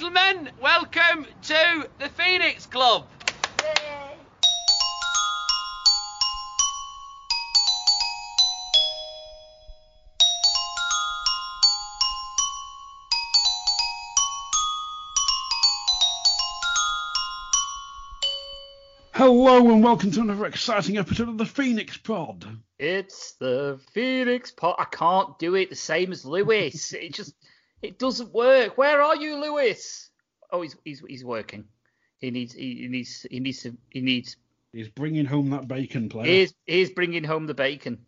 Ladies 0.00 0.16
and 0.16 0.16
gentlemen, 0.16 0.52
welcome 0.62 1.26
to 1.42 1.88
the 1.98 2.08
Phoenix 2.10 2.66
Club. 2.66 3.06
Hello 19.14 19.72
and 19.72 19.82
welcome 19.82 20.10
to 20.12 20.20
another 20.20 20.46
exciting 20.46 20.98
episode 20.98 21.28
of 21.28 21.38
the 21.38 21.46
Phoenix 21.46 21.96
Pod. 21.96 22.46
It's 22.78 23.32
the 23.32 23.80
Phoenix 23.92 24.52
Pod. 24.52 24.76
I 24.78 24.84
can't 24.84 25.36
do 25.38 25.56
it 25.56 25.70
the 25.70 25.76
same 25.76 26.12
as 26.12 26.24
Lewis. 26.24 26.92
it 26.92 27.14
just 27.14 27.34
it 27.82 27.98
doesn't 27.98 28.32
work. 28.32 28.76
Where 28.78 29.02
are 29.02 29.16
you, 29.16 29.36
Lewis? 29.40 30.10
Oh, 30.50 30.62
he's 30.62 30.76
he's 30.84 31.02
he's 31.06 31.24
working. 31.24 31.64
He 32.18 32.30
needs 32.30 32.52
he, 32.54 32.74
he 32.82 32.88
needs 32.88 33.26
he 33.30 33.40
needs 33.40 33.62
to 33.62 33.76
he 33.90 34.00
needs. 34.00 34.36
He's 34.72 34.88
bringing 34.88 35.24
home 35.24 35.50
that 35.50 35.68
bacon, 35.68 36.08
player. 36.08 36.26
He's 36.26 36.54
he's 36.66 36.90
bringing 36.90 37.24
home 37.24 37.46
the 37.46 37.54
bacon. 37.54 37.98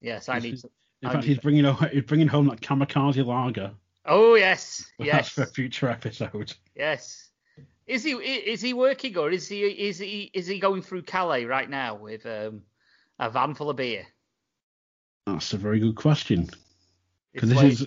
Yes, 0.00 0.28
I 0.28 0.38
need. 0.38 0.58
To, 0.58 0.70
In 1.02 1.08
I 1.08 1.12
fact, 1.12 1.24
he's 1.24 1.38
bringing 1.38 1.64
home, 1.64 1.88
he's 1.90 2.02
bringing 2.02 2.28
home 2.28 2.46
that 2.48 2.60
kamikaze 2.60 3.24
lager. 3.24 3.72
Oh 4.04 4.34
yes, 4.34 4.84
But 4.98 5.06
yes, 5.06 5.16
That's 5.16 5.28
for 5.30 5.42
a 5.42 5.46
future 5.46 5.88
episode. 5.88 6.52
yes. 6.74 7.30
Is 7.86 8.02
he 8.02 8.12
is 8.12 8.62
he 8.62 8.72
working 8.72 9.16
or 9.18 9.30
is 9.30 9.46
he 9.46 9.60
is 9.62 9.98
he 9.98 10.30
is 10.32 10.46
he 10.46 10.58
going 10.58 10.80
through 10.80 11.02
Calais 11.02 11.44
right 11.44 11.68
now 11.68 11.94
with 11.94 12.24
um, 12.24 12.62
a 13.18 13.28
van 13.28 13.54
full 13.54 13.68
of 13.68 13.76
beer? 13.76 14.06
That's 15.26 15.52
a 15.52 15.58
very 15.58 15.80
good 15.80 15.94
question. 15.94 16.48
Because 17.34 17.48
this 17.50 17.58
like- 17.58 17.72
is 17.72 17.86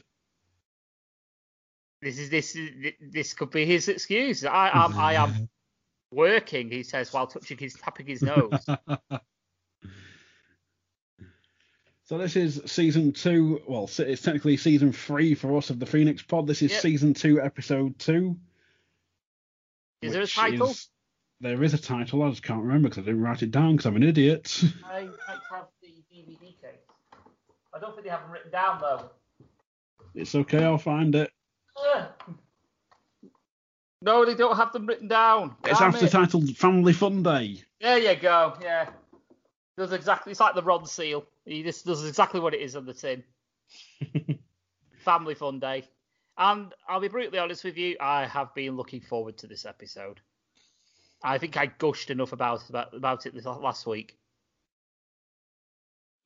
this 2.01 2.19
is 2.19 2.29
this 2.29 2.55
is 2.55 2.93
this 3.01 3.33
could 3.33 3.49
be 3.49 3.65
his 3.65 3.87
excuse. 3.87 4.45
I 4.45 4.69
am 4.85 4.93
I 4.97 5.13
am 5.13 5.49
working. 6.11 6.69
He 6.69 6.83
says 6.83 7.11
while 7.11 7.25
touching 7.27 7.57
his 7.57 7.73
tapping 7.73 8.05
his 8.07 8.21
nose. 8.21 8.65
So 12.03 12.17
this 12.17 12.37
is 12.37 12.61
season 12.65 13.11
two. 13.11 13.61
Well, 13.67 13.89
it's 13.99 14.21
technically 14.21 14.55
season 14.55 14.93
three 14.93 15.35
for 15.35 15.57
us 15.57 15.69
of 15.71 15.77
the 15.79 15.85
Phoenix 15.85 16.21
Pod. 16.21 16.47
This 16.47 16.61
is 16.61 16.71
Yep. 16.71 16.81
season 16.81 17.13
two, 17.13 17.41
episode 17.41 17.99
two. 17.99 18.37
Is 20.01 20.13
there 20.13 20.21
a 20.21 20.27
title? 20.27 20.69
is- 20.69 20.87
there 21.41 21.61
is 21.61 21.73
a 21.73 21.77
title. 21.77 22.23
I 22.23 22.29
just 22.29 22.43
can't 22.43 22.61
remember 22.63 22.87
because 22.87 23.03
I 23.03 23.05
didn't 23.07 23.23
write 23.23 23.43
it 23.43 23.51
down 23.51 23.73
because 23.75 23.87
I'm 23.87 23.97
an 23.97 24.03
idiot. 24.03 24.63
I 24.85 25.01
might 25.03 25.39
have 25.51 25.67
the 25.81 25.89
DVD 26.09 26.39
case. 26.61 26.79
I 27.73 27.79
don't 27.79 27.91
think 27.91 28.05
they 28.05 28.09
have 28.09 28.21
them 28.21 28.31
written 28.31 28.51
down 28.51 28.79
though. 28.79 29.09
It's 30.17 30.33
okay. 30.35 30.63
I'll 30.63 30.77
find 30.77 31.13
it. 31.15 31.31
No, 34.01 34.25
they 34.25 34.35
don't 34.35 34.55
have 34.55 34.71
them 34.73 34.85
written 34.85 35.07
down. 35.07 35.55
It's 35.65 35.79
Damn 35.79 35.89
after 35.89 36.05
it. 36.05 36.11
titled 36.11 36.55
Family 36.55 36.93
Fun 36.93 37.23
Day. 37.23 37.63
There 37.81 37.97
you 37.97 38.15
go. 38.15 38.55
Yeah. 38.61 38.89
Does 39.77 39.91
exactly. 39.91 40.31
It's 40.31 40.39
like 40.39 40.55
the 40.55 40.63
Ronseal. 40.63 41.25
He 41.45 41.63
just 41.63 41.85
does 41.85 42.05
exactly 42.05 42.39
what 42.39 42.53
it 42.53 42.61
is 42.61 42.75
on 42.75 42.85
the 42.85 42.93
tin. 42.93 43.23
Family 44.97 45.35
fun 45.35 45.59
day. 45.59 45.83
And 46.37 46.73
I'll 46.87 46.99
be 46.99 47.07
brutally 47.07 47.39
honest 47.39 47.63
with 47.63 47.77
you. 47.77 47.95
I 47.99 48.25
have 48.25 48.53
been 48.53 48.75
looking 48.75 49.01
forward 49.01 49.37
to 49.39 49.47
this 49.47 49.65
episode. 49.65 50.19
I 51.23 51.37
think 51.37 51.57
I 51.57 51.67
gushed 51.67 52.09
enough 52.09 52.33
about 52.33 52.61
it, 52.61 52.69
about, 52.69 52.93
about 52.93 53.25
it 53.25 53.33
this 53.33 53.45
last 53.45 53.87
week. 53.87 54.17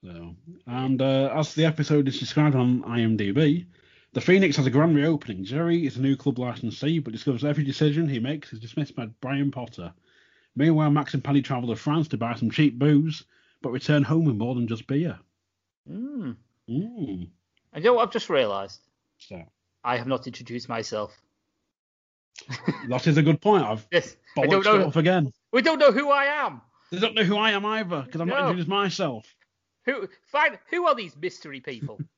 So, 0.04 0.36
and 0.66 1.02
uh, 1.02 1.32
as 1.36 1.54
the 1.54 1.66
episode 1.66 2.08
is 2.08 2.20
described 2.20 2.56
on 2.56 2.82
IMDb, 2.84 3.66
the 4.14 4.22
Phoenix 4.22 4.58
has 4.58 4.66
a 4.66 4.70
grand 4.72 4.96
reopening. 4.96 5.44
Jerry 5.44 5.86
is 5.86 5.98
a 5.98 6.02
new 6.02 6.16
club 6.16 6.38
licensee, 6.40 7.00
but 7.00 7.14
discovers 7.14 7.46
every 7.46 7.64
decision 7.64 8.08
he 8.10 8.20
makes 8.20 8.52
is 8.52 8.60
dismissed 8.60 8.96
by 8.96 9.06
Brian 9.22 9.52
Potter. 9.52 9.94
Meanwhile, 10.56 10.92
Max 10.92 11.14
and 11.14 11.24
Paddy 11.24 11.42
travel 11.42 11.70
to 11.70 11.76
France 11.76 12.10
to 12.10 12.18
buy 12.18 12.36
some 12.36 12.52
cheap 12.52 12.78
booze, 12.78 13.24
but 13.62 13.72
return 13.72 14.04
home 14.04 14.26
with 14.26 14.36
more 14.36 14.54
than 14.56 14.68
just 14.68 14.86
beer. 14.86 15.18
Mm. 15.90 16.36
Mm. 16.70 17.28
And 17.74 17.84
you 17.84 17.90
know 17.90 17.94
what 17.94 18.08
I've 18.08 18.14
just 18.14 18.30
realised? 18.30 18.82
So 19.18 19.42
I 19.84 19.98
have 19.98 20.08
not 20.08 20.28
introduced 20.28 20.68
myself. 20.68 21.16
that 22.90 23.08
is 23.08 23.18
a 23.18 23.22
good 23.22 23.40
point. 23.40 23.64
I've 23.64 23.88
Yes, 23.92 24.16
I 24.38 24.46
don't 24.48 24.66
know. 24.66 24.88
up 24.88 24.96
again. 24.96 25.32
We 25.52 25.62
don't 25.62 25.80
know 25.80 25.92
who 25.92 26.10
I 26.10 26.26
am. 26.26 26.62
They 26.92 27.00
don't 27.00 27.16
know 27.16 27.24
who 27.24 27.38
I 27.38 27.52
am 27.52 27.66
either 27.66 28.02
because 28.02 28.20
I'm 28.20 28.28
not 28.28 28.40
No. 28.40 28.46
introduced 28.48 28.68
myself. 28.68 29.26
Who 29.86 30.08
find 30.32 30.58
who 30.70 30.86
are 30.88 30.96
these 30.96 31.16
mystery 31.16 31.62
people? 31.62 32.00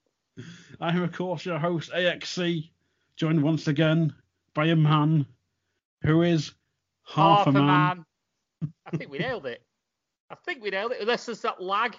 I 0.80 0.90
am, 0.90 1.04
of 1.04 1.12
course, 1.12 1.46
your 1.46 1.60
host, 1.60 1.92
AXC, 1.92 2.70
joined 3.16 3.44
once 3.44 3.68
again 3.68 4.14
by 4.54 4.68
a 4.68 4.76
man 4.76 5.26
who 6.02 6.24
is 6.24 6.52
half, 7.06 7.48
a 7.48 7.52
man. 7.52 8.06
I 8.86 8.98
think 8.98 9.12
we 9.12 9.20
nailed 9.20 9.46
it. 9.46 9.62
I 10.30 10.36
think 10.36 10.64
we 10.64 10.70
nailed 10.70 10.92
it. 10.94 11.02
Unless 11.02 11.26
there's 11.26 11.42
that 11.42 11.62
lag. 11.62 11.96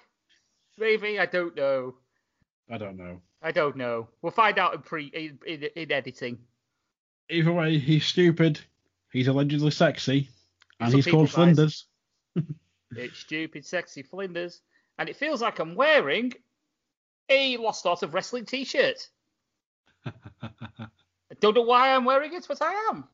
Maybe 0.78 1.21
I 1.21 1.27
don't 1.27 1.55
know. 1.55 1.95
I 2.71 2.78
don't 2.78 2.97
know. 2.97 3.21
I 3.43 3.53
don't 3.53 3.77
know. 3.77 4.09
We'll 4.22 4.33
find 4.33 4.59
out 4.59 4.75
in 4.75 4.81
pre 4.81 5.06
in, 5.06 5.39
in, 5.47 5.69
in 5.77 5.93
editing. 5.93 6.39
Either 7.31 7.53
way, 7.53 7.78
he's 7.78 8.06
stupid. 8.06 8.59
He's 9.12 9.28
allegedly 9.28 9.71
sexy, 9.71 10.28
and 10.81 10.91
Some 10.91 10.99
he's 10.99 11.06
called. 11.06 11.31
Flinders. 11.31 11.87
It's 12.97 13.19
stupid, 13.19 13.66
sexy 13.66 14.03
Flinders, 14.03 14.61
and 14.99 15.09
it 15.09 15.16
feels 15.16 15.43
like 15.43 15.59
I'm 15.59 15.75
wearing 15.75 16.33
a 17.28 17.56
Lost 17.56 17.86
Art 17.86 18.02
of 18.02 18.14
Wrestling 18.14 18.44
T-shirt. 18.44 19.08
I 20.06 20.10
don't 21.40 21.54
know 21.54 21.62
why 21.62 21.94
I'm 21.94 22.04
wearing 22.04 22.34
it, 22.34 22.46
but 22.46 22.60
I 22.62 22.72
am. 22.90 23.04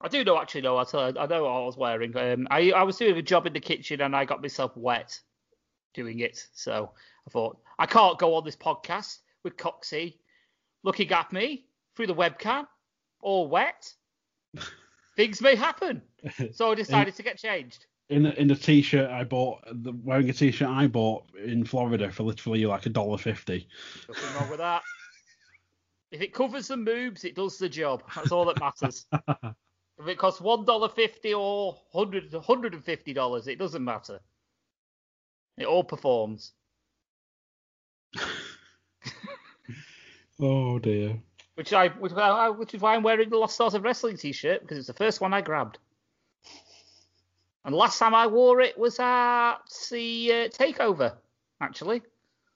I 0.00 0.08
do 0.08 0.24
know 0.24 0.40
actually. 0.40 0.62
No, 0.62 0.76
I 0.76 0.82
I 0.82 1.26
know 1.26 1.44
what 1.44 1.50
I 1.50 1.64
was 1.64 1.76
wearing. 1.76 2.16
Um, 2.16 2.48
I 2.50 2.72
I 2.72 2.82
was 2.82 2.96
doing 2.96 3.16
a 3.16 3.22
job 3.22 3.46
in 3.46 3.52
the 3.52 3.60
kitchen 3.60 4.00
and 4.00 4.16
I 4.16 4.24
got 4.24 4.42
myself 4.42 4.76
wet 4.76 5.18
doing 5.94 6.20
it. 6.20 6.46
So 6.54 6.90
I 7.26 7.30
thought 7.30 7.58
I 7.78 7.86
can't 7.86 8.18
go 8.18 8.34
on 8.34 8.44
this 8.44 8.56
podcast 8.56 9.18
with 9.44 9.56
Coxie 9.56 10.16
looking 10.82 11.10
at 11.12 11.32
me 11.32 11.66
through 11.94 12.08
the 12.08 12.14
webcam 12.14 12.66
all 13.20 13.48
wet. 13.48 13.92
Things 15.16 15.40
may 15.40 15.54
happen. 15.54 16.02
So 16.52 16.70
I 16.70 16.74
decided 16.74 17.14
to 17.16 17.22
get 17.22 17.38
changed. 17.38 17.86
In 18.12 18.48
the 18.48 18.54
t-shirt 18.54 19.10
I 19.10 19.24
bought, 19.24 19.62
the, 19.70 19.92
wearing 20.04 20.28
a 20.30 20.32
t-shirt 20.32 20.68
I 20.68 20.86
bought 20.86 21.24
in 21.42 21.64
Florida 21.64 22.10
for 22.10 22.22
literally 22.22 22.64
like 22.66 22.86
a 22.86 22.90
dollar 22.90 23.18
fifty. 23.18 23.68
Nothing 24.08 24.40
wrong 24.40 24.50
with 24.50 24.58
that. 24.58 24.82
If 26.10 26.20
it 26.20 26.34
covers 26.34 26.68
the 26.68 26.76
moves, 26.76 27.24
it 27.24 27.34
does 27.34 27.58
the 27.58 27.68
job. 27.68 28.02
That's 28.14 28.32
all 28.32 28.44
that 28.46 28.60
matters. 28.60 29.06
if 29.12 30.06
it 30.06 30.18
costs 30.18 30.40
one 30.40 30.64
dollar 30.64 30.88
fifty 30.88 31.34
or 31.34 31.78
hundred 31.92 32.32
hundred 32.34 32.74
and 32.74 32.84
fifty 32.84 33.12
dollars, 33.12 33.48
it 33.48 33.58
doesn't 33.58 33.84
matter. 33.84 34.20
It 35.56 35.66
all 35.66 35.84
performs. 35.84 36.52
Oh 40.42 40.80
dear. 40.80 41.18
Which 41.54 41.72
I, 41.72 41.88
which, 41.88 42.12
I, 42.12 42.50
which 42.50 42.74
is 42.74 42.80
why 42.80 42.96
I'm 42.96 43.02
wearing 43.02 43.30
the 43.30 43.36
Lost 43.36 43.54
Stars 43.54 43.74
of 43.74 43.84
Wrestling 43.84 44.16
T-shirt 44.16 44.62
because 44.62 44.78
it's 44.78 44.86
the 44.88 44.94
first 44.94 45.20
one 45.20 45.32
I 45.32 45.40
grabbed. 45.40 45.78
And 47.64 47.74
last 47.74 47.98
time 47.98 48.14
I 48.14 48.26
wore 48.26 48.60
it 48.60 48.76
was 48.78 48.98
at 48.98 49.58
the 49.90 50.32
uh, 50.32 50.48
Takeover, 50.48 51.14
actually. 51.60 52.02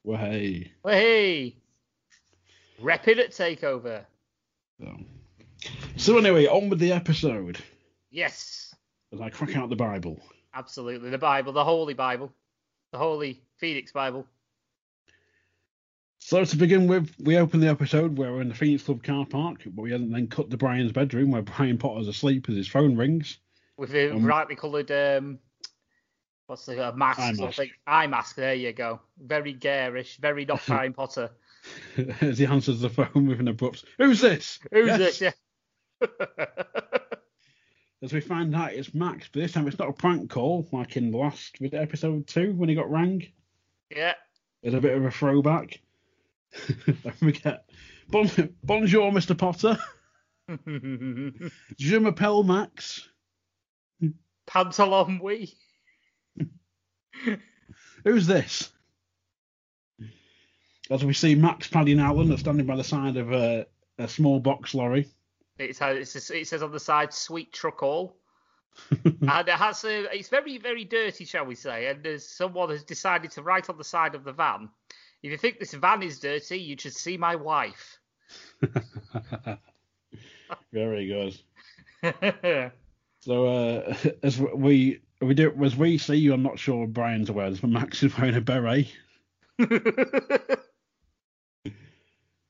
Hey. 0.04 0.70
Hey, 0.84 1.56
repping 2.80 3.18
at 3.18 3.30
Takeover. 3.30 4.04
So. 4.80 4.96
so 5.96 6.18
anyway, 6.18 6.46
on 6.46 6.68
with 6.68 6.78
the 6.78 6.92
episode. 6.92 7.58
Yes, 8.10 8.74
As 9.12 9.20
I 9.20 9.30
crack 9.30 9.56
out 9.56 9.68
the 9.68 9.76
Bible. 9.76 10.18
absolutely. 10.54 11.10
The 11.10 11.18
Bible, 11.18 11.52
the 11.52 11.64
Holy 11.64 11.94
Bible, 11.94 12.32
the 12.92 12.98
Holy 12.98 13.42
Phoenix 13.58 13.92
Bible. 13.92 14.26
So 16.18 16.44
to 16.44 16.56
begin 16.56 16.88
with, 16.88 17.14
we 17.20 17.36
open 17.36 17.60
the 17.60 17.68
episode 17.68 18.16
where 18.16 18.32
we're 18.32 18.40
in 18.42 18.48
the 18.48 18.54
Phoenix 18.54 18.82
Club 18.82 19.02
car 19.02 19.24
park, 19.24 19.62
but 19.66 19.82
we 19.82 19.92
hadn't 19.92 20.10
then 20.10 20.26
cut 20.26 20.50
to 20.50 20.56
Brian's 20.56 20.92
bedroom 20.92 21.30
where 21.30 21.42
Brian 21.42 21.78
Potter's 21.78 22.08
asleep 22.08 22.48
as 22.48 22.56
his 22.56 22.68
phone 22.68 22.96
rings. 22.96 23.38
With 23.76 23.94
a 23.94 24.14
Um, 24.14 24.22
brightly 24.22 24.56
coloured 24.56 24.90
um, 24.90 25.38
what's 26.46 26.66
the 26.66 26.88
uh, 26.88 26.92
mask? 26.92 27.20
Eye 27.20 27.32
mask. 27.32 27.60
Eye 27.86 28.06
mask. 28.06 28.36
There 28.36 28.54
you 28.54 28.72
go. 28.72 29.00
Very 29.18 29.52
garish. 29.52 30.16
Very 30.18 30.44
not 30.44 30.60
Harry 30.66 30.90
Potter. 30.92 31.30
as 32.20 32.38
he 32.38 32.46
answers 32.46 32.80
the 32.80 32.88
phone 32.90 33.26
with 33.26 33.40
an 33.40 33.48
abrupt, 33.48 33.84
"Who's 33.98 34.20
this? 34.20 34.58
Who's 34.72 34.86
Yes." 34.86 34.98
this? 34.98 35.20
Yeah. 35.20 35.32
As 38.02 38.12
we 38.12 38.20
find 38.20 38.54
out, 38.54 38.74
it's 38.74 38.92
Max, 38.92 39.28
but 39.32 39.40
this 39.40 39.52
time 39.52 39.66
it's 39.66 39.78
not 39.78 39.88
a 39.88 39.92
prank 39.92 40.28
call 40.30 40.68
like 40.70 40.96
in 40.98 41.10
the 41.10 41.16
last 41.16 41.56
episode 41.72 42.26
two 42.26 42.52
when 42.52 42.68
he 42.68 42.74
got 42.74 42.90
rang. 42.90 43.26
yeah. 43.90 44.12
There's 44.62 44.74
a 44.74 44.80
bit 44.80 44.96
of 44.96 45.04
a 45.04 45.10
throwback. 45.10 45.80
we 47.22 47.32
get 47.32 47.64
bon, 48.08 48.28
bonjour, 48.62 49.10
Mr. 49.12 49.36
Potter. 49.36 49.78
Je 51.78 51.98
m'appelle 51.98 52.44
Max. 52.44 53.08
Pantalon 54.46 55.20
we. 55.22 55.54
Who's 58.04 58.26
this? 58.26 58.70
As 60.90 61.04
we 61.04 61.12
see 61.12 61.34
Max, 61.34 61.66
Paddy, 61.66 61.92
and 61.92 62.00
Alan 62.00 62.30
are 62.32 62.36
standing 62.38 62.66
by 62.66 62.76
the 62.76 62.84
side 62.84 63.16
of 63.16 63.32
a, 63.32 63.66
a 63.98 64.06
small 64.06 64.38
box 64.38 64.74
lorry. 64.74 65.08
It's, 65.58 65.78
how- 65.78 65.90
it's 65.90 66.30
it 66.30 66.46
says 66.46 66.62
on 66.62 66.70
the 66.70 66.78
side 66.78 67.12
"sweet 67.12 67.52
truck 67.52 67.82
all," 67.82 68.16
and 69.04 69.48
it 69.48 69.54
has 69.54 69.84
a, 69.84 70.04
it's 70.16 70.28
very 70.28 70.58
very 70.58 70.84
dirty, 70.84 71.24
shall 71.24 71.46
we 71.46 71.54
say? 71.56 71.86
And 71.86 72.04
there's 72.04 72.28
someone 72.28 72.70
has 72.70 72.84
decided 72.84 73.30
to 73.32 73.42
write 73.42 73.68
on 73.70 73.78
the 73.78 73.84
side 73.84 74.14
of 74.14 74.22
the 74.22 74.32
van. 74.32 74.68
If 75.22 75.32
you 75.32 75.38
think 75.38 75.58
this 75.58 75.74
van 75.74 76.02
is 76.02 76.20
dirty, 76.20 76.58
you 76.58 76.76
should 76.78 76.94
see 76.94 77.16
my 77.16 77.34
wife. 77.34 77.98
Very 80.72 81.06
good. 81.06 82.72
So 83.26 83.46
uh, 83.46 83.94
as 84.22 84.38
we 84.38 85.00
we 85.20 85.34
do 85.34 85.52
as 85.64 85.74
we 85.74 85.98
see 85.98 86.14
you, 86.14 86.32
I'm 86.32 86.44
not 86.44 86.60
sure 86.60 86.86
Brian's 86.86 87.28
aware, 87.28 87.50
this, 87.50 87.58
but 87.58 87.70
Max 87.70 88.00
is 88.04 88.16
wearing 88.16 88.36
a 88.36 88.40
beret 88.40 88.86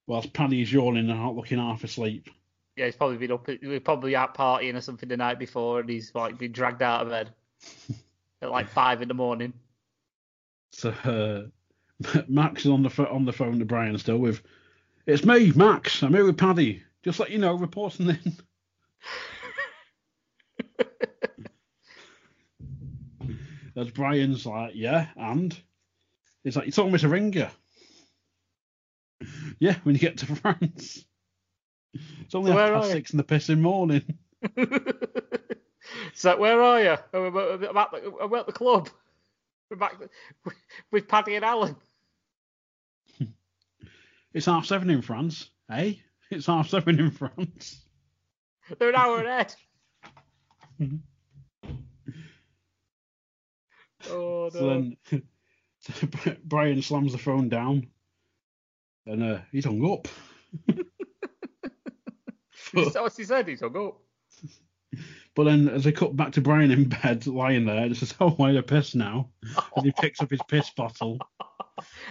whilst 0.06 0.34
Paddy's 0.34 0.70
yawning 0.70 1.08
and 1.08 1.36
looking 1.36 1.58
half 1.58 1.82
asleep. 1.82 2.28
yeah, 2.76 2.84
he's 2.84 2.96
probably 2.96 3.16
been 3.16 3.32
up. 3.32 3.48
We're 3.62 3.80
probably 3.80 4.14
out 4.14 4.36
partying 4.36 4.74
or 4.74 4.82
something 4.82 5.08
the 5.08 5.16
night 5.16 5.38
before, 5.38 5.80
and 5.80 5.88
he's 5.88 6.14
like 6.14 6.36
been 6.36 6.52
dragged 6.52 6.82
out 6.82 7.00
of 7.02 7.08
bed 7.08 7.30
at 8.42 8.50
like 8.50 8.68
five 8.68 9.00
in 9.00 9.08
the 9.08 9.14
morning. 9.14 9.54
So 10.72 10.90
uh, 11.04 11.44
Max 12.28 12.66
is 12.66 12.70
on 12.70 12.82
the 12.82 13.08
on 13.08 13.24
the 13.24 13.32
phone 13.32 13.58
to 13.60 13.64
Brian 13.64 13.96
still 13.96 14.18
with, 14.18 14.42
"It's 15.06 15.24
me, 15.24 15.52
Max. 15.52 16.02
I'm 16.02 16.12
here 16.12 16.26
with 16.26 16.36
Paddy. 16.36 16.82
Just 17.02 17.18
let 17.18 17.30
you 17.30 17.38
know, 17.38 17.54
reporting 17.54 18.10
in." 18.10 18.36
As 23.76 23.90
Brian's 23.90 24.46
like, 24.46 24.72
"Yeah, 24.74 25.08
and." 25.16 25.58
He's 26.44 26.56
like, 26.56 26.66
"You 26.66 26.72
told 26.72 26.92
me 26.92 26.98
to 26.98 27.08
ring 27.08 27.32
you." 27.32 27.46
Yeah, 29.58 29.76
when 29.84 29.94
you 29.94 29.98
get 30.00 30.18
to 30.18 30.26
France. 30.36 31.04
It's 31.94 32.34
only 32.34 32.52
half 32.52 32.68
past 32.68 32.90
six 32.92 33.10
in 33.12 33.16
the 33.16 33.24
pissing 33.24 33.60
morning. 33.60 34.18
so 36.14 36.36
where 36.36 36.60
are 36.60 36.82
you? 36.82 36.96
Oh, 37.14 37.24
I'm 37.24 37.36
at 37.36 37.70
I'm 37.70 37.76
at 37.78 37.90
the, 37.92 38.12
I'm 38.20 38.34
at 38.34 38.46
the 38.46 38.52
club. 38.52 38.90
We're 39.70 39.78
back 39.78 39.98
with- 39.98 40.10
with 40.92 41.08
Paddy 41.08 41.36
and 41.36 41.44
Alan. 41.44 41.76
It's 44.34 44.44
half 44.46 44.66
seven 44.66 44.90
in 44.90 45.00
France, 45.00 45.48
eh? 45.70 45.94
It's 46.30 46.46
half 46.46 46.68
seven 46.68 47.00
in 47.00 47.10
France. 47.10 47.80
They're 48.78 48.90
an 48.90 48.96
hour 48.96 49.24
ahead. 49.24 49.54
Oh 54.10 54.50
no! 54.52 54.92
So 55.80 55.96
then 55.98 56.06
so 56.22 56.36
Brian 56.44 56.82
slams 56.82 57.12
the 57.12 57.18
phone 57.18 57.48
down 57.48 57.86
and 59.06 59.22
uh, 59.22 59.38
he's 59.52 59.64
hung 59.64 59.84
up. 59.90 60.08
What 62.72 63.12
he 63.16 63.24
said? 63.24 63.48
He's 63.48 63.60
hung 63.60 63.76
up. 63.76 63.98
But 65.34 65.44
then 65.44 65.68
as 65.68 65.84
they 65.84 65.92
cut 65.92 66.16
back 66.16 66.32
to 66.32 66.40
Brian 66.40 66.70
in 66.70 66.88
bed, 66.88 67.26
lying 67.26 67.66
there, 67.66 67.84
and 67.84 67.94
says, 67.94 68.14
Oh, 68.18 68.34
I 68.42 68.48
had 68.48 68.56
a 68.56 68.62
piss 68.62 68.94
now. 68.94 69.28
And 69.76 69.84
he 69.84 69.92
picks 69.92 70.22
up 70.22 70.30
his 70.30 70.40
piss 70.48 70.70
bottle. 70.70 71.18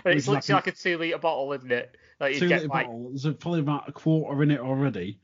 It's 0.05 0.27
literally 0.27 0.53
like 0.53 0.67
a 0.67 0.71
two 0.71 0.99
litre 0.99 1.17
bottle, 1.17 1.51
isn't 1.53 1.71
it? 1.71 1.97
Like 2.19 2.37
two 2.37 2.49
litre 2.49 2.67
like 2.67 2.85
bottle. 2.85 3.09
There's 3.09 3.35
probably 3.37 3.61
about 3.61 3.89
a 3.89 3.91
quarter 3.91 4.43
in 4.43 4.51
it 4.51 4.59
already. 4.59 5.19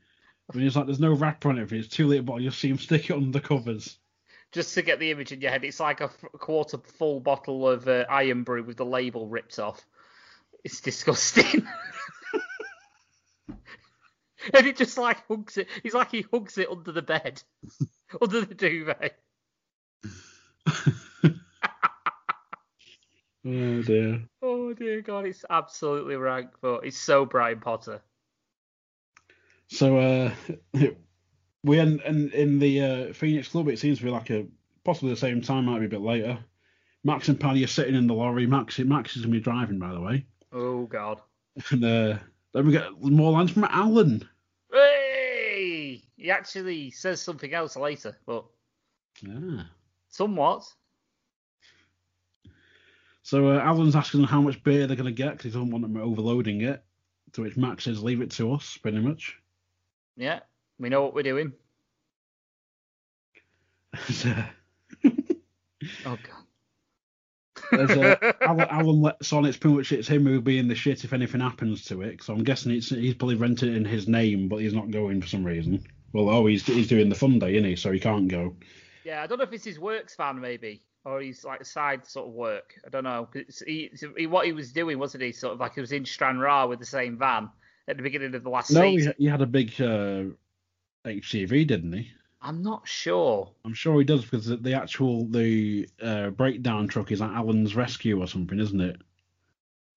But 0.52 0.62
he's 0.62 0.74
like, 0.74 0.86
There's 0.86 0.98
no 0.98 1.12
wrapper 1.12 1.50
on 1.50 1.58
it. 1.58 1.70
It's 1.70 1.86
two 1.86 2.08
litre 2.08 2.22
bottle. 2.22 2.42
You'll 2.42 2.50
see 2.50 2.70
him 2.70 2.78
stick 2.78 3.08
it 3.08 3.14
under 3.14 3.30
the 3.30 3.40
covers. 3.40 3.98
Just 4.52 4.74
to 4.74 4.82
get 4.82 4.98
the 4.98 5.10
image 5.10 5.32
in 5.32 5.40
your 5.40 5.50
head, 5.50 5.64
it's 5.64 5.80
like 5.80 6.00
a 6.00 6.04
f- 6.04 6.24
quarter 6.32 6.78
full 6.98 7.20
bottle 7.20 7.68
of 7.68 7.88
uh, 7.88 8.04
Irn-Bru 8.10 8.64
with 8.64 8.76
the 8.76 8.84
label 8.84 9.26
ripped 9.26 9.58
off. 9.58 9.80
It's 10.62 10.80
disgusting. 10.80 11.66
and 14.54 14.66
it 14.66 14.76
just 14.76 14.98
like 14.98 15.26
hugs 15.26 15.56
it. 15.56 15.68
He's 15.82 15.94
like 15.94 16.10
he 16.10 16.26
hugs 16.32 16.58
it 16.58 16.68
under 16.70 16.92
the 16.92 17.02
bed, 17.02 17.42
under 18.22 18.42
the 18.42 18.54
duvet. 18.54 19.18
Oh, 23.44 23.82
dear. 23.82 24.22
Oh 24.40 24.72
dear 24.72 25.00
God, 25.02 25.26
it's 25.26 25.44
absolutely 25.50 26.14
rank, 26.14 26.50
but 26.60 26.86
it's 26.86 26.96
so 26.96 27.24
Brian 27.24 27.58
Potter. 27.58 28.00
So 29.66 29.98
uh, 29.98 30.30
we 31.64 31.78
in, 31.78 32.00
in, 32.00 32.30
in 32.30 32.58
the 32.58 32.82
uh, 32.82 33.12
Phoenix 33.12 33.48
Club, 33.48 33.68
it 33.68 33.78
seems 33.78 33.98
to 33.98 34.04
be 34.04 34.10
like 34.10 34.30
a 34.30 34.46
possibly 34.84 35.10
the 35.10 35.16
same 35.16 35.40
time, 35.40 35.66
might 35.66 35.80
be 35.80 35.86
a 35.86 35.90
bit 35.90 36.00
later. 36.00 36.38
Max 37.04 37.28
and 37.28 37.38
Paddy 37.38 37.64
are 37.64 37.68
sitting 37.68 37.94
in 37.94 38.06
the 38.06 38.14
lorry. 38.14 38.46
Max 38.46 38.78
Max 38.78 39.16
is 39.16 39.22
gonna 39.22 39.32
be 39.32 39.40
driving, 39.40 39.78
by 39.78 39.92
the 39.92 40.00
way. 40.00 40.26
Oh 40.52 40.86
God. 40.86 41.20
And 41.70 41.84
uh, 41.84 42.18
then 42.52 42.66
we 42.66 42.72
get 42.72 43.00
more 43.00 43.32
lines 43.32 43.50
from 43.50 43.64
Alan. 43.64 44.26
Hey! 44.72 46.02
He 46.16 46.30
actually 46.30 46.90
says 46.90 47.20
something 47.20 47.52
else 47.52 47.76
later, 47.76 48.16
but 48.26 48.44
yeah, 49.20 49.64
somewhat. 50.08 50.64
So 53.22 53.48
uh, 53.48 53.60
Alan's 53.60 53.96
asking 53.96 54.20
them 54.20 54.28
how 54.28 54.40
much 54.40 54.62
beer 54.62 54.86
they're 54.86 54.96
gonna 54.96 55.12
get 55.12 55.32
because 55.32 55.44
he 55.44 55.50
doesn't 55.50 55.70
want 55.70 55.82
them 55.82 55.96
overloading 55.96 56.62
it. 56.62 56.82
To 57.32 57.42
which 57.42 57.56
Max 57.56 57.84
says, 57.84 58.02
"Leave 58.02 58.20
it 58.20 58.30
to 58.32 58.52
us," 58.52 58.76
pretty 58.76 58.98
much. 58.98 59.38
Yeah, 60.16 60.40
we 60.78 60.88
know 60.88 61.02
what 61.02 61.14
we're 61.14 61.22
doing. 61.22 61.52
Oh 66.06 66.16
God. 66.16 67.90
uh, 67.90 68.32
Alan, 68.40 68.68
Alan 68.70 69.00
lets 69.00 69.32
on 69.32 69.44
it's 69.44 69.56
pretty 69.56 69.76
much 69.76 69.92
it's 69.92 70.08
him 70.08 70.26
who'll 70.26 70.40
be 70.40 70.58
in 70.58 70.68
the 70.68 70.74
shit 70.74 71.04
if 71.04 71.12
anything 71.12 71.40
happens 71.40 71.84
to 71.86 72.02
it. 72.02 72.22
So 72.22 72.32
I'm 72.32 72.44
guessing 72.44 72.72
it's 72.72 72.90
he's 72.90 73.14
probably 73.14 73.36
rented 73.36 73.70
it 73.70 73.76
in 73.76 73.84
his 73.84 74.08
name, 74.08 74.48
but 74.48 74.58
he's 74.58 74.74
not 74.74 74.90
going 74.90 75.20
for 75.20 75.26
some 75.28 75.44
reason. 75.44 75.84
Well, 76.12 76.28
oh, 76.28 76.46
he's 76.46 76.64
he's 76.64 76.88
doing 76.88 77.08
the 77.08 77.14
fun 77.14 77.38
day, 77.38 77.54
isn't 77.54 77.68
he? 77.68 77.76
So 77.76 77.90
he 77.90 78.00
can't 78.00 78.28
go. 78.28 78.56
Yeah, 79.04 79.22
I 79.22 79.26
don't 79.26 79.38
know 79.38 79.44
if 79.44 79.52
it's 79.52 79.64
his 79.64 79.78
works 79.78 80.14
van 80.16 80.40
maybe, 80.40 80.82
or 81.04 81.20
he's 81.20 81.44
like 81.44 81.64
side 81.64 82.06
sort 82.06 82.28
of 82.28 82.34
work. 82.34 82.74
I 82.86 82.90
don't 82.90 83.04
know. 83.04 83.28
he, 83.66 83.90
he, 84.16 84.26
what 84.26 84.46
he 84.46 84.52
was 84.52 84.72
doing 84.72 84.98
wasn't 84.98 85.24
he? 85.24 85.32
Sort 85.32 85.54
of 85.54 85.60
like 85.60 85.74
he 85.74 85.80
was 85.80 85.92
in 85.92 86.04
Stranraer 86.04 86.68
with 86.68 86.78
the 86.78 86.86
same 86.86 87.18
van 87.18 87.48
at 87.88 87.96
the 87.96 88.02
beginning 88.02 88.34
of 88.34 88.44
the 88.44 88.50
last 88.50 88.70
No, 88.70 88.82
he, 88.82 89.08
he 89.18 89.26
had 89.26 89.42
a 89.42 89.46
big 89.46 89.80
uh, 89.80 90.24
HGV, 91.04 91.66
didn't 91.66 91.92
he? 91.92 92.10
I'm 92.40 92.62
not 92.62 92.88
sure. 92.88 93.50
I'm 93.64 93.74
sure 93.74 93.98
he 93.98 94.04
does 94.04 94.22
because 94.22 94.46
the, 94.46 94.74
actual 94.74 95.26
the 95.26 95.88
uh, 96.02 96.30
breakdown 96.30 96.88
truck 96.88 97.12
is 97.12 97.20
like 97.20 97.30
Alan's 97.30 97.76
Rescue 97.76 98.20
or 98.20 98.26
something, 98.26 98.58
isn't 98.58 98.80
it? 98.80 98.96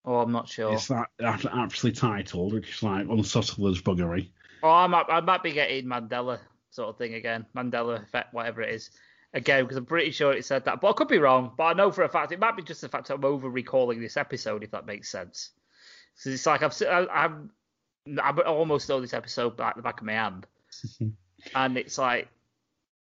Oh, 0.05 0.19
I'm 0.19 0.31
not 0.31 0.47
sure. 0.47 0.74
It's 0.74 0.88
that 0.88 1.07
aptly 1.19 1.91
titled, 1.91 2.53
which 2.53 2.69
is 2.69 2.83
like 2.83 3.07
unsubtle 3.07 3.67
as 3.67 3.81
buggery. 3.81 4.29
Oh, 4.62 4.69
I 4.69 4.85
might, 4.85 5.05
I 5.09 5.21
might 5.21 5.41
be 5.41 5.53
getting 5.53 5.85
Mandela 5.85 6.39
sort 6.69 6.89
of 6.89 6.97
thing 6.97 7.15
again, 7.15 7.45
Mandela 7.55 8.03
effect, 8.03 8.33
whatever 8.33 8.62
it 8.62 8.74
is, 8.75 8.91
again 9.33 9.63
because 9.63 9.77
I'm 9.77 9.85
pretty 9.85 10.12
sure 10.12 10.33
it 10.33 10.45
said 10.45 10.65
that, 10.65 10.81
but 10.81 10.89
I 10.89 10.93
could 10.93 11.07
be 11.07 11.17
wrong. 11.17 11.51
But 11.57 11.63
I 11.63 11.74
know 11.74 11.91
for 11.91 12.03
a 12.03 12.09
fact 12.09 12.31
it 12.31 12.39
might 12.39 12.55
be 12.55 12.63
just 12.63 12.81
the 12.81 12.89
fact 12.89 13.09
I'm 13.09 13.25
over 13.25 13.50
recalling 13.50 14.01
this 14.01 14.17
episode, 14.17 14.63
if 14.63 14.71
that 14.71 14.85
makes 14.85 15.09
sense. 15.09 15.51
Because 16.15 16.33
it's 16.33 16.45
like 16.45 16.62
I've, 16.62 16.81
I, 16.83 17.07
I'm, 17.24 17.51
I 18.21 18.31
almost 18.41 18.88
know 18.88 19.01
this 19.01 19.13
episode 19.13 19.57
like 19.57 19.75
the 19.75 19.81
back 19.81 20.00
of 20.01 20.05
my 20.05 20.13
hand, 20.13 20.45
and 21.55 21.77
it's 21.77 21.98
like, 21.98 22.27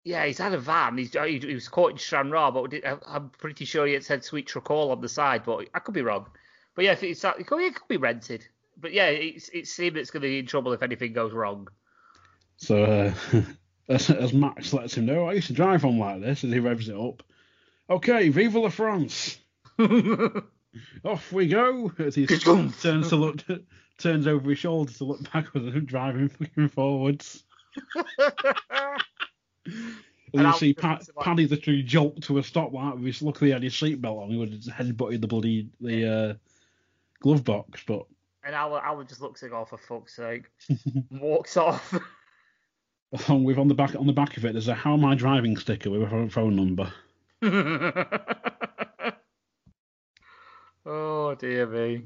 yeah, 0.05 0.25
he's 0.27 0.39
had 0.39 0.55
a 0.55 0.59
van. 0.59 0.99
He's 0.99 1.13
he, 1.13 1.39
he 1.39 1.55
was 1.55 1.69
caught 1.69 1.93
in 1.93 1.99
Stranraer, 1.99 2.51
but 2.51 2.71
did- 2.71 2.85
I'm 2.85 3.31
pretty 3.31 3.65
sure 3.65 3.87
he 3.87 3.93
had 3.93 4.05
said 4.05 4.25
Sweet 4.25 4.49
Truckall 4.49 4.91
on 4.91 5.01
the 5.01 5.09
side, 5.09 5.45
but 5.45 5.69
I 5.75 5.79
could 5.79 5.95
be 5.95 6.03
wrong. 6.03 6.27
But 6.75 6.85
yeah, 6.85 6.93
if 6.93 7.03
it's 7.03 7.25
it 7.25 7.47
could, 7.47 7.61
it 7.61 7.75
could 7.75 7.89
be 7.89 7.97
rented. 7.99 8.47
But 8.77 8.93
yeah, 8.93 9.07
it's 9.07 9.49
it 9.51 9.67
seems 9.67 9.97
it's 9.97 10.11
going 10.11 10.23
to 10.23 10.29
be 10.29 10.39
in 10.39 10.47
trouble 10.47 10.73
if 10.73 10.83
anything 10.83 11.13
goes 11.13 11.33
wrong. 11.33 11.69
So 12.57 12.85
uh, 12.85 13.43
as, 13.89 14.11
as 14.11 14.33
Max 14.33 14.73
lets 14.73 14.97
him 14.97 15.07
know, 15.07 15.27
I 15.29 15.35
used 15.35 15.49
to 15.49 15.53
drive 15.53 15.85
on 15.85 15.99
like 15.99 16.21
this, 16.21 16.45
as 16.45 16.53
he 16.53 16.59
revs 16.59 16.89
it 16.89 16.97
up. 16.97 17.23
Okay, 17.91 18.29
vive 18.29 18.55
la 18.55 18.71
France! 18.71 19.39
Off 21.05 21.33
we 21.33 21.49
go! 21.49 21.93
As 21.99 22.15
he 22.15 22.27
turns 22.27 23.09
to 23.09 23.17
look, 23.17 23.45
turns 23.99 24.27
over 24.27 24.51
his 24.51 24.59
shoulder 24.59 24.93
to 24.95 25.05
look 25.05 25.33
backwards 25.33 25.75
and 25.75 25.87
driving 25.87 26.29
fucking 26.29 26.69
forwards. 26.69 27.45
And, 30.35 30.41
And 30.41 30.53
you 30.55 30.59
see 30.59 30.73
just 30.73 30.83
pa- 30.83 30.99
like- 31.17 31.25
Paddy 31.27 31.47
literally 31.47 31.83
jolt 31.83 32.23
to 32.23 32.39
a 32.39 32.43
stop 32.43 32.73
like 32.73 32.95
with 32.95 33.05
his, 33.05 33.21
luckily 33.21 33.51
had 33.51 33.63
his 33.63 33.75
seatbelt 33.75 34.23
on. 34.23 34.31
He 34.31 34.39
would 34.39 34.51
have 34.51 34.61
headbutted 34.63 35.21
the 35.21 35.27
bloody 35.29 35.69
the 35.79 36.11
uh, 36.11 36.35
glove 37.21 37.45
box, 37.45 37.83
but 37.87 38.07
And 38.43 38.55
Alan, 38.55 38.81
Alan 38.83 39.07
just 39.07 39.21
looks 39.21 39.43
like, 39.43 39.53
oh, 39.53 39.67
for 39.67 39.77
fuck's 39.77 40.17
sake, 40.17 40.45
walks 41.11 41.59
off. 41.59 41.95
Along 43.29 43.45
with 43.45 43.59
on 43.59 43.69
the 43.69 43.75
back 43.75 43.95
on 43.95 44.07
the 44.07 44.13
back 44.15 44.39
of 44.39 44.47
it, 44.47 44.53
there's 44.53 44.69
a 44.69 44.75
"How 44.75 44.95
am 44.95 45.05
I 45.05 45.15
driving?" 45.15 45.55
sticker 45.59 45.91
with 45.91 46.01
a 46.03 46.29
phone 46.31 46.57
number. 46.57 46.91
oh 50.87 51.35
dear 51.35 51.67
me. 51.67 52.05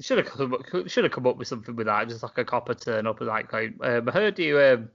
Should 0.00 0.18
have 0.18 0.26
come 0.28 0.54
up, 0.54 0.88
should 0.88 1.04
have 1.04 1.12
come 1.12 1.26
up 1.26 1.36
with 1.36 1.48
something 1.48 1.74
with 1.74 1.86
that, 1.86 2.08
just 2.08 2.22
like 2.22 2.38
a 2.38 2.44
copper 2.44 2.74
turn 2.74 3.06
up 3.06 3.20
and 3.20 3.28
like, 3.28 3.52
um, 3.52 4.08
I 4.08 4.10
heard 4.12 4.38
you. 4.38 4.60
Um, 4.60 4.90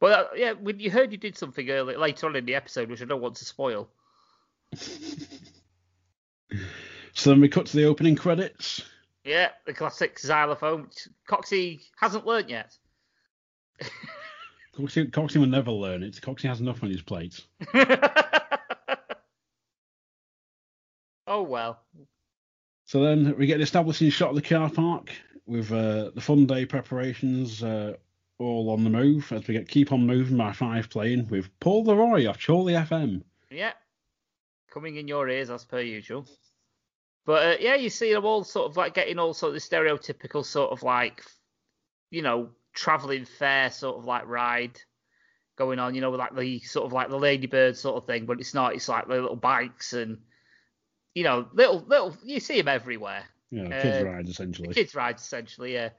well, 0.00 0.20
uh, 0.20 0.36
yeah, 0.36 0.52
when 0.52 0.78
you 0.78 0.90
heard 0.90 1.10
you 1.10 1.18
did 1.18 1.36
something 1.36 1.68
early, 1.70 1.96
later 1.96 2.26
on 2.26 2.36
in 2.36 2.44
the 2.44 2.54
episode, 2.54 2.88
which 2.88 3.02
I 3.02 3.06
don't 3.06 3.20
want 3.20 3.36
to 3.36 3.44
spoil. 3.44 3.88
so 4.76 4.90
then 7.24 7.40
we 7.40 7.48
cut 7.48 7.66
to 7.66 7.76
the 7.76 7.86
opening 7.86 8.14
credits. 8.14 8.82
Yeah, 9.24 9.48
the 9.66 9.72
classic 9.72 10.18
xylophone, 10.18 10.82
which 10.82 11.08
Coxie 11.28 11.80
hasn't 11.98 12.26
learnt 12.26 12.50
yet. 12.50 12.76
Coxie, 14.76 15.10
Coxie 15.10 15.38
will 15.38 15.46
never 15.46 15.70
learn 15.70 16.02
it. 16.02 16.20
Coxie 16.20 16.48
has 16.48 16.60
enough 16.60 16.82
on 16.82 16.90
his 16.90 17.02
plate. 17.02 17.40
oh 21.26 21.42
well. 21.42 21.80
So 22.86 23.02
then 23.02 23.34
we 23.38 23.46
get 23.46 23.56
an 23.56 23.62
establishing 23.62 24.10
shot 24.10 24.30
of 24.30 24.36
the 24.36 24.42
car 24.42 24.70
park 24.70 25.10
with 25.46 25.72
uh, 25.72 26.10
the 26.14 26.20
fun 26.20 26.46
day 26.46 26.66
preparations 26.66 27.62
uh, 27.62 27.94
all 28.38 28.70
on 28.70 28.84
the 28.84 28.90
move 28.90 29.30
as 29.32 29.46
we 29.46 29.54
get 29.54 29.68
Keep 29.68 29.92
On 29.92 30.06
Moving 30.06 30.36
by 30.36 30.52
Five 30.52 30.90
playing 30.90 31.28
with 31.28 31.48
Paul 31.60 31.84
Leroy 31.84 32.26
off 32.26 32.44
Chorley 32.44 32.74
FM. 32.74 33.22
Yeah, 33.50 33.72
coming 34.70 34.96
in 34.96 35.08
your 35.08 35.28
ears 35.28 35.50
as 35.50 35.64
per 35.64 35.80
usual. 35.80 36.26
But 37.24 37.46
uh, 37.46 37.56
yeah, 37.60 37.74
you 37.76 37.88
see 37.88 38.12
them 38.12 38.24
all 38.24 38.44
sort 38.44 38.70
of 38.70 38.76
like 38.76 38.92
getting 38.94 39.18
all 39.18 39.32
sort 39.32 39.54
of 39.54 39.62
the 39.62 39.76
stereotypical 39.76 40.44
sort 40.44 40.72
of 40.72 40.82
like, 40.82 41.22
you 42.10 42.20
know, 42.20 42.50
travelling 42.74 43.24
fair 43.24 43.70
sort 43.70 43.96
of 43.96 44.04
like 44.04 44.26
ride 44.26 44.78
going 45.56 45.78
on, 45.78 45.94
you 45.94 46.02
know, 46.02 46.10
like 46.10 46.36
the 46.36 46.58
sort 46.60 46.84
of 46.84 46.92
like 46.92 47.08
the 47.08 47.18
ladybird 47.18 47.78
sort 47.78 47.96
of 47.96 48.06
thing, 48.06 48.26
but 48.26 48.40
it's 48.40 48.52
not. 48.52 48.74
It's 48.74 48.88
like 48.90 49.06
the 49.08 49.14
little 49.14 49.36
bikes 49.36 49.94
and, 49.94 50.18
you 51.14 51.22
know, 51.22 51.46
little 51.52 51.84
little. 51.86 52.16
You 52.24 52.40
see 52.40 52.58
them 52.58 52.68
everywhere. 52.68 53.24
Yeah, 53.50 53.82
kids 53.82 54.02
uh, 54.02 54.06
rides 54.06 54.30
essentially. 54.30 54.74
Kids 54.74 54.94
rides 54.94 55.22
essentially, 55.22 55.74
yeah, 55.74 55.90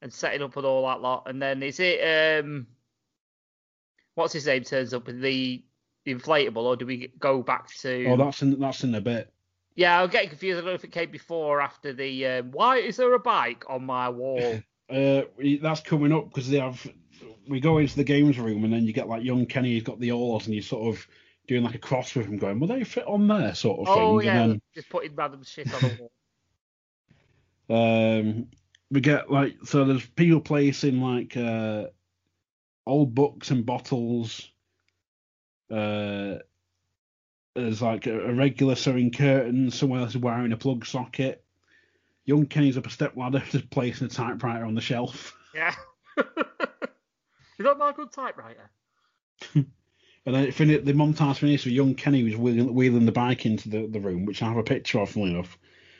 and 0.00 0.12
setting 0.12 0.42
up 0.42 0.56
with 0.56 0.64
all 0.64 0.86
that 0.86 1.00
lot. 1.00 1.24
And 1.26 1.40
then 1.40 1.62
is 1.62 1.78
it 1.78 2.42
um, 2.42 2.66
what's 4.14 4.32
his 4.32 4.46
name 4.46 4.64
turns 4.64 4.94
up 4.94 5.06
with 5.06 5.20
the 5.20 5.62
inflatable, 6.06 6.56
or 6.56 6.76
do 6.76 6.86
we 6.86 7.12
go 7.18 7.42
back 7.42 7.68
to? 7.76 8.06
Oh, 8.06 8.16
that's 8.16 8.42
in 8.42 8.58
that's 8.58 8.82
in 8.84 8.94
a 8.94 9.00
bit. 9.00 9.32
Yeah, 9.74 10.02
I'm 10.02 10.10
getting 10.10 10.30
confused. 10.30 10.58
I 10.58 10.60
don't 10.60 10.70
know 10.70 10.74
if 10.74 10.84
it 10.84 10.92
came 10.92 11.10
before 11.10 11.58
or 11.58 11.60
after 11.60 11.92
the. 11.92 12.26
Um, 12.26 12.50
why 12.52 12.78
is 12.78 12.96
there 12.96 13.12
a 13.12 13.18
bike 13.18 13.64
on 13.68 13.84
my 13.84 14.08
wall? 14.08 14.60
uh, 14.90 15.22
that's 15.60 15.80
coming 15.80 16.12
up 16.12 16.28
because 16.28 16.48
they 16.48 16.58
have. 16.58 16.86
We 17.48 17.60
go 17.60 17.78
into 17.78 17.96
the 17.96 18.04
games 18.04 18.38
room 18.38 18.64
and 18.64 18.72
then 18.72 18.84
you 18.84 18.92
get 18.92 19.08
like 19.08 19.24
young 19.24 19.46
Kenny. 19.46 19.72
He's 19.72 19.82
got 19.82 19.98
the 19.98 20.12
oars 20.12 20.46
and 20.46 20.54
he's 20.54 20.66
sort 20.66 20.94
of 20.94 21.06
doing 21.52 21.64
like 21.64 21.74
a 21.74 21.78
cross 21.78 22.14
with 22.14 22.26
him, 22.26 22.38
going, 22.38 22.58
"Will 22.58 22.68
they 22.68 22.84
fit 22.84 23.06
on 23.06 23.28
there?" 23.28 23.54
Sort 23.54 23.80
of 23.80 23.94
thing. 23.94 24.02
Oh 24.02 24.20
yeah, 24.20 24.38
then, 24.46 24.62
just 24.74 24.88
putting 24.88 25.14
random 25.14 25.42
shit 25.44 25.72
on 25.72 25.80
the 25.80 26.10
wall. 27.68 28.18
um, 28.18 28.46
we 28.90 29.00
get 29.00 29.30
like 29.30 29.56
so. 29.64 29.84
There's 29.84 30.06
people 30.06 30.40
placing 30.40 31.00
like 31.00 31.36
uh, 31.36 31.86
old 32.86 33.14
books 33.14 33.50
and 33.50 33.66
bottles. 33.66 34.50
Uh, 35.70 36.38
there's 37.54 37.82
like 37.82 38.06
a, 38.06 38.28
a 38.28 38.34
regular 38.34 38.74
sewing 38.74 39.10
curtain. 39.10 39.70
Someone 39.70 40.00
else 40.00 40.10
is 40.10 40.18
wearing 40.18 40.52
a 40.52 40.56
plug 40.56 40.86
socket. 40.86 41.44
Young 42.24 42.46
Kenny's 42.46 42.78
up 42.78 42.86
a 42.86 42.90
step 42.90 43.16
ladder, 43.16 43.42
just 43.50 43.68
placing 43.70 44.06
a 44.06 44.10
typewriter 44.10 44.64
on 44.64 44.74
the 44.74 44.80
shelf. 44.80 45.36
Yeah. 45.54 45.74
is 46.16 46.24
that 47.58 47.78
my 47.78 47.92
good 47.92 48.12
typewriter? 48.12 48.70
and 50.24 50.34
then 50.34 50.44
it 50.44 50.54
fin- 50.54 50.84
the 50.84 50.92
montage 50.92 51.38
finished 51.38 51.64
with 51.64 51.74
young 51.74 51.94
Kenny 51.94 52.22
was 52.22 52.36
wheeling, 52.36 52.74
wheeling 52.74 53.06
the 53.06 53.12
bike 53.12 53.44
into 53.44 53.68
the, 53.68 53.86
the 53.86 54.00
room, 54.00 54.24
which 54.24 54.42
I 54.42 54.48
have 54.48 54.56
a 54.56 54.62
picture 54.62 55.00
of, 55.00 55.10
funnily 55.10 55.32
enough, 55.32 55.58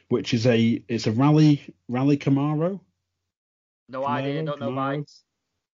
which 0.08 0.32
is 0.32 0.46
a 0.46 0.82
it's 0.88 1.06
a 1.06 1.12
Raleigh 1.12 1.74
Raleigh 1.88 2.18
Camaro. 2.18 2.80
No 3.88 4.02
Camaro, 4.02 4.08
idea, 4.08 4.42
don't 4.44 4.60
Camaro. 4.60 4.60
know 4.60 4.74
bikes. 4.74 5.22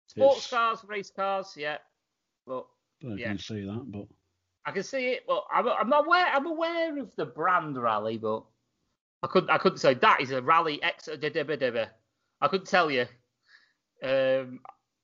Sports 0.07 0.39
it's, 0.39 0.51
cars, 0.51 0.85
race 0.87 1.11
cars, 1.11 1.55
yeah. 1.57 1.79
But 2.47 2.67
I 3.05 3.15
yeah. 3.15 3.37
see 3.37 3.67
that, 3.67 3.85
but 3.87 4.07
I 4.65 4.71
can 4.71 4.83
see 4.83 5.09
it. 5.09 5.25
But 5.27 5.45
I'm, 5.53 5.69
I'm 5.69 5.93
aware 5.93 6.27
I'm 6.27 6.47
aware 6.47 6.99
of 6.99 7.15
the 7.17 7.27
brand 7.27 7.77
Raleigh, 7.77 8.19
but 8.19 8.45
I 9.23 9.27
couldn't 9.27 9.51
I 9.51 9.59
couldn't 9.59 9.79
say 9.79 9.95
that 9.95 10.21
is 10.23 10.31
a 10.31 10.41
Raleigh 10.41 10.83
X. 10.83 11.09
I 11.11 12.49
couldn't 12.49 12.67
tell 12.67 12.91
you. 12.91 13.07
Um, 14.03 14.61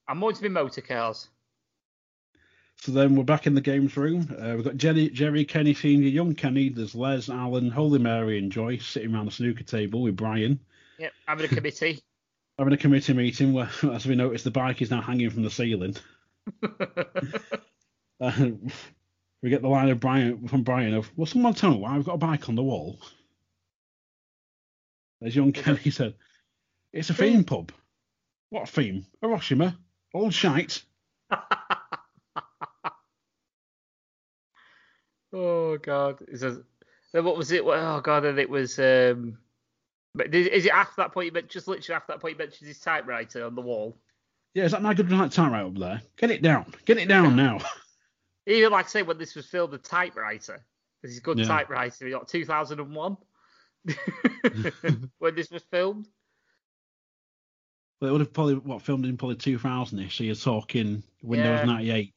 I'm 0.06 0.18
more 0.18 0.30
into 0.30 0.42
my 0.42 0.48
motor 0.48 0.80
cars. 0.80 1.28
So 2.78 2.92
then 2.92 3.16
we're 3.16 3.24
back 3.24 3.46
in 3.46 3.54
the 3.54 3.60
games 3.60 3.96
room. 3.96 4.28
Uh, 4.30 4.54
we've 4.56 4.64
got 4.64 4.76
Jenny, 4.76 5.08
Jerry, 5.08 5.44
Kenny 5.44 5.72
Senior, 5.72 6.08
young 6.08 6.34
Kenny. 6.34 6.68
There's 6.68 6.94
Les, 6.94 7.30
Alan, 7.30 7.70
Holy 7.70 7.98
Mary, 7.98 8.38
and 8.38 8.52
Joyce 8.52 8.86
sitting 8.86 9.14
around 9.14 9.26
the 9.26 9.32
snooker 9.32 9.64
table 9.64 10.02
with 10.02 10.16
Brian. 10.16 10.60
Yep, 10.98 11.12
having 11.26 11.44
a 11.46 11.48
committee. 11.48 12.02
having 12.58 12.74
a 12.74 12.78
committee 12.78 13.14
meeting 13.14 13.52
where, 13.52 13.70
as 13.92 14.06
we 14.06 14.14
notice, 14.14 14.42
the 14.42 14.50
bike 14.50 14.82
is 14.82 14.90
now 14.90 15.00
hanging 15.00 15.30
from 15.30 15.42
the 15.42 15.50
ceiling. 15.50 15.96
uh, 18.20 18.32
we 19.42 19.50
get 19.50 19.62
the 19.62 19.68
line 19.68 19.88
of 19.88 20.00
Brian 20.00 20.46
from 20.48 20.62
Brian 20.62 20.94
of, 20.94 21.10
"Well, 21.16 21.26
someone 21.26 21.54
tell 21.54 21.70
me 21.70 21.78
why 21.78 21.96
I've 21.96 22.04
got 22.04 22.14
a 22.14 22.18
bike 22.18 22.48
on 22.48 22.54
the 22.54 22.62
wall?" 22.62 22.98
As 25.22 25.34
young 25.34 25.52
Kenny 25.52 25.90
said, 25.90 26.14
it's 26.92 27.08
a 27.08 27.14
theme 27.14 27.44
pub. 27.44 27.72
What 28.50 28.68
theme? 28.68 29.06
Hiroshima? 29.22 29.78
Old 30.12 30.34
shite. 30.34 30.82
Oh 35.34 35.78
God! 35.78 36.22
It 36.28 36.38
says, 36.38 36.58
what 37.12 37.36
was 37.36 37.52
it? 37.52 37.62
Oh 37.64 38.00
God! 38.02 38.24
And 38.24 38.38
it 38.38 38.48
was. 38.48 38.78
Um, 38.78 39.38
is 40.18 40.66
it 40.66 40.72
after 40.72 40.94
that 40.98 41.12
point? 41.12 41.26
You 41.26 41.32
meant 41.32 41.48
just 41.48 41.68
literally 41.68 41.96
after 41.96 42.12
that 42.12 42.20
point, 42.20 42.34
you 42.34 42.38
mentioned 42.38 42.68
his 42.68 42.78
typewriter 42.78 43.44
on 43.44 43.54
the 43.54 43.60
wall. 43.60 43.96
Yeah, 44.54 44.64
is 44.64 44.72
that 44.72 44.82
my 44.82 44.94
good 44.94 45.08
typewriter 45.08 45.66
up 45.66 45.76
there? 45.76 46.02
Get 46.16 46.30
it 46.30 46.42
down. 46.42 46.72
Get 46.84 46.98
it 46.98 47.08
down 47.08 47.34
now. 47.34 47.58
Even 48.46 48.72
like 48.72 48.86
I 48.86 48.88
say, 48.88 49.02
when 49.02 49.18
this 49.18 49.34
was 49.34 49.46
filmed, 49.46 49.72
the 49.72 49.78
typewriter. 49.78 50.64
This 51.02 51.12
is 51.12 51.20
good 51.20 51.38
yeah. 51.38 51.46
typewriter. 51.46 52.04
We 52.04 52.12
got 52.12 52.28
2001. 52.28 53.16
when 55.18 55.34
this 55.34 55.50
was 55.50 55.62
filmed? 55.70 56.06
Well, 58.00 58.10
it 58.10 58.12
would 58.12 58.20
have 58.20 58.32
probably 58.32 58.54
what 58.56 58.82
filmed 58.82 59.06
in 59.06 59.16
probably 59.16 59.36
2000ish. 59.36 60.12
So 60.12 60.24
you're 60.24 60.34
talking 60.34 61.02
Windows 61.22 61.60
yeah. 61.60 61.64
98. 61.64 62.12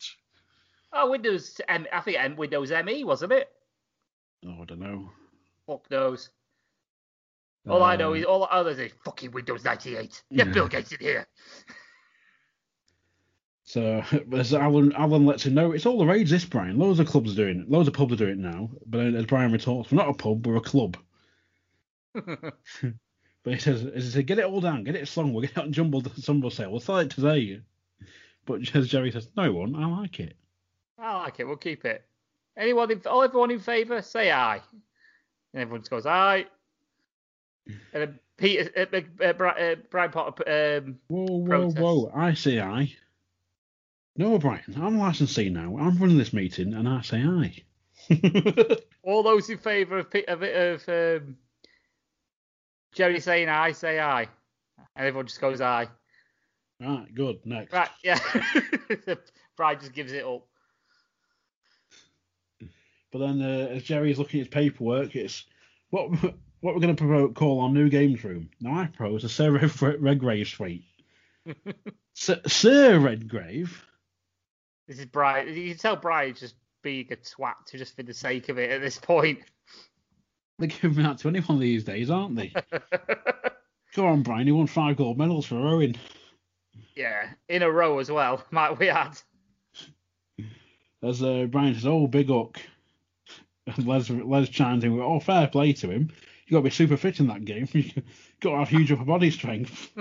Oh, 1.00 1.12
Windows. 1.12 1.62
M, 1.68 1.86
I 1.94 2.01
think 2.01 2.38
Windows 2.38 2.72
ME 2.72 3.04
wasn't 3.04 3.34
it? 3.34 3.51
Oh, 4.46 4.62
I 4.62 4.66
don't 4.66 4.80
know. 4.80 5.12
Fuck 5.68 5.89
knows. 5.92 6.30
All 7.70 7.84
um, 7.84 7.89
I 7.89 7.96
know 7.96 8.13
is 8.13 8.25
all 8.25 8.48
others 8.50 8.80
is 8.80 8.92
fucking 9.06 9.32
Windows 9.32 9.63
98. 9.63 10.24
Get 10.34 10.48
yeah. 10.48 10.54
Bill 10.54 10.68
Gates 10.68 10.92
in 10.92 11.00
here. 11.00 11.27
So 13.63 14.01
as 14.34 14.54
Alan 14.54 14.94
Alan 14.94 15.25
lets 15.25 15.46
him 15.46 15.54
know, 15.54 15.74
it's 15.74 15.86
all 15.86 16.00
the 16.00 16.06
rage. 16.06 16.30
This 16.30 16.46
Brian, 16.46 16.80
loads 16.80 17.00
of 17.00 17.08
clubs 17.08 17.34
are 17.34 17.36
doing 17.36 17.60
it. 17.60 17.70
Loads 17.70 17.88
of 17.88 17.94
pubs 17.94 18.13
are 18.13 18.18
doing 18.18 18.32
it 18.32 18.38
now. 18.38 18.70
But 18.86 19.13
as 19.13 19.25
Brian 19.25 19.51
retorts, 19.51 19.92
we're 19.92 19.98
not 19.98 20.10
a 20.10 20.13
pub, 20.13 20.48
we're 20.48 20.56
a 20.56 20.62
club. 20.62 20.98
but 22.13 22.54
he 23.44 23.58
says, 23.60 23.82
he 23.82 24.01
says, 24.01 24.16
get 24.24 24.39
it 24.39 24.46
all 24.46 24.62
down, 24.62 24.86
get 24.86 24.96
it 24.96 25.08
slung, 25.08 25.34
we'll 25.34 25.42
get 25.42 25.51
it 25.51 25.58
on 25.58 25.74
jumble 25.74 26.01
jumbo 26.01 26.50
sale, 26.50 26.72
we'll 26.72 26.80
sell 26.80 27.00
it 27.00 27.10
today. 27.10 27.60
But 28.46 28.74
as 28.74 28.88
Jerry 28.88 29.12
says, 29.12 29.30
no 29.36 29.51
one, 29.51 29.75
I 29.75 29.86
like 29.86 30.22
it. 30.22 30.38
I 31.00 31.18
like 31.24 31.39
it, 31.39 31.46
we'll 31.46 31.58
keep 31.58 31.86
it. 31.86 32.04
Anyone, 32.58 32.92
in, 32.92 33.01
all 33.06 33.24
everyone 33.24 33.51
in 33.51 33.60
favour, 33.60 34.01
say 34.01 34.32
aye. 34.32 34.62
And 35.54 35.62
everyone 35.62 35.82
just 35.82 35.92
goes 35.92 36.06
aye. 36.06 36.46
And 37.68 37.75
then 37.94 38.20
Peter, 38.38 38.70
uh, 38.75 38.86
uh, 39.24 39.44
uh, 39.44 39.75
Brian 39.89 40.12
Potter. 40.12 40.80
Um, 40.80 41.00
whoa, 41.08 41.25
whoa, 41.25 41.46
protest. 41.46 41.80
whoa! 41.80 42.12
I 42.16 42.34
say 42.34 42.60
aye. 42.60 42.94
No, 44.16 44.38
Brian, 44.39 44.63
I'm 44.77 44.98
licensee 44.98 45.50
now. 45.50 45.77
I'm 45.77 45.98
running 45.98 46.18
this 46.18 46.34
meeting, 46.34 46.74
and 46.74 46.88
I 46.88 47.01
say 47.01 47.22
aye. 47.22 47.63
all 49.04 49.24
those 49.24 49.50
in 49.50 49.58
favour 49.58 50.00
of, 50.00 50.08
of, 50.27 50.44
of 50.44 50.89
um, 50.89 51.38
Jerry 52.94 53.20
saying 53.20 53.50
aye, 53.50 53.74
say 53.74 54.00
aye. 54.00 54.27
And 54.96 55.08
everyone 55.08 55.27
just 55.27 55.42
goes 55.42 55.62
aye. 55.62 55.88
Right, 56.80 57.13
good. 57.13 57.46
Next. 57.46 57.74
Right, 57.74 57.89
yeah. 58.04 58.20
Bride 59.58 59.80
just 59.80 59.94
gives 59.94 60.12
it 60.12 60.24
up. 60.24 60.48
But 63.11 63.19
then, 63.19 63.41
uh, 63.41 63.67
as 63.71 63.83
Jerry's 63.83 64.19
looking 64.19 64.39
at 64.41 64.47
his 64.47 64.53
paperwork, 64.53 65.15
it's 65.15 65.45
what 65.89 66.09
what 66.61 66.73
we're 66.73 66.81
going 66.81 66.95
to 66.95 67.01
promote, 67.01 67.35
call 67.35 67.61
our 67.61 67.69
new 67.69 67.89
games 67.89 68.23
room. 68.23 68.49
Now 68.59 68.79
I 68.79 68.87
propose 68.87 69.23
a 69.23 69.29
Sir 69.29 69.51
Redgrave 69.51 70.47
suite. 70.47 70.83
Sir, 72.13 72.41
Sir 72.47 72.99
Redgrave. 72.99 73.85
This 74.87 74.99
is 74.99 75.05
Brian. 75.05 75.53
You 75.53 75.69
can 75.69 75.77
tell 75.77 75.95
Brian's 75.95 76.39
just 76.39 76.55
being 76.81 77.07
a 77.11 77.15
twat 77.15 77.65
to 77.67 77.77
just 77.77 77.95
for 77.95 78.03
the 78.03 78.13
sake 78.13 78.49
of 78.49 78.57
it 78.57 78.71
at 78.71 78.81
this 78.81 78.97
point. 78.97 79.39
They're 80.59 80.67
giving 80.67 81.05
out 81.05 81.19
to 81.19 81.27
anyone 81.27 81.59
these 81.59 81.83
days, 81.83 82.09
aren't 82.09 82.35
they? 82.35 82.53
Go 83.95 84.07
on, 84.07 84.23
Brian. 84.23 84.47
He 84.47 84.51
won 84.51 84.67
five 84.67 84.97
gold 84.97 85.17
medals 85.17 85.45
for 85.45 85.55
rowing. 85.55 85.95
Yeah, 86.95 87.29
in 87.47 87.61
a 87.61 87.71
row 87.71 87.99
as 87.99 88.09
well, 88.09 88.43
might 88.49 88.79
we 88.79 88.89
add. 88.89 89.19
As 91.03 91.21
uh, 91.21 91.45
Brian 91.49 91.75
says, 91.75 91.85
oh, 91.85 92.07
big 92.07 92.27
hook. 92.27 92.59
Les, 93.77 94.09
Les 94.09 94.50
chimes 94.50 94.83
in 94.83 94.93
with, 94.93 95.03
oh, 95.03 95.19
fair 95.19 95.47
play 95.47 95.74
to 95.74 95.89
him. 95.89 96.09
you 96.47 96.53
got 96.53 96.59
to 96.59 96.63
be 96.63 96.69
super 96.69 96.97
fit 96.97 97.19
in 97.19 97.27
that 97.27 97.45
game. 97.45 97.67
you 97.74 97.91
got 98.39 98.51
to 98.51 98.57
have 98.57 98.69
huge 98.69 98.91
upper 98.91 99.05
body 99.05 99.31
strength. 99.31 99.91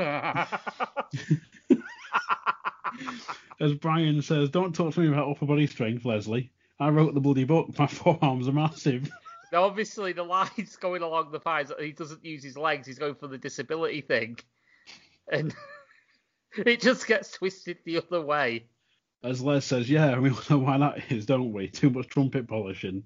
As 3.59 3.73
Brian 3.75 4.21
says, 4.23 4.51
don't 4.51 4.75
talk 4.75 4.95
to 4.95 5.01
me 5.01 5.09
about 5.09 5.31
upper 5.31 5.47
body 5.47 5.67
strength, 5.67 6.05
Leslie. 6.05 6.51
I 6.79 6.91
wrote 6.91 7.15
the 7.15 7.21
bloody 7.21 7.45
book. 7.45 7.79
My 7.79 7.87
forearms 7.87 8.49
are 8.49 8.53
massive. 8.53 9.11
Now, 9.53 9.65
obviously, 9.65 10.13
the 10.13 10.23
line's 10.23 10.77
going 10.77 11.03
along 11.03 11.33
the 11.33 11.41
lines 11.45 11.69
that 11.71 11.81
he 11.81 11.93
doesn't 11.93 12.25
use 12.25 12.45
his 12.45 12.57
legs. 12.59 12.87
He's 12.87 12.99
going 12.99 13.15
for 13.15 13.29
the 13.29 13.39
disability 13.39 14.03
thing, 14.03 14.39
and 15.31 15.55
it 16.57 16.81
just 16.81 17.07
gets 17.07 17.33
twisted 17.33 17.79
the 17.85 17.99
other 17.99 18.21
way. 18.21 18.67
As 19.23 19.41
Les 19.43 19.65
says, 19.65 19.89
yeah, 19.89 20.19
we 20.19 20.31
know 20.51 20.59
why 20.59 20.79
that 20.79 21.11
is, 21.11 21.27
don't 21.27 21.53
we? 21.53 21.69
Too 21.69 21.91
much 21.91 22.09
trumpet 22.09 22.47
polishing. 22.47 23.05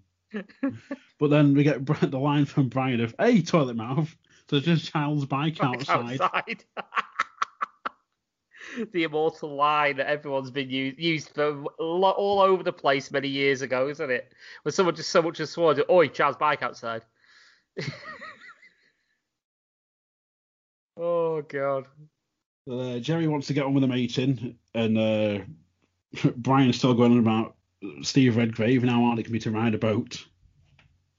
But 1.19 1.31
then 1.31 1.55
we 1.55 1.65
get 1.65 1.85
the 1.85 2.19
line 2.19 2.45
from 2.45 2.69
Brian 2.69 3.01
of, 3.01 3.15
hey, 3.19 3.43
toilet 3.43 3.77
mouth. 3.77 4.15
So 4.49 4.59
there's 4.59 4.81
just 4.81 4.93
child's 4.93 5.27
bike 5.27 5.63
outside. 5.63 6.21
outside. 6.21 6.65
the 8.93 9.05
immortal 9.05 9.55
line 9.55 9.97
that 9.97 10.09
everyone's 10.09 10.51
been 10.51 10.71
used, 10.71 10.99
used 10.99 11.31
for 11.31 11.65
all 11.79 12.41
over 12.41 12.63
the 12.63 12.73
place 12.73 13.11
many 13.11 13.29
years 13.29 13.63
ago, 13.63 13.89
isn't 13.89 14.11
it? 14.11 14.33
When 14.63 14.73
someone 14.73 14.95
just 14.95 15.11
so 15.11 15.23
much 15.23 15.41
as 15.41 15.51
swore, 15.51 15.75
"Oi, 15.91 16.09
child's 16.09 16.39
bike 16.39 16.63
outside." 16.63 17.03
oh 20.97 21.43
god. 21.43 21.87
Uh, 22.71 22.99
Jerry 22.99 23.27
wants 23.27 23.47
to 23.49 23.55
get 23.55 23.65
on 23.65 23.75
with 23.75 23.83
the 23.83 23.89
meeting, 23.89 24.57
and 24.75 24.99
uh, 24.99 25.39
Brian's 26.37 26.79
still 26.79 26.95
going 26.95 27.13
on 27.13 27.19
about 27.19 27.57
Steve 28.03 28.37
Redgrave 28.37 28.83
and 28.83 28.91
how 28.91 29.03
hard 29.03 29.19
it 29.19 29.25
can 29.25 29.33
be 29.33 29.39
to 29.41 29.51
ride 29.51 29.75
a 29.75 29.79
boat. 29.79 30.25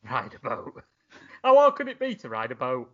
Ride 0.10 0.34
a 0.34 0.40
boat. 0.40 0.84
How 1.44 1.56
hard 1.56 1.76
could 1.76 1.88
it 1.88 2.00
be 2.00 2.14
to 2.16 2.30
ride 2.30 2.52
a 2.52 2.56
boat? 2.56 2.92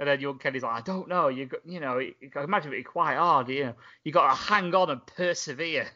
And 0.00 0.08
then 0.08 0.20
young 0.20 0.38
Kenny's 0.38 0.64
like, 0.64 0.80
I 0.80 0.80
don't 0.80 1.08
know. 1.08 1.28
You 1.28 1.46
got, 1.46 1.60
you 1.64 1.78
know, 1.78 2.00
can 2.32 2.42
imagine 2.42 2.72
it'd 2.72 2.84
be 2.84 2.90
quite 2.90 3.16
hard. 3.16 3.48
You 3.48 3.66
know, 3.66 3.74
you 4.02 4.10
got 4.10 4.30
to 4.30 4.34
hang 4.34 4.74
on 4.74 4.90
and 4.90 5.06
persevere. 5.06 5.86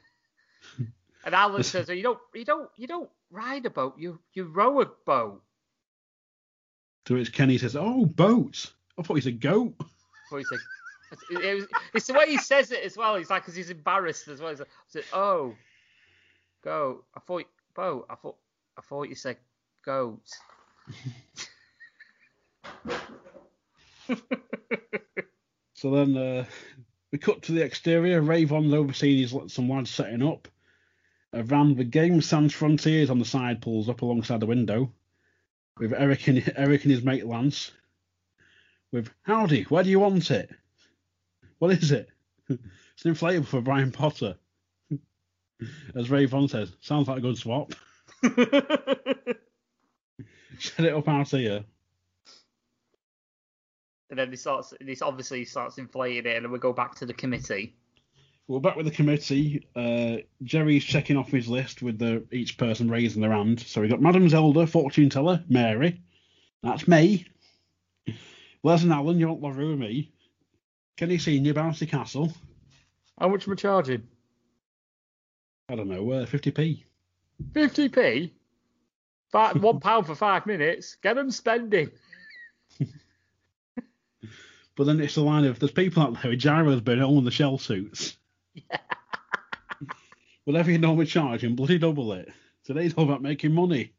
and 1.24 1.34
Alan 1.34 1.62
says, 1.64 1.88
you 1.88 2.02
don't, 2.02 2.18
you 2.34 2.44
don't, 2.44 2.70
you 2.76 2.86
don't 2.86 3.10
ride 3.30 3.66
a 3.66 3.70
boat. 3.70 3.94
You, 3.98 4.20
you 4.32 4.44
row 4.44 4.80
a 4.80 4.86
boat. 4.86 5.42
To 7.06 7.14
which 7.14 7.32
Kenny 7.32 7.58
says, 7.58 7.74
"Oh, 7.74 8.06
boats. 8.06 8.72
I 8.96 9.02
thought 9.02 9.14
he's 9.14 9.26
a 9.26 9.32
goat." 9.32 9.74
Well, 10.30 10.40
like, 10.50 10.60
it, 11.30 11.44
it 11.44 11.54
was, 11.54 11.66
it's 11.94 12.06
the 12.06 12.14
way 12.14 12.26
he 12.28 12.38
says 12.38 12.70
it 12.70 12.84
as 12.84 12.96
well. 12.96 13.16
He's 13.16 13.28
like, 13.28 13.42
because 13.42 13.56
he's 13.56 13.70
embarrassed 13.70 14.28
as 14.28 14.40
well. 14.40 14.50
He's 14.50 14.60
like, 14.94 15.04
"Oh, 15.12 15.54
go." 16.62 17.04
I 17.14 17.20
thought 17.20 17.46
Bo, 17.74 18.06
I 18.08 18.14
thought, 18.14 18.36
I 18.78 18.82
thought 18.82 19.08
you 19.08 19.14
said 19.14 19.36
goat. 19.84 20.22
So 25.82 25.90
then 25.90 26.16
uh, 26.16 26.44
we 27.10 27.18
cut 27.18 27.42
to 27.42 27.52
the 27.52 27.64
exterior. 27.64 28.20
Ray 28.20 28.44
Von's 28.44 28.72
overseeing 28.72 29.48
some 29.48 29.68
lads 29.68 29.90
setting 29.90 30.22
up. 30.22 30.46
A 31.32 31.42
van 31.42 31.74
with 31.74 31.90
Game 31.90 32.22
Sans 32.22 32.54
Frontiers 32.54 33.10
on 33.10 33.18
the 33.18 33.24
side 33.24 33.60
pulls 33.60 33.88
up 33.88 34.02
alongside 34.02 34.38
the 34.38 34.46
window, 34.46 34.92
with 35.80 35.92
Eric 35.92 36.28
and 36.28 36.52
Eric 36.54 36.84
and 36.84 36.92
his 36.92 37.02
mate 37.02 37.26
Lance. 37.26 37.72
With 38.92 39.10
howdy, 39.22 39.64
where 39.64 39.82
do 39.82 39.90
you 39.90 39.98
want 39.98 40.30
it? 40.30 40.50
What 41.58 41.72
is 41.72 41.90
it? 41.90 42.08
It's 42.48 43.04
an 43.04 43.14
inflatable 43.14 43.46
for 43.46 43.60
Brian 43.60 43.90
Potter. 43.90 44.36
As 45.96 46.10
Ray 46.10 46.24
Von 46.26 46.48
says, 46.48 46.72
sounds 46.80 47.08
like 47.08 47.18
a 47.18 47.22
good 47.22 47.38
swap. 47.38 47.72
Set 50.58 50.86
it 50.86 50.94
up 50.94 51.08
out 51.08 51.28
here. 51.28 51.64
and 54.10 54.18
then 54.18 54.30
he 54.30 54.36
starts, 54.36 54.74
this 54.80 55.02
obviously 55.02 55.44
starts 55.44 55.78
inflating 55.78 56.26
it, 56.26 56.36
and 56.36 56.44
then 56.44 56.52
we 56.52 56.58
go 56.58 56.72
back 56.72 56.94
to 56.96 57.06
the 57.06 57.14
committee. 57.14 57.74
We're 58.48 58.60
back 58.60 58.76
with 58.76 58.86
the 58.86 58.92
committee. 58.92 59.66
Uh, 59.74 60.18
Jerry's 60.42 60.84
checking 60.84 61.16
off 61.16 61.30
his 61.30 61.48
list 61.48 61.80
with 61.80 61.98
the 61.98 62.24
each 62.32 62.58
person 62.58 62.90
raising 62.90 63.22
their 63.22 63.32
hand. 63.32 63.60
So 63.60 63.80
we 63.80 63.88
got 63.88 64.02
Madam 64.02 64.28
Zelda, 64.28 64.66
fortune 64.66 65.10
teller, 65.10 65.42
Mary. 65.48 66.02
That's 66.62 66.86
me. 66.86 67.26
Les 68.62 68.82
and 68.82 68.92
Alan, 68.92 69.18
you 69.18 69.28
want 69.28 69.42
Larue 69.42 69.72
and 69.72 69.80
me. 69.80 70.12
Kenny 70.96 71.18
Senior, 71.18 71.54
Bouncy 71.54 71.88
Castle. 71.88 72.32
How 73.18 73.28
much 73.28 73.46
am 73.46 73.54
I 73.54 73.56
charging? 73.56 74.06
I 75.68 75.74
don't 75.76 75.88
know, 75.88 76.10
uh, 76.10 76.26
50p. 76.26 76.82
50p? 77.52 78.30
Five, 79.30 79.62
one 79.62 79.80
pound 79.80 80.06
for 80.06 80.14
five 80.14 80.46
minutes. 80.46 80.96
Get 81.02 81.16
them 81.16 81.30
spending. 81.30 81.90
But 84.76 84.84
then 84.84 85.00
it's 85.00 85.14
the 85.14 85.22
line 85.22 85.44
of 85.44 85.58
there's 85.58 85.72
people 85.72 86.02
out 86.02 86.20
there 86.22 86.30
with 86.30 86.40
gyros 86.40 86.80
burning 86.80 87.04
all 87.04 87.18
in 87.18 87.24
the 87.24 87.30
shell 87.30 87.58
suits. 87.58 88.16
Whatever 90.44 90.70
you 90.70 90.78
normally 90.78 91.06
charge 91.06 91.44
him, 91.44 91.54
bloody 91.56 91.78
double 91.78 92.12
it. 92.14 92.32
Today's 92.64 92.94
all 92.94 93.04
about 93.04 93.22
making 93.22 93.52
money. 93.52 93.92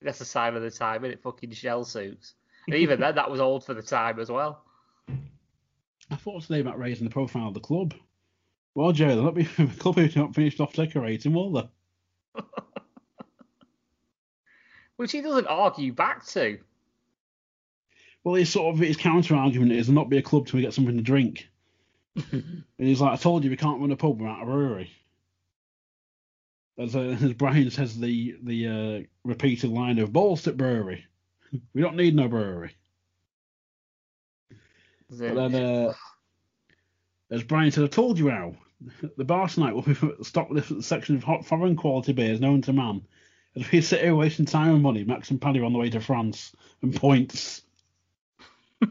That's 0.00 0.20
a 0.20 0.24
sign 0.24 0.54
of 0.56 0.62
the 0.62 0.70
time, 0.70 1.04
isn't 1.04 1.18
it? 1.18 1.22
Fucking 1.22 1.50
shell 1.52 1.84
suits. 1.84 2.34
And 2.66 2.76
even 2.76 3.00
then, 3.00 3.16
that 3.16 3.30
was 3.30 3.40
old 3.40 3.64
for 3.64 3.74
the 3.74 3.82
time 3.82 4.20
as 4.20 4.30
well. 4.30 4.64
I 6.10 6.16
thought 6.16 6.42
today 6.42 6.60
about 6.60 6.78
raising 6.78 7.04
the 7.04 7.12
profile 7.12 7.48
of 7.48 7.54
the 7.54 7.60
club. 7.60 7.94
Well, 8.74 8.92
Joe, 8.92 9.08
they'll 9.08 9.24
not 9.24 9.34
be 9.34 9.42
the 9.42 9.66
club 9.78 9.96
who's 9.96 10.16
not 10.16 10.34
finished 10.34 10.60
off 10.60 10.72
decorating, 10.72 11.34
will 11.34 11.52
they? 11.52 11.68
Which 14.96 15.12
he 15.12 15.20
doesn't 15.20 15.46
argue 15.46 15.92
back 15.92 16.26
to. 16.28 16.58
Well, 18.24 18.36
his 18.36 18.50
sort 18.50 18.74
of 18.74 18.80
his 18.80 18.96
counter 18.96 19.34
argument 19.34 19.72
is 19.72 19.88
not 19.88 20.08
be 20.08 20.18
a 20.18 20.22
club 20.22 20.46
till 20.46 20.58
we 20.58 20.62
get 20.62 20.74
something 20.74 20.96
to 20.96 21.02
drink. 21.02 21.48
and 22.32 22.64
he's 22.78 23.00
like, 23.00 23.12
I 23.12 23.16
told 23.16 23.42
you 23.42 23.50
we 23.50 23.56
can't 23.56 23.80
run 23.80 23.90
a 23.90 23.96
pub 23.96 24.20
without 24.20 24.42
a 24.42 24.46
brewery. 24.46 24.92
As, 26.78 26.94
uh, 26.94 27.16
as 27.22 27.32
Brian 27.34 27.70
says, 27.70 27.98
the 27.98 28.36
the 28.42 28.68
uh, 28.68 29.00
repeated 29.24 29.70
line 29.70 29.98
of 29.98 30.10
Ballstick 30.10 30.56
Brewery. 30.56 31.04
we 31.74 31.82
don't 31.82 31.96
need 31.96 32.14
no 32.14 32.28
brewery. 32.28 32.74
But 35.10 35.34
then, 35.34 35.54
uh, 35.54 35.92
as 37.32 37.42
Brian 37.42 37.70
said, 37.70 37.84
I 37.84 37.88
told 37.88 38.18
you 38.18 38.28
how. 38.28 38.54
The 39.16 39.24
bar 39.24 39.48
tonight 39.48 39.74
will 39.74 39.82
be 39.82 39.96
stocked 40.22 40.50
with 40.50 40.70
a 40.70 40.82
section 40.82 41.16
of 41.16 41.24
hot 41.24 41.46
foreign 41.46 41.76
quality 41.76 42.12
beers 42.12 42.40
known 42.40 42.62
to 42.62 42.72
man. 42.72 43.02
As 43.56 43.70
we 43.70 43.80
sit 43.80 44.00
here 44.00 44.14
wasting 44.14 44.46
time 44.46 44.74
and 44.74 44.82
money, 44.82 45.04
Max 45.04 45.30
and 45.30 45.40
Paddy 45.40 45.60
are 45.60 45.64
on 45.64 45.72
the 45.72 45.78
way 45.78 45.90
to 45.90 46.00
France 46.00 46.54
and 46.82 46.94
points. 46.94 47.62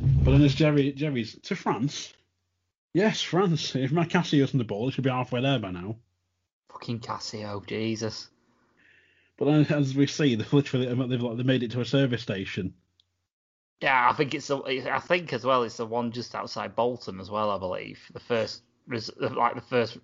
But 0.00 0.32
then 0.32 0.40
there's 0.40 0.54
Jerry. 0.54 0.92
Jerry's 0.92 1.38
to 1.42 1.56
France. 1.56 2.12
Yes, 2.92 3.22
France. 3.22 3.74
If 3.74 3.92
my 3.92 4.04
Casio's 4.04 4.52
on 4.54 4.58
the 4.58 4.64
ball, 4.64 4.88
it 4.88 4.92
should 4.92 5.04
be 5.04 5.10
halfway 5.10 5.40
there 5.42 5.58
by 5.58 5.70
now. 5.70 5.96
Fucking 6.72 7.00
Casio, 7.00 7.66
Jesus. 7.66 8.28
But 9.36 9.46
then, 9.46 9.66
as 9.70 9.94
we 9.94 10.06
see, 10.06 10.34
they've 10.34 10.52
literally 10.52 10.86
they've, 10.86 11.22
like, 11.22 11.36
they 11.36 11.42
made 11.42 11.62
it 11.62 11.70
to 11.72 11.80
a 11.80 11.84
service 11.84 12.22
station. 12.22 12.74
Yeah, 13.80 14.10
I 14.10 14.12
think 14.12 14.34
it's 14.34 14.48
the, 14.48 14.58
I 14.92 14.98
think 15.00 15.32
as 15.32 15.44
well 15.44 15.62
it's 15.62 15.78
the 15.78 15.86
one 15.86 16.12
just 16.12 16.34
outside 16.34 16.76
Bolton 16.76 17.18
as 17.18 17.30
well, 17.30 17.50
I 17.50 17.58
believe. 17.58 17.98
The 18.12 18.20
first 18.20 18.62
like 18.86 19.54
the 19.54 19.60
first 19.60 19.96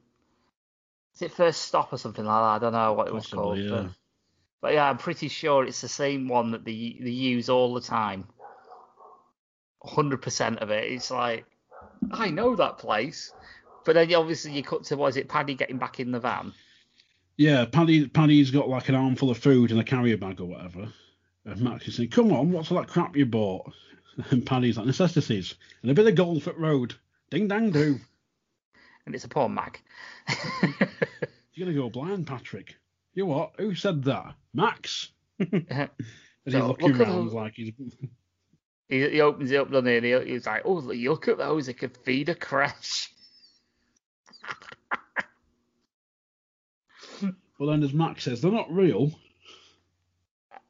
is 1.15 1.23
it 1.23 1.33
first 1.33 1.63
stop 1.63 1.93
or 1.93 1.99
something 1.99 2.25
like 2.25 2.35
that? 2.43 2.57
I 2.57 2.59
don't 2.59 2.73
know 2.73 2.93
what 2.93 3.09
it 3.09 3.15
was 3.15 3.25
Possibly, 3.25 3.43
called. 3.43 3.59
yeah. 3.59 3.71
But, 3.71 3.91
but 4.61 4.73
yeah, 4.75 4.89
I'm 4.89 4.99
pretty 4.99 5.29
sure 5.29 5.65
it's 5.65 5.81
the 5.81 5.89
same 5.89 6.29
one 6.29 6.53
that 6.53 6.65
they 6.65 6.97
they 7.01 7.11
use 7.11 7.49
all 7.49 7.75
the 7.75 7.81
time. 7.81 8.27
Hundred 9.85 10.23
percent 10.23 10.59
of 10.61 10.71
it. 10.71 10.91
It's 10.91 11.11
like 11.11 11.45
I 12.11 12.31
know 12.31 12.57
that 12.57 12.79
place. 12.79 13.33
But 13.85 13.95
then 13.95 14.13
obviously 14.15 14.53
you 14.53 14.63
cut 14.63 14.85
to 14.85 14.97
what 14.97 15.09
is 15.09 15.17
it, 15.17 15.29
Paddy 15.29 15.55
getting 15.55 15.79
back 15.79 16.01
in 16.01 16.11
the 16.11 16.19
van? 16.19 16.53
Yeah, 17.37 17.67
Paddy 17.67 18.09
Paddy's 18.09 18.51
got 18.51 18.69
like 18.69 18.89
an 18.89 18.95
armful 18.95 19.31
of 19.31 19.39
food 19.39 19.71
in 19.71 19.79
a 19.79 19.85
carrier 19.85 20.17
bag 20.17 20.41
or 20.41 20.47
whatever. 20.47 20.89
And 21.47 21.61
Max 21.61 21.87
is 21.87 21.95
saying, 21.95 22.11
"Come 22.11 22.33
on, 22.33 22.51
what's 22.51 22.71
all 22.71 22.79
that 22.79 22.89
crap 22.89 23.17
you 23.17 23.25
bought?" 23.25 23.73
And 24.31 24.47
Paddy's 24.47 24.79
like, 24.79 24.87
"Necessities 24.87 25.55
and 25.83 25.91
a 25.91 25.95
bit 25.95 26.07
of 26.07 26.15
golf 26.15 26.49
at 26.49 26.59
road. 26.59 26.95
Ding 27.31 27.49
dang 27.49 27.71
do. 27.71 28.01
And 29.05 29.15
it's 29.15 29.25
a 29.25 29.29
poor 29.29 29.49
Mac. 29.49 29.83
You're 31.53 31.67
gonna 31.67 31.75
go 31.75 31.91
blind, 31.91 32.27
Patrick. 32.27 32.77
You 33.15 33.27
what? 33.27 33.53
Who 33.59 33.75
said 33.75 34.05
that? 34.05 34.35
Max." 34.55 35.11
Uh-huh. 35.41 35.89
As 36.47 36.53
he's 36.53 36.55
So, 36.55 36.69
looking 36.69 36.93
look 36.93 37.01
around 37.01 37.33
like 37.33 37.55
he's 37.55 37.73
he, 38.89 39.11
he 39.11 39.21
opens 39.21 39.51
it 39.51 39.57
up, 39.57 39.71
doesn't 39.71 39.87
he? 39.87 39.97
And 39.97 40.07
he, 40.27 40.33
he's 40.33 40.47
like, 40.47 40.63
"Oh, 40.65 40.75
look 40.75 41.29
at 41.29 41.39
those! 41.39 41.69
It 41.69 41.75
could 41.75 41.97
feed 41.99 42.29
a 42.29 42.35
crash." 42.35 43.11
Well, 47.59 47.71
then 47.71 47.83
as 47.83 47.95
Max 47.95 48.25
says, 48.25 48.41
they're 48.41 48.53
not 48.53 48.71
real. 48.71 49.13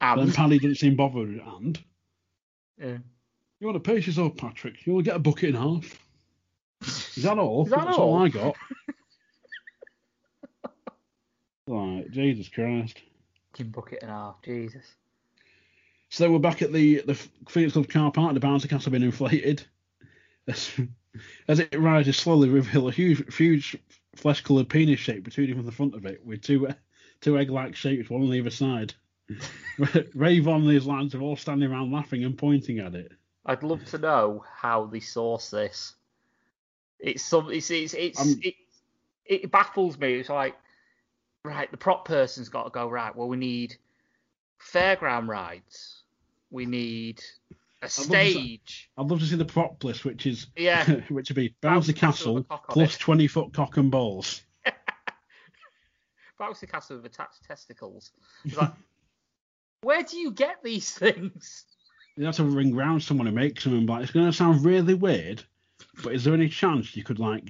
But 0.01 0.17
then 0.17 0.25
And 0.27 0.35
Paddy 0.35 0.59
doesn't 0.59 0.77
seem 0.77 0.97
bothered. 0.97 1.29
And 1.29 1.79
yeah. 2.79 2.99
you 3.61 3.67
want 3.67 3.83
to 3.83 3.93
pace 3.93 4.07
yourself, 4.07 4.37
Patrick? 4.37 4.87
You 4.87 4.95
will 4.95 5.03
get 5.03 5.17
a 5.17 5.21
bucket 5.21 5.51
in 5.51 5.55
half. 5.55 5.99
Is 6.83 7.23
that 7.23 7.39
all? 7.39 7.65
Is 7.65 7.71
that 7.71 7.87
That's 7.87 7.99
all? 7.99 8.15
all 8.15 8.23
I 8.25 8.29
got. 8.29 8.57
right, 11.67 12.11
Jesus 12.11 12.49
Christ. 12.49 13.01
fucking 13.53 13.71
bucket 13.71 14.01
and 14.03 14.11
half. 14.11 14.37
Jesus. 14.45 14.85
So 16.11 16.31
we're 16.31 16.39
back 16.39 16.63
at 16.63 16.73
the 16.73 17.03
the 17.07 17.15
Phoenix 17.49 17.73
Club 17.73 17.89
car 17.89 18.13
park. 18.13 18.35
The 18.35 18.41
bouncy 18.41 18.69
castle 18.69 18.93
been 18.93 19.03
inflated. 19.03 19.65
As, 20.47 20.71
as 21.49 21.59
it 21.59 21.75
rises 21.79 22.17
slowly, 22.17 22.49
reveal 22.49 22.89
a 22.89 22.93
huge, 22.93 23.35
huge 23.35 23.77
flesh-coloured 24.15 24.69
penis 24.69 25.01
shape 25.01 25.25
protruding 25.25 25.57
from 25.57 25.67
the 25.67 25.73
front 25.73 25.95
of 25.95 26.07
it, 26.07 26.25
with 26.25 26.43
two 26.43 26.69
two 27.23 27.39
egg-like 27.39 27.75
shapes, 27.75 28.11
one 28.11 28.23
on 28.23 28.35
either 28.35 28.51
side. 28.51 28.95
Ray 30.15 30.39
Von 30.41 30.63
and 30.63 30.71
his 30.71 30.87
lads 30.87 31.15
are 31.15 31.21
all 31.21 31.37
standing 31.37 31.71
around 31.71 31.93
laughing 31.93 32.25
and 32.25 32.37
pointing 32.37 32.79
at 32.79 32.95
it. 32.95 33.13
I'd 33.45 33.63
love 33.63 33.85
to 33.87 33.99
know 33.99 34.45
how 34.55 34.87
they 34.87 35.01
source 35.01 35.51
this. 35.51 35.95
It's 36.99 37.23
some. 37.23 37.51
It's 37.51 37.71
it's, 37.71 37.95
it's 37.95 38.21
Um, 38.21 38.41
it, 38.43 38.55
it 39.25 39.51
baffles 39.51 39.99
me. 39.99 40.15
It's 40.15 40.29
like, 40.29 40.57
right, 41.45 41.71
the 41.71 41.77
prop 41.77 42.07
person's 42.07 42.49
got 42.49 42.65
to 42.65 42.71
go 42.71 42.89
right. 42.89 43.15
Well, 43.15 43.29
we 43.29 43.37
need 43.37 43.77
fairground 44.61 45.29
rides. 45.29 46.03
We 46.51 46.67
need 46.67 47.23
a 47.83 47.87
love 47.87 47.91
stage. 47.91 48.91
I'd 48.97 49.07
love 49.07 49.21
to 49.21 49.27
see 49.27 49.37
the 49.37 49.45
prop 49.45 49.83
list, 49.85 50.05
which 50.05 50.27
is 50.27 50.47
Yeah. 50.57 50.85
which 51.09 51.29
would 51.29 51.37
be 51.37 51.55
Bouncy 51.63 51.95
castle 51.95 52.37
castle 52.37 52.39
a 52.39 52.45
cock 52.45 52.65
on 52.69 52.73
plus 52.73 52.97
twenty 52.97 53.27
foot 53.27 53.53
cock 53.53 53.77
and 53.77 53.91
balls. 53.91 54.43
Bouncy 56.41 56.69
castle 56.71 56.97
with 56.97 57.07
attached 57.07 57.45
testicles. 57.45 58.13
It's 58.45 58.57
like, 58.57 58.73
where 59.87 60.03
do 60.03 60.19
you 60.19 60.33
get 60.33 60.57
these 60.65 60.91
things? 60.99 61.65
You 62.17 62.27
have 62.27 62.37
to 62.37 62.45
ring 62.45 62.75
round 62.75 63.03
someone 63.03 63.29
who 63.29 63.33
makes 63.33 63.63
them 63.63 63.75
and 63.75 63.89
like, 63.89 64.03
it's 64.03 64.11
going 64.11 64.27
to 64.27 64.33
sound 64.33 64.65
really 64.65 64.95
weird, 64.95 65.45
but 66.03 66.13
is 66.13 66.25
there 66.25 66.35
any 66.35 66.49
chance 66.49 66.97
you 66.97 67.05
could 67.05 67.21
like 67.21 67.49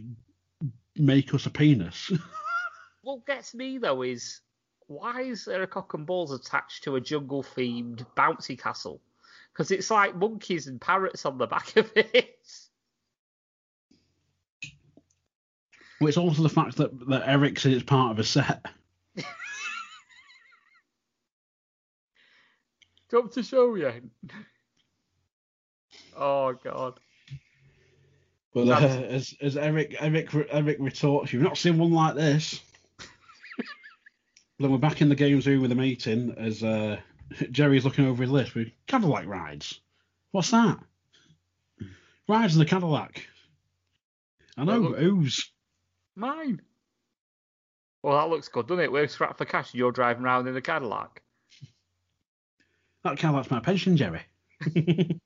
make 0.96 1.32
us 1.34 1.46
a 1.46 1.50
penis? 1.50 2.12
What 3.02 3.24
gets 3.24 3.54
me 3.54 3.78
though 3.78 4.02
is 4.02 4.40
why 4.88 5.20
is 5.20 5.44
there 5.44 5.62
a 5.62 5.66
cock 5.68 5.94
and 5.94 6.04
balls 6.04 6.32
attached 6.32 6.82
to 6.82 6.96
a 6.96 7.00
jungle 7.00 7.44
themed 7.44 8.04
bouncy 8.16 8.60
castle? 8.60 9.00
Because 9.52 9.70
it's 9.70 9.92
like 9.92 10.16
monkeys 10.16 10.66
and 10.66 10.80
parrots 10.80 11.24
on 11.24 11.38
the 11.38 11.46
back 11.56 11.76
of 11.76 11.88
it. 11.94 12.36
well, 16.00 16.08
it's 16.08 16.16
also 16.16 16.42
the 16.42 16.48
fact 16.48 16.78
that 16.78 16.90
that 17.08 17.28
Eric 17.28 17.60
said 17.60 17.74
it's 17.74 17.84
part 17.84 18.10
of 18.10 18.18
a 18.18 18.24
set. 18.24 18.66
Come 23.10 23.28
to 23.30 23.42
show 23.42 23.74
you. 23.74 23.92
Oh 26.16 26.54
god. 26.54 26.98
But 28.52 28.68
uh, 28.68 28.86
as 28.86 29.34
as 29.40 29.56
Eric 29.56 29.96
Eric 30.00 30.30
Eric 30.50 30.78
retorts, 30.80 31.32
you've 31.32 31.42
not 31.42 31.58
seen 31.58 31.78
one 31.78 31.92
like 31.92 32.14
this. 32.14 32.60
then 34.58 34.72
we're 34.72 34.78
back 34.78 35.02
in 35.02 35.08
the 35.08 35.14
games 35.14 35.46
room 35.46 35.60
with 35.60 35.70
the 35.70 35.76
meeting 35.76 36.34
as 36.38 36.62
uh, 36.64 36.98
Jerry's 37.50 37.84
looking 37.84 38.06
over 38.06 38.22
his 38.22 38.32
list 38.32 38.54
with 38.54 38.68
Cadillac 38.86 39.26
rides. 39.26 39.80
What's 40.32 40.50
that? 40.50 40.78
Rides 42.28 42.54
in 42.54 42.60
the 42.60 42.66
Cadillac. 42.66 43.26
I 44.56 44.64
know, 44.64 44.80
Well, 44.80 44.92
who's? 44.94 45.50
Mine. 46.16 46.62
Well, 48.02 48.16
that 48.18 48.30
looks 48.34 48.48
good, 48.48 48.66
doesn't 48.66 48.84
it? 48.84 48.90
We're 48.92 49.06
strapped 49.06 49.38
for 49.38 49.44
cash 49.44 49.72
and 49.72 49.78
you're 49.78 49.92
driving 49.92 50.24
around 50.24 50.48
in 50.48 50.54
the 50.54 50.62
Cadillac. 50.62 51.22
That 53.06 53.18
Cadillac's 53.18 53.50
my 53.50 53.60
pension, 53.60 53.96
Jerry. 53.96 54.20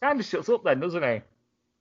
Kind 0.00 0.20
of 0.20 0.24
shuts 0.24 0.48
up 0.48 0.64
then, 0.64 0.80
doesn't 0.80 1.02
he? 1.02 1.20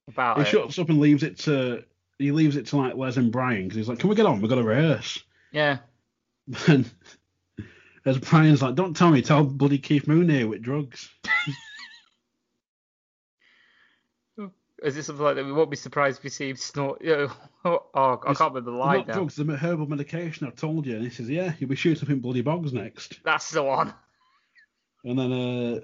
About 0.09 0.37
He 0.37 0.43
it. 0.43 0.47
shuts 0.47 0.77
up 0.79 0.89
and 0.89 0.99
leaves 0.99 1.23
it 1.23 1.39
to 1.39 1.83
he 2.17 2.31
leaves 2.31 2.55
it 2.55 2.67
to 2.67 2.77
like 2.77 2.95
Les 2.95 3.17
and 3.17 3.31
Brian 3.31 3.63
because 3.63 3.77
he's 3.77 3.87
like, 3.89 3.99
"Can 3.99 4.09
we 4.09 4.15
get 4.15 4.25
on? 4.25 4.41
We've 4.41 4.49
got 4.49 4.55
to 4.55 4.63
rehearse." 4.63 5.23
Yeah. 5.51 5.77
And 6.67 6.89
as 8.05 8.17
Brian's 8.17 8.61
like, 8.61 8.75
"Don't 8.75 8.95
tell 8.95 9.11
me, 9.11 9.21
tell 9.21 9.43
bloody 9.43 9.77
Keith 9.77 10.07
Moon 10.07 10.27
here 10.27 10.47
with 10.47 10.61
drugs." 10.61 11.09
Is 14.81 14.95
this 14.95 15.05
something 15.05 15.23
like 15.23 15.35
that? 15.35 15.45
We 15.45 15.51
won't 15.53 15.69
be 15.69 15.77
surprised 15.77 16.17
if 16.17 16.23
we 16.23 16.29
see 16.31 16.49
him 16.49 16.55
snort. 16.55 17.01
You 17.03 17.15
know, 17.15 17.31
oh, 17.65 17.85
I 17.93 18.13
It's- 18.13 18.37
can't 18.37 18.53
remember 18.53 18.71
the 18.71 18.77
line 18.77 18.97
not 18.99 19.07
now. 19.09 19.13
drugs, 19.15 19.35
they're 19.35 19.55
herbal 19.55 19.87
medication. 19.87 20.47
I've 20.47 20.55
told 20.55 20.85
you. 20.87 20.95
And 20.95 21.03
he 21.03 21.09
says, 21.11 21.29
"Yeah, 21.29 21.53
you'll 21.59 21.69
be 21.69 21.75
shooting 21.75 22.03
up 22.03 22.09
in 22.09 22.19
bloody 22.19 22.41
bogs 22.41 22.73
next." 22.73 23.19
That's 23.23 23.51
the 23.51 23.63
one. 23.63 23.93
And 25.03 25.17
then 25.19 25.31
uh, 25.31 25.79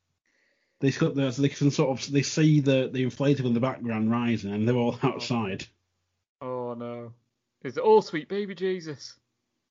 they 0.80 0.92
cut 0.92 1.14
the, 1.14 1.30
so 1.32 1.40
they 1.42 1.48
can 1.48 1.70
sort 1.70 1.98
of 1.98 2.12
they 2.12 2.22
see 2.22 2.60
the 2.60 2.90
the 2.92 3.04
inflatable 3.06 3.46
in 3.46 3.54
the 3.54 3.60
background 3.60 4.10
rising, 4.10 4.52
and 4.52 4.68
they're 4.68 4.76
all 4.76 4.98
outside. 5.02 5.64
Oh 6.42 6.74
no. 6.74 7.12
Is 7.64 7.78
it 7.78 7.82
oh 7.84 8.00
sweet 8.00 8.28
baby 8.28 8.54
Jesus? 8.54 9.14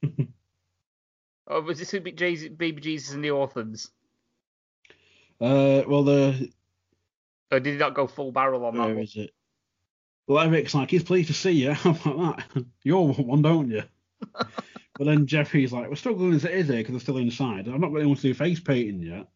oh, 1.47 1.61
was 1.61 1.77
this 1.79 1.89
sweet 1.89 2.03
baby 2.57 2.81
Jesus 2.81 3.13
and 3.13 3.23
the 3.23 3.29
orphans? 3.31 3.91
Uh, 5.39 5.83
well, 5.87 6.03
the 6.03 6.49
Or 7.51 7.59
did 7.59 7.73
he 7.73 7.77
not 7.77 7.93
go 7.93 8.07
full 8.07 8.31
barrel 8.31 8.65
on 8.65 8.75
that 8.75 8.85
where 8.85 8.95
one? 8.95 9.07
it? 9.15 9.31
Well, 10.27 10.43
Eric's 10.43 10.73
like, 10.73 10.89
he's 10.89 11.03
pleased 11.03 11.27
to 11.27 11.33
see 11.33 11.51
you. 11.51 11.73
How 11.73 11.91
about 11.91 12.37
that? 12.53 12.65
You 12.83 12.95
all 12.95 13.07
want 13.07 13.27
one, 13.27 13.41
don't 13.41 13.69
you? 13.69 13.83
but 14.33 15.05
then 15.05 15.27
Jeffrey's 15.27 15.71
like, 15.71 15.89
we're 15.89 15.95
struggling 15.95 16.33
as 16.33 16.45
it 16.45 16.51
is 16.51 16.67
here 16.67 16.77
because 16.77 16.93
they're 16.93 16.99
still 16.99 17.17
inside. 17.17 17.67
I'm 17.67 17.81
not 17.81 17.89
going 17.89 18.01
to 18.01 18.07
want 18.07 18.19
to 18.21 18.27
do 18.27 18.33
face 18.33 18.59
painting 18.59 19.01
yet. 19.01 19.27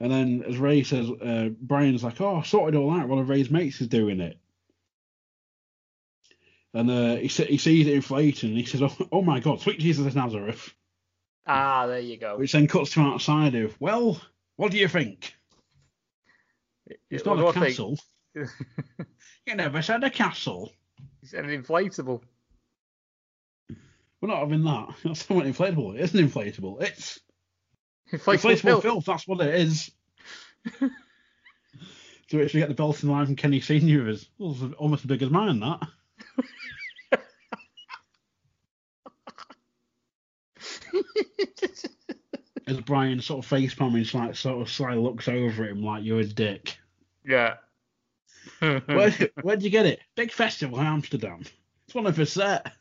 And 0.00 0.10
then, 0.10 0.44
as 0.48 0.56
Ray 0.56 0.82
says, 0.82 1.08
uh, 1.08 1.50
Brian's 1.60 2.02
like, 2.02 2.20
oh, 2.20 2.36
I 2.36 2.42
sorted 2.42 2.74
all 2.74 2.90
out. 2.90 3.08
One 3.08 3.18
of 3.18 3.28
Ray's 3.28 3.50
mates 3.50 3.80
is 3.80 3.88
doing 3.88 4.20
it. 4.20 4.36
And 6.74 6.90
uh, 6.90 7.16
he, 7.16 7.28
he 7.28 7.58
sees 7.58 7.86
it 7.86 7.92
inflating 7.92 8.50
and 8.50 8.58
he 8.58 8.64
says, 8.64 8.82
oh, 8.82 8.96
oh 9.12 9.22
my 9.22 9.40
God, 9.40 9.60
sweet 9.60 9.78
Jesus 9.78 10.06
of 10.06 10.16
Nazareth. 10.16 10.72
Ah, 11.46 11.86
there 11.86 12.00
you 12.00 12.16
go. 12.16 12.38
Which 12.38 12.52
then 12.52 12.66
cuts 12.66 12.92
to 12.92 13.00
outside 13.00 13.54
of, 13.54 13.78
well, 13.80 14.20
what 14.56 14.72
do 14.72 14.78
you 14.78 14.88
think? 14.88 15.34
It's 17.10 17.24
not 17.24 17.38
a 17.38 17.44
a 17.44 17.48
I 17.48 17.52
think? 17.52 17.64
castle. 17.66 17.98
You 19.46 19.54
never 19.54 19.82
said 19.82 20.02
a 20.04 20.10
castle. 20.10 20.72
It's 21.22 21.32
an 21.34 21.46
inflatable. 21.46 22.22
We're 24.20 24.28
not 24.28 24.38
having 24.40 24.64
that. 24.64 24.94
That's 25.04 25.28
not 25.28 25.44
inflatable. 25.44 25.94
It 25.96 26.00
isn't 26.02 26.30
inflatable. 26.30 26.80
It's 26.82 27.18
Inflatable, 28.12 28.34
inflatable 28.34 28.60
filth. 28.62 28.82
filth. 28.82 29.04
That's 29.06 29.26
what 29.26 29.40
it 29.40 29.54
is. 29.54 29.90
so 32.28 32.38
if 32.38 32.54
you 32.54 32.60
get 32.60 32.68
the 32.68 32.74
Belton 32.74 33.08
line 33.10 33.26
from 33.26 33.36
Kenny 33.36 33.60
Senior 33.60 34.08
is 34.08 34.28
almost 34.38 35.04
as 35.04 35.08
big 35.08 35.22
as 35.22 35.30
mine. 35.30 35.60
That. 35.60 35.80
As 42.66 42.80
Brian 42.80 43.20
sort 43.20 43.44
of 43.44 43.48
face 43.48 43.74
palming, 43.74 44.06
like 44.14 44.36
sort 44.36 44.62
of 44.62 44.70
slightly 44.70 45.02
looks 45.02 45.26
over 45.28 45.64
him 45.66 45.82
like 45.82 46.04
you're 46.04 46.20
a 46.20 46.24
dick. 46.24 46.76
Yeah. 47.24 47.54
Where 48.60 49.10
where'd 49.42 49.62
you 49.62 49.70
get 49.70 49.86
it? 49.86 50.00
Big 50.16 50.32
festival 50.32 50.80
in 50.80 50.86
Amsterdam. 50.86 51.44
It's 51.86 51.94
one 51.94 52.06
of 52.06 52.18
a 52.18 52.26
set. 52.26 52.72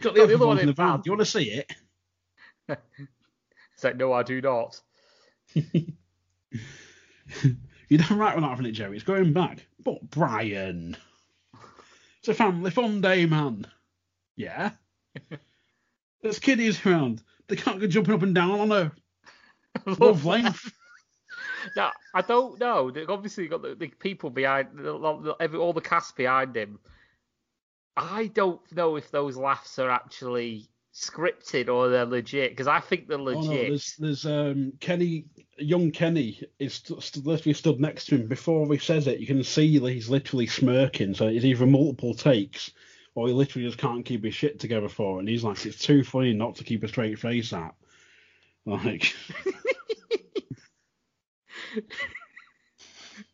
Got 0.00 0.14
the 0.14 0.22
other 0.22 0.28
the 0.28 0.34
other 0.34 0.46
one 0.46 0.58
in 0.58 0.66
the 0.66 0.72
van. 0.72 0.96
Do 0.96 1.02
you 1.06 1.12
want 1.12 1.20
to 1.20 1.26
see 1.26 1.50
it? 1.50 1.72
It's 3.74 3.82
like, 3.82 3.96
no, 3.96 4.12
I 4.12 4.22
do 4.22 4.40
not. 4.40 4.80
You're 5.54 5.84
damn 7.98 8.18
right 8.18 8.34
we're 8.34 8.40
not 8.40 8.50
having 8.50 8.66
it, 8.66 8.72
Jerry. 8.72 8.96
It's 8.96 9.04
going 9.04 9.32
back. 9.32 9.66
But 9.82 10.10
Brian, 10.10 10.96
it's 12.20 12.28
a 12.28 12.34
family 12.34 12.70
fun 12.70 13.00
day, 13.00 13.26
man. 13.26 13.66
Yeah. 14.36 14.70
There's 16.22 16.38
kiddies 16.38 16.84
around. 16.86 17.22
They 17.48 17.56
can't 17.56 17.80
go 17.80 17.86
jumping 17.86 18.14
up 18.14 18.22
and 18.22 18.34
down 18.34 18.60
on 18.60 18.72
a 18.72 18.92
love 19.86 20.24
length. 20.24 20.72
Now, 21.76 21.92
I 22.14 22.22
don't 22.22 22.58
know. 22.58 22.90
They've 22.90 23.08
obviously 23.08 23.48
got 23.48 23.62
the, 23.62 23.74
the 23.74 23.88
people 23.88 24.30
behind, 24.30 24.68
the, 24.76 24.92
the, 24.92 25.36
every, 25.40 25.58
all 25.58 25.72
the 25.72 25.80
cast 25.80 26.16
behind 26.16 26.56
him. 26.56 26.78
I 27.96 28.26
don't 28.26 28.60
know 28.72 28.96
if 28.96 29.10
those 29.10 29.36
laughs 29.36 29.78
are 29.78 29.90
actually 29.90 30.68
scripted 30.94 31.68
or 31.68 31.88
they're 31.88 32.06
legit 32.06 32.50
because 32.52 32.68
I 32.68 32.78
think 32.78 33.08
they're 33.08 33.18
Oh 33.18 33.22
no, 33.22 33.40
legit. 33.40 33.68
there's 33.68 33.96
there's 33.96 34.26
um 34.26 34.72
Kenny, 34.80 35.24
young 35.58 35.90
Kenny 35.90 36.40
is 36.58 36.74
st- 36.74 37.02
st- 37.02 37.26
literally 37.26 37.54
stood 37.54 37.80
next 37.80 38.06
to 38.06 38.16
him. 38.16 38.28
Before 38.28 38.66
he 38.72 38.78
says 38.78 39.06
it, 39.06 39.20
you 39.20 39.26
can 39.26 39.42
see 39.42 39.78
that 39.78 39.90
he's 39.92 40.08
literally 40.08 40.46
smirking. 40.46 41.14
So 41.14 41.26
it's 41.26 41.44
either 41.44 41.66
multiple 41.66 42.14
takes, 42.14 42.70
or 43.14 43.26
he 43.28 43.32
literally 43.34 43.66
just 43.66 43.78
can't 43.78 44.04
keep 44.04 44.24
his 44.24 44.34
shit 44.34 44.58
together 44.60 44.88
for 44.88 45.16
it. 45.16 45.20
And 45.20 45.28
he's 45.28 45.44
like, 45.44 45.64
it's 45.66 45.78
too 45.78 46.04
funny 46.04 46.32
not 46.32 46.56
to 46.56 46.64
keep 46.64 46.82
a 46.84 46.88
straight 46.88 47.18
face 47.18 47.52
at. 47.52 47.74
Like, 48.66 49.14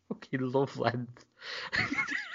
Fucking 0.09 0.51
love 0.51 0.77
length. 0.77 1.25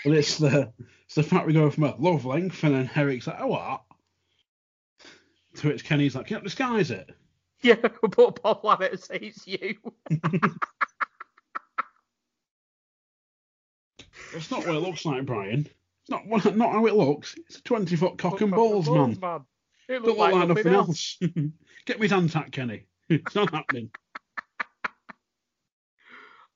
but 0.05 0.15
it's 0.15 0.39
the 0.39 0.73
it's 1.05 1.15
the 1.15 1.23
fact 1.23 1.47
we 1.47 1.53
go 1.53 1.71
from 1.71 1.85
a 1.85 1.95
love 1.99 2.25
length, 2.25 2.63
and 2.65 2.75
then 2.75 2.91
Eric's 2.95 3.27
like, 3.27 3.37
oh 3.41 3.47
what? 3.49 3.83
To 5.57 5.69
which 5.69 5.85
Kenny's 5.85 6.15
like, 6.15 6.27
"Can 6.27 6.39
you 6.39 6.43
disguise 6.43 6.91
it?" 6.91 7.11
Yeah, 7.63 7.77
we'll 8.03 8.11
put 8.11 8.29
a 8.39 8.41
bottle 8.41 8.69
on 8.71 8.83
it 8.83 8.93
and 8.93 9.01
say 9.01 9.17
it's 9.23 9.47
you. 9.47 9.77
It's 14.35 14.51
not 14.51 14.67
what 14.67 14.77
it 14.77 14.81
looks 14.81 15.05
like, 15.05 15.25
Brian. 15.25 15.61
It's 15.61 16.11
not 16.11 16.27
what- 16.27 16.57
not 16.57 16.73
how 16.73 16.87
it 16.87 16.95
looks. 16.95 17.37
It's 17.47 17.59
a 17.59 17.63
twenty 17.63 17.97
foot 17.97 18.19
cock 18.19 18.41
and 18.41 18.51
balls, 18.53 18.89
man. 18.89 19.13
It 19.89 19.93
Don't 19.93 20.05
look 20.05 20.19
like, 20.19 20.35
like 20.35 20.49
nothing 20.49 20.65
nothing 20.65 20.75
else. 20.75 21.19
else. 21.23 21.33
Get 21.87 22.01
me 22.01 22.09
Zantac, 22.09 22.53
Kenny. 22.53 22.87
It's 23.09 23.37
not 23.37 23.53
happening. 23.55 23.91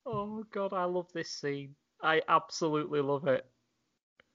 Oh 0.06 0.44
god, 0.50 0.72
I 0.72 0.84
love 0.84 1.12
this 1.12 1.30
scene. 1.30 1.74
I 2.02 2.22
absolutely 2.28 3.00
love 3.00 3.26
it. 3.28 3.44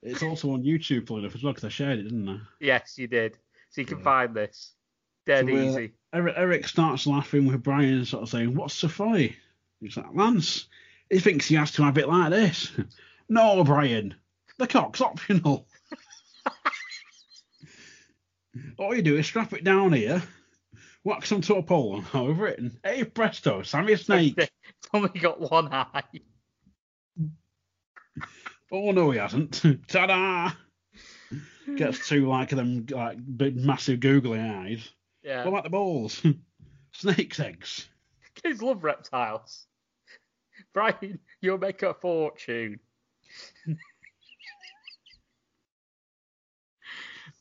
It's 0.04 0.22
also 0.22 0.52
on 0.52 0.64
YouTube, 0.64 1.08
full 1.08 1.18
enough 1.18 1.36
as 1.36 1.44
well, 1.44 1.54
because 1.54 1.66
I 1.66 1.70
shared 1.70 2.00
it, 2.00 2.04
didn't 2.04 2.30
I? 2.30 2.40
Yes, 2.60 2.98
you 2.98 3.08
did. 3.08 3.38
So 3.72 3.82
you 3.82 3.88
can 3.88 3.98
Yeah. 3.98 4.04
find 4.04 4.36
this. 4.36 4.74
Dead 5.26 5.48
So, 5.48 5.56
uh, 5.56 5.58
easy. 5.58 5.94
Eric, 6.14 6.34
Eric 6.38 6.68
starts 6.68 7.08
laughing 7.08 7.48
with 7.48 7.64
Brian, 7.64 8.06
sort 8.06 8.24
of 8.24 8.30
saying, 8.30 8.54
"What's 8.54 8.76
so 8.76 8.88
funny?" 8.88 9.36
He's 9.82 9.98
like, 9.98 10.14
"Lance, 10.14 10.68
he 11.10 11.20
thinks 11.20 11.48
he 11.48 11.56
has 11.56 11.72
to 11.74 11.84
have 11.84 11.98
it 11.98 12.08
like 12.08 12.30
this." 12.30 12.72
no, 13.30 13.64
Brian, 13.64 14.14
the 14.60 14.68
cock's 14.68 15.02
optional. 15.02 15.68
All 18.78 18.96
you 18.96 19.02
do 19.02 19.18
is 19.18 19.26
strap 19.26 19.54
it 19.54 19.64
down 19.64 19.94
here, 19.94 20.22
whack 21.04 21.26
some 21.26 21.42
to 21.42 21.56
a 21.56 21.64
pole 21.64 21.98
and 21.98 22.06
over 22.14 22.48
it, 22.48 22.60
and 22.60 22.78
hey 22.84 23.04
presto, 23.04 23.64
Sammy 23.64 23.96
Snake. 23.96 24.38
Only 24.96 25.20
got 25.20 25.42
one 25.52 25.68
eye. 25.74 26.04
oh 28.72 28.92
no, 28.92 29.12
he 29.12 29.18
hasn't. 29.18 29.62
Ta-da! 29.90 30.54
Gets 31.76 32.08
two 32.08 32.30
like 32.30 32.52
them, 32.52 32.86
like 32.90 33.18
big, 33.36 33.58
massive 33.58 34.00
googly 34.00 34.40
eyes. 34.40 34.90
Yeah. 35.22 35.40
What 35.44 35.50
about 35.50 35.64
the 35.66 35.70
balls? 35.70 36.26
Snake's 36.94 37.42
eggs. 37.42 37.90
Kids 38.36 38.62
love 38.62 38.86
reptiles. 38.86 39.66
Brian, 40.74 41.20
you'll 41.42 41.58
make 41.58 41.84
a 41.84 41.94
fortune. 41.94 42.80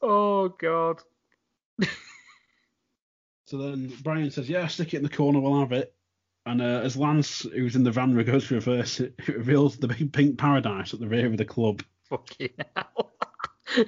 oh 0.03 0.49
god. 0.49 1.03
So 3.45 3.59
then 3.59 3.93
Brian 4.03 4.33
says, 4.33 4.49
"Yeah, 4.49 4.67
stick 4.67 4.95
it 4.95 4.97
in 4.97 5.03
the 5.05 5.09
corner. 5.09 5.39
We'll 5.39 5.61
have 5.61 5.71
it." 5.71 5.95
And 6.47 6.61
uh, 6.61 6.83
as 6.85 6.97
Lance, 6.97 7.41
who's 7.41 7.75
in 7.75 7.85
the 7.85 7.91
van, 7.91 8.23
goes 8.25 8.49
to 8.49 8.55
reverse 8.55 9.01
it, 9.01 9.15
it 9.19 9.29
reveals 9.37 9.77
the 9.77 9.89
big 9.89 10.13
pink 10.13 10.39
paradise 10.39 10.93
at 10.93 11.01
the 11.01 11.09
rear 11.09 11.27
of 11.27 11.37
the 11.37 11.45
club. 11.45 11.83
Fucking 12.11 12.51
hell. 12.77 13.15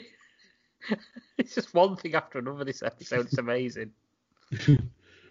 it's 1.39 1.55
just 1.55 1.75
one 1.75 1.97
thing 1.97 2.15
after 2.15 2.39
another 2.39 2.65
this 2.65 2.83
episode. 2.83 3.27
It's 3.27 3.39
amazing. 3.39 3.93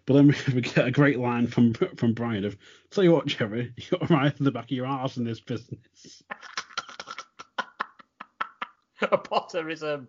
But 0.05 0.13
then 0.13 0.27
we, 0.27 0.35
we 0.53 0.61
get 0.61 0.88
a 0.88 0.91
great 0.91 1.17
line 1.19 1.47
from 1.47 1.73
from 1.73 2.13
Brian 2.13 2.45
of, 2.45 2.55
"Tell 2.91 3.03
you 3.03 3.11
what, 3.11 3.25
Jerry, 3.25 3.73
you 3.75 3.97
got 3.97 4.09
right 4.09 4.38
in 4.38 4.45
the 4.45 4.51
back 4.51 4.65
of 4.65 4.71
your 4.71 4.85
arse 4.85 5.17
in 5.17 5.23
this 5.23 5.39
business." 5.39 6.21
a 9.01 9.17
Potterism. 9.17 10.07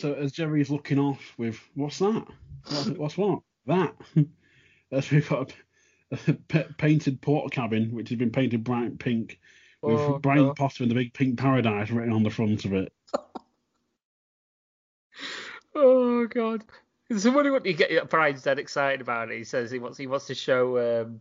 so 0.00 0.14
as 0.14 0.32
Jerry's 0.32 0.70
looking 0.70 0.98
off 0.98 1.32
with, 1.38 1.60
"What's 1.74 2.00
that? 2.00 2.26
What's, 2.96 3.16
what? 3.16 3.40
That?" 3.66 3.94
As 4.90 5.10
we've 5.10 5.28
got 5.28 5.54
a, 6.10 6.18
a 6.28 6.64
painted 6.76 7.22
Portakabin, 7.22 7.92
which 7.92 8.10
has 8.10 8.18
been 8.18 8.30
painted 8.30 8.62
bright 8.62 8.98
pink, 8.98 9.38
with 9.80 9.98
Oh, 9.98 10.18
Brian 10.18 10.46
God. 10.46 10.56
Potter 10.56 10.84
and 10.84 10.90
the 10.90 10.94
big 10.94 11.14
pink 11.14 11.38
paradise 11.38 11.90
written 11.90 12.12
on 12.12 12.22
the 12.22 12.30
front 12.30 12.64
of 12.64 12.72
it. 12.72 12.92
Oh 15.74 16.26
god. 16.26 16.64
So 17.16 17.30
what 17.30 17.64
you 17.64 17.72
get 17.72 18.10
Brian's 18.10 18.42
dead 18.42 18.58
excited 18.58 19.00
about 19.00 19.30
it. 19.30 19.38
He 19.38 19.44
says 19.44 19.70
he 19.70 19.78
wants 19.78 19.98
he 19.98 20.06
wants 20.06 20.26
to 20.26 20.34
show 20.34 21.02
um, 21.02 21.20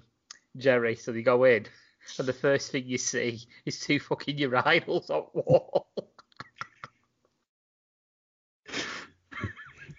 Jerry, 0.58 0.96
so 0.96 1.12
they 1.12 1.22
go 1.22 1.44
in, 1.46 1.66
and 2.18 2.28
the 2.28 2.34
first 2.34 2.72
thing 2.72 2.84
you 2.86 2.98
see 2.98 3.42
is 3.66 3.80
two 3.80 4.00
fucking 4.00 4.38
urinals 4.38 5.10
on 5.10 5.26
wall. 5.34 5.88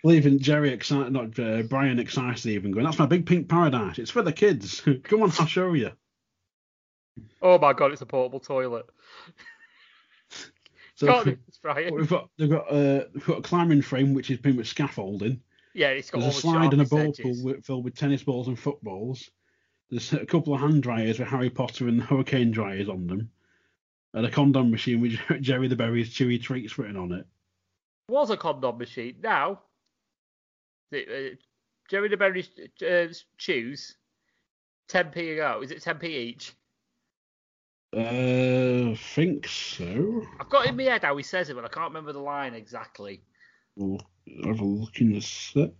Leaving 0.04 0.40
Jerry 0.40 0.70
excited, 0.70 1.12
not 1.12 1.38
uh, 1.38 1.62
Brian 1.62 1.98
excited 2.00 2.46
even, 2.46 2.72
going, 2.72 2.84
That's 2.84 2.98
my 2.98 3.06
big 3.06 3.24
pink 3.24 3.48
paradise. 3.48 3.98
It's 3.98 4.10
for 4.10 4.22
the 4.22 4.32
kids. 4.32 4.82
Come 5.04 5.22
on, 5.22 5.32
I'll 5.38 5.46
show 5.46 5.72
you. 5.74 5.92
oh 7.40 7.58
my 7.58 7.72
god, 7.72 7.92
it's 7.92 8.02
a 8.02 8.06
portable 8.06 8.40
toilet. 8.40 8.86
So 10.94 11.24
do 11.24 11.36
Brian. 11.62 11.94
we've 11.94 12.08
got 12.08 12.28
they've 12.38 12.50
got 12.50 12.70
uh, 12.70 13.04
we've 13.14 13.26
got 13.26 13.38
a 13.38 13.42
climbing 13.42 13.82
frame 13.82 14.14
which 14.14 14.30
is 14.30 14.38
pretty 14.38 14.56
much 14.56 14.68
scaffolding. 14.68 15.40
Yeah, 15.74 15.88
it's 15.88 16.10
got 16.10 16.20
There's 16.20 16.36
a 16.36 16.40
slide 16.40 16.72
and 16.72 16.82
a 16.82 16.84
ball 16.84 17.12
pool 17.12 17.54
filled 17.62 17.84
with 17.84 17.94
tennis 17.94 18.22
balls 18.22 18.48
and 18.48 18.58
footballs. 18.58 19.30
There's 19.90 20.12
a 20.12 20.26
couple 20.26 20.54
of 20.54 20.60
hand 20.60 20.82
dryers 20.82 21.18
with 21.18 21.28
Harry 21.28 21.50
Potter 21.50 21.88
and 21.88 22.02
hurricane 22.02 22.50
dryers 22.50 22.88
on 22.88 23.06
them. 23.06 23.30
And 24.14 24.26
a 24.26 24.30
condom 24.30 24.70
machine 24.70 25.00
with 25.00 25.18
Jerry 25.40 25.68
the 25.68 25.76
Berry's 25.76 26.12
chewy 26.12 26.42
treats 26.42 26.78
written 26.78 26.96
on 26.96 27.12
it. 27.12 27.26
was 28.08 28.30
a 28.30 28.36
condom 28.36 28.76
machine. 28.78 29.16
Now, 29.22 29.60
the, 30.92 31.32
uh, 31.32 31.34
Jerry 31.90 32.08
the 32.08 32.16
Berry's 32.16 32.48
uh, 32.86 33.12
chews, 33.38 33.96
10p 34.88 35.16
a 35.16 35.36
go. 35.36 35.62
Is 35.62 35.72
it 35.72 35.82
10p 35.82 36.04
each? 36.04 36.54
Uh, 37.94 38.94
think 39.14 39.46
so. 39.46 40.22
I've 40.40 40.48
got 40.48 40.66
in 40.66 40.76
my 40.76 40.84
head 40.84 41.02
how 41.02 41.16
he 41.16 41.22
says 41.22 41.50
it, 41.50 41.54
but 41.54 41.64
I 41.64 41.68
can't 41.68 41.90
remember 41.90 42.12
the 42.12 42.20
line 42.20 42.54
exactly. 42.54 43.22
We'll 43.76 44.00
have 44.44 44.60
a 44.60 44.64
look 44.64 45.00
in 45.00 45.14
a 45.16 45.20
sec. 45.20 45.70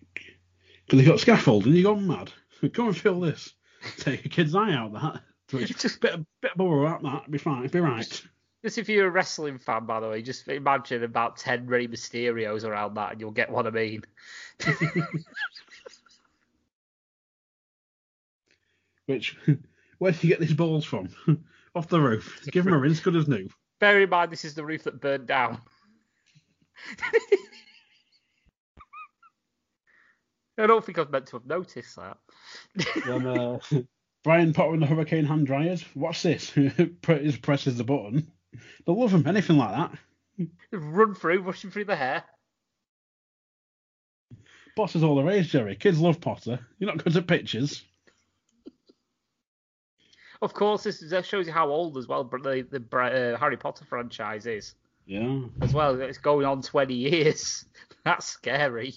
Because 0.85 0.98
they 0.98 1.05
got 1.05 1.20
scaffolding, 1.20 1.72
you 1.72 1.85
gone 1.85 2.07
mad. 2.07 2.33
Come 2.72 2.88
and 2.88 2.96
feel 2.96 3.20
this. 3.20 3.55
Take 3.98 4.27
a 4.27 4.29
kid's 4.29 4.55
eye 4.55 4.72
out 4.72 4.92
that. 4.92 5.22
Just- 5.66 6.01
bit 6.01 6.14
of, 6.14 6.27
bit 6.40 6.53
of 6.53 6.59
bubble 6.59 6.81
wrap 6.81 7.03
that, 7.03 7.31
be 7.31 7.38
fine, 7.38 7.68
be 7.68 7.81
right. 7.81 8.07
Just 8.07 8.27
if 8.64 8.88
you're 8.88 9.09
a 9.09 9.11
wrestling 9.11 9.59
fan, 9.59 9.87
by 9.87 10.01
the 10.01 10.09
way, 10.09 10.22
just 10.22 10.46
imagine 10.48 11.03
about 11.03 11.37
10 11.37 11.66
Rey 11.66 11.88
Mysterios 11.88 12.64
around 12.64 12.94
that 12.94 13.12
and 13.12 13.20
you'll 13.20 13.33
get 13.33 13.51
what 13.51 13.66
I 13.66 13.70
mean. 13.70 14.03
Which, 19.07 19.37
where 19.98 20.12
did 20.12 20.22
you 20.22 20.29
get 20.29 20.38
these 20.40 20.55
balls 20.55 20.85
from? 20.85 21.09
Off 21.75 21.88
the 21.88 22.01
roof. 22.01 22.40
Give 22.53 22.64
them 22.64 22.75
a 22.75 22.79
rinse, 22.79 23.01
good 23.01 23.16
as 23.16 23.27
new. 23.27 23.48
Bear 23.81 24.01
in 24.01 24.11
mind, 24.11 24.31
this 24.31 24.44
is 24.44 24.55
the 24.55 24.64
roof 24.64 24.85
that 24.85 25.01
burned 25.01 25.27
down. 25.27 25.61
I 30.59 30.66
don't 30.66 30.85
think 30.85 30.98
I 30.98 31.01
was 31.01 31.11
meant 31.11 31.27
to 31.29 31.37
have 31.37 31.46
noticed 31.46 31.96
that. 31.96 32.18
Uh, 33.07 33.59
Brian 34.22 34.53
Potter 34.53 34.75
and 34.75 34.83
the 34.83 34.87
Hurricane 34.87 35.25
hand 35.25 35.46
dryers. 35.46 35.85
watch 35.96 36.22
this? 36.22 36.51
Pre- 36.51 37.37
presses 37.38 37.79
the 37.79 37.85
button. 37.85 38.31
They 38.52 38.92
love 38.92 39.12
them, 39.12 39.26
anything 39.26 39.56
like 39.56 39.74
that. 39.74 40.48
Run 40.72 41.14
through, 41.14 41.42
rushing 41.42 41.70
through 41.70 41.86
the 41.86 41.96
hair. 41.96 42.24
Potter's 44.76 45.02
all 45.02 45.16
the 45.16 45.22
rage, 45.22 45.50
Jerry. 45.50 45.76
Kids 45.76 46.00
love 46.00 46.20
Potter. 46.20 46.58
You're 46.78 46.90
not 46.90 47.04
good 47.04 47.16
at 47.16 47.26
pictures. 47.26 47.84
Of 50.40 50.54
course, 50.54 50.82
this, 50.82 51.02
is, 51.02 51.26
shows 51.26 51.46
you 51.46 51.52
how 51.52 51.68
old 51.68 51.96
as 51.98 52.08
well 52.08 52.24
the, 52.24 52.66
the 52.68 52.96
uh, 52.98 53.38
Harry 53.38 53.56
Potter 53.56 53.84
franchise 53.84 54.46
is. 54.46 54.74
Yeah. 55.06 55.42
As 55.60 55.74
well, 55.74 56.00
it's 56.00 56.18
going 56.18 56.46
on 56.46 56.62
20 56.62 56.94
years. 56.94 57.64
That's 58.04 58.26
scary. 58.26 58.94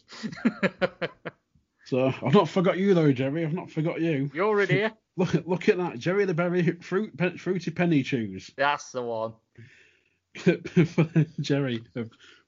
So 1.86 2.08
I've 2.08 2.34
not 2.34 2.50
forgot 2.50 2.78
you 2.80 2.96
though, 2.96 3.12
Jerry. 3.12 3.46
I've 3.46 3.54
not 3.54 3.70
forgot 3.70 4.02
you. 4.02 4.30
You're 4.34 4.62
in 4.62 4.70
here. 4.70 4.92
Look 5.18 5.36
at 5.36 5.48
look 5.48 5.70
at 5.70 5.78
that, 5.78 6.00
Jerry 6.00 6.26
the 6.26 6.34
Berry 6.34 6.72
fruit 6.82 7.14
fruity 7.40 7.72
penny 7.72 8.04
chews. 8.04 8.52
That's 8.58 8.92
the 8.92 9.04
one. 9.04 9.34
Jerry, 11.40 11.84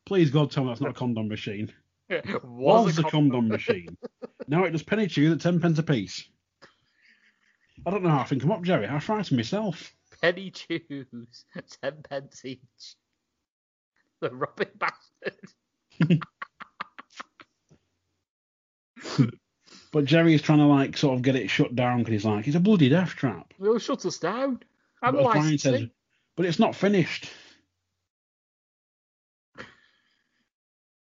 please 0.05 0.31
God, 0.31 0.51
tell 0.51 0.63
me 0.63 0.69
that's 0.71 0.81
not 0.81 0.91
a 0.91 0.93
condom 0.93 1.27
machine. 1.27 1.71
Was, 2.43 2.85
Was 2.85 2.97
a 2.97 3.01
a 3.01 3.03
con- 3.03 3.11
condom 3.11 3.47
machine. 3.49 3.97
Now 4.49 4.63
it 4.63 4.71
does 4.71 4.81
penny 4.83 5.07
chews 5.07 5.33
at 5.33 5.41
ten 5.41 5.59
pence 5.59 5.77
a 5.77 5.83
piece. 5.83 6.23
I 7.85 7.91
don't 7.91 8.01
know 8.01 8.09
how 8.09 8.19
I 8.19 8.23
think 8.23 8.43
I'm 8.43 8.51
up, 8.51 8.61
Jerry. 8.63 8.87
I 8.87 8.97
frighten 8.99 9.35
myself. 9.35 9.93
penny 10.21 10.51
chews, 10.51 11.45
10 11.81 12.03
pence 12.09 12.45
each. 12.45 12.95
The 14.21 14.29
robbing 14.29 14.69
bastard. 14.77 16.21
But 19.91 20.05
Jerry 20.05 20.33
is 20.33 20.41
trying 20.41 20.59
to 20.59 20.65
like 20.65 20.97
sort 20.97 21.15
of 21.15 21.21
get 21.21 21.35
it 21.35 21.49
shut 21.49 21.75
down 21.75 21.99
because 21.99 22.11
he's 22.11 22.25
like, 22.25 22.45
he's 22.45 22.55
a 22.55 22.59
bloody 22.59 22.89
death 22.89 23.09
trap. 23.09 23.53
It'll 23.59 23.79
shut 23.79 24.05
us 24.05 24.17
down. 24.17 24.59
I'm 25.01 25.15
But 25.15 25.59
says, 25.59 25.87
but 26.35 26.45
it's 26.45 26.59
not 26.59 26.75
finished. 26.75 27.29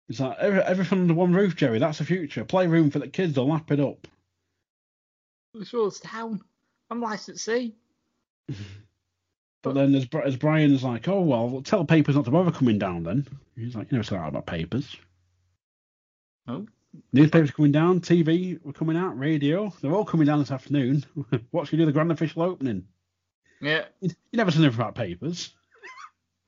It's 0.09 0.19
like 0.19 0.37
every, 0.39 0.61
everything 0.61 1.01
under 1.01 1.13
one 1.13 1.33
roof, 1.33 1.55
Jerry. 1.55 1.79
That's 1.79 1.97
the 1.97 2.05
future. 2.05 2.45
Playroom 2.45 2.91
for 2.91 2.99
the 2.99 3.07
kids. 3.07 3.33
They'll 3.33 3.47
lap 3.47 3.71
it 3.71 3.79
up. 3.79 4.07
Will 5.53 5.65
shut 5.65 5.81
us 5.81 5.99
down. 5.99 6.41
I'm 6.89 7.01
licensee. 7.01 7.75
But 9.63 9.73
then 9.73 9.91
there's, 9.91 10.07
as 10.23 10.37
Brian's 10.37 10.83
like, 10.83 11.09
oh 11.09 11.19
well, 11.19 11.61
tell 11.61 11.83
papers 11.83 12.15
not 12.15 12.23
to 12.23 12.31
bother 12.31 12.51
coming 12.51 12.79
down. 12.79 13.03
Then 13.03 13.27
he's 13.57 13.75
like, 13.75 13.91
you 13.91 13.97
know, 13.97 14.01
something 14.01 14.25
about 14.25 14.45
papers. 14.45 14.95
Oh. 16.47 16.65
Newspapers 17.11 17.51
coming 17.51 17.73
down, 17.73 17.99
TV 17.99 18.63
were 18.63 18.71
coming 18.71 18.95
out, 18.95 19.19
radio. 19.19 19.73
They're 19.81 19.91
all 19.91 20.05
coming 20.05 20.25
down 20.25 20.39
this 20.39 20.51
afternoon. 20.51 21.03
what 21.51 21.67
should 21.67 21.73
we 21.73 21.79
do? 21.79 21.85
The 21.85 21.91
grand 21.91 22.13
official 22.13 22.43
opening. 22.43 22.85
Yeah. 23.59 23.85
You, 23.99 24.11
you 24.31 24.37
never 24.37 24.51
said 24.51 24.61
anything 24.61 24.79
about 24.79 24.95
papers. 24.95 25.53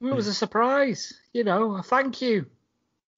It 0.01 0.15
was 0.15 0.27
a 0.27 0.33
surprise, 0.33 1.11
you 1.33 1.43
know. 1.43 1.81
Thank 1.81 2.21
you 2.21 2.45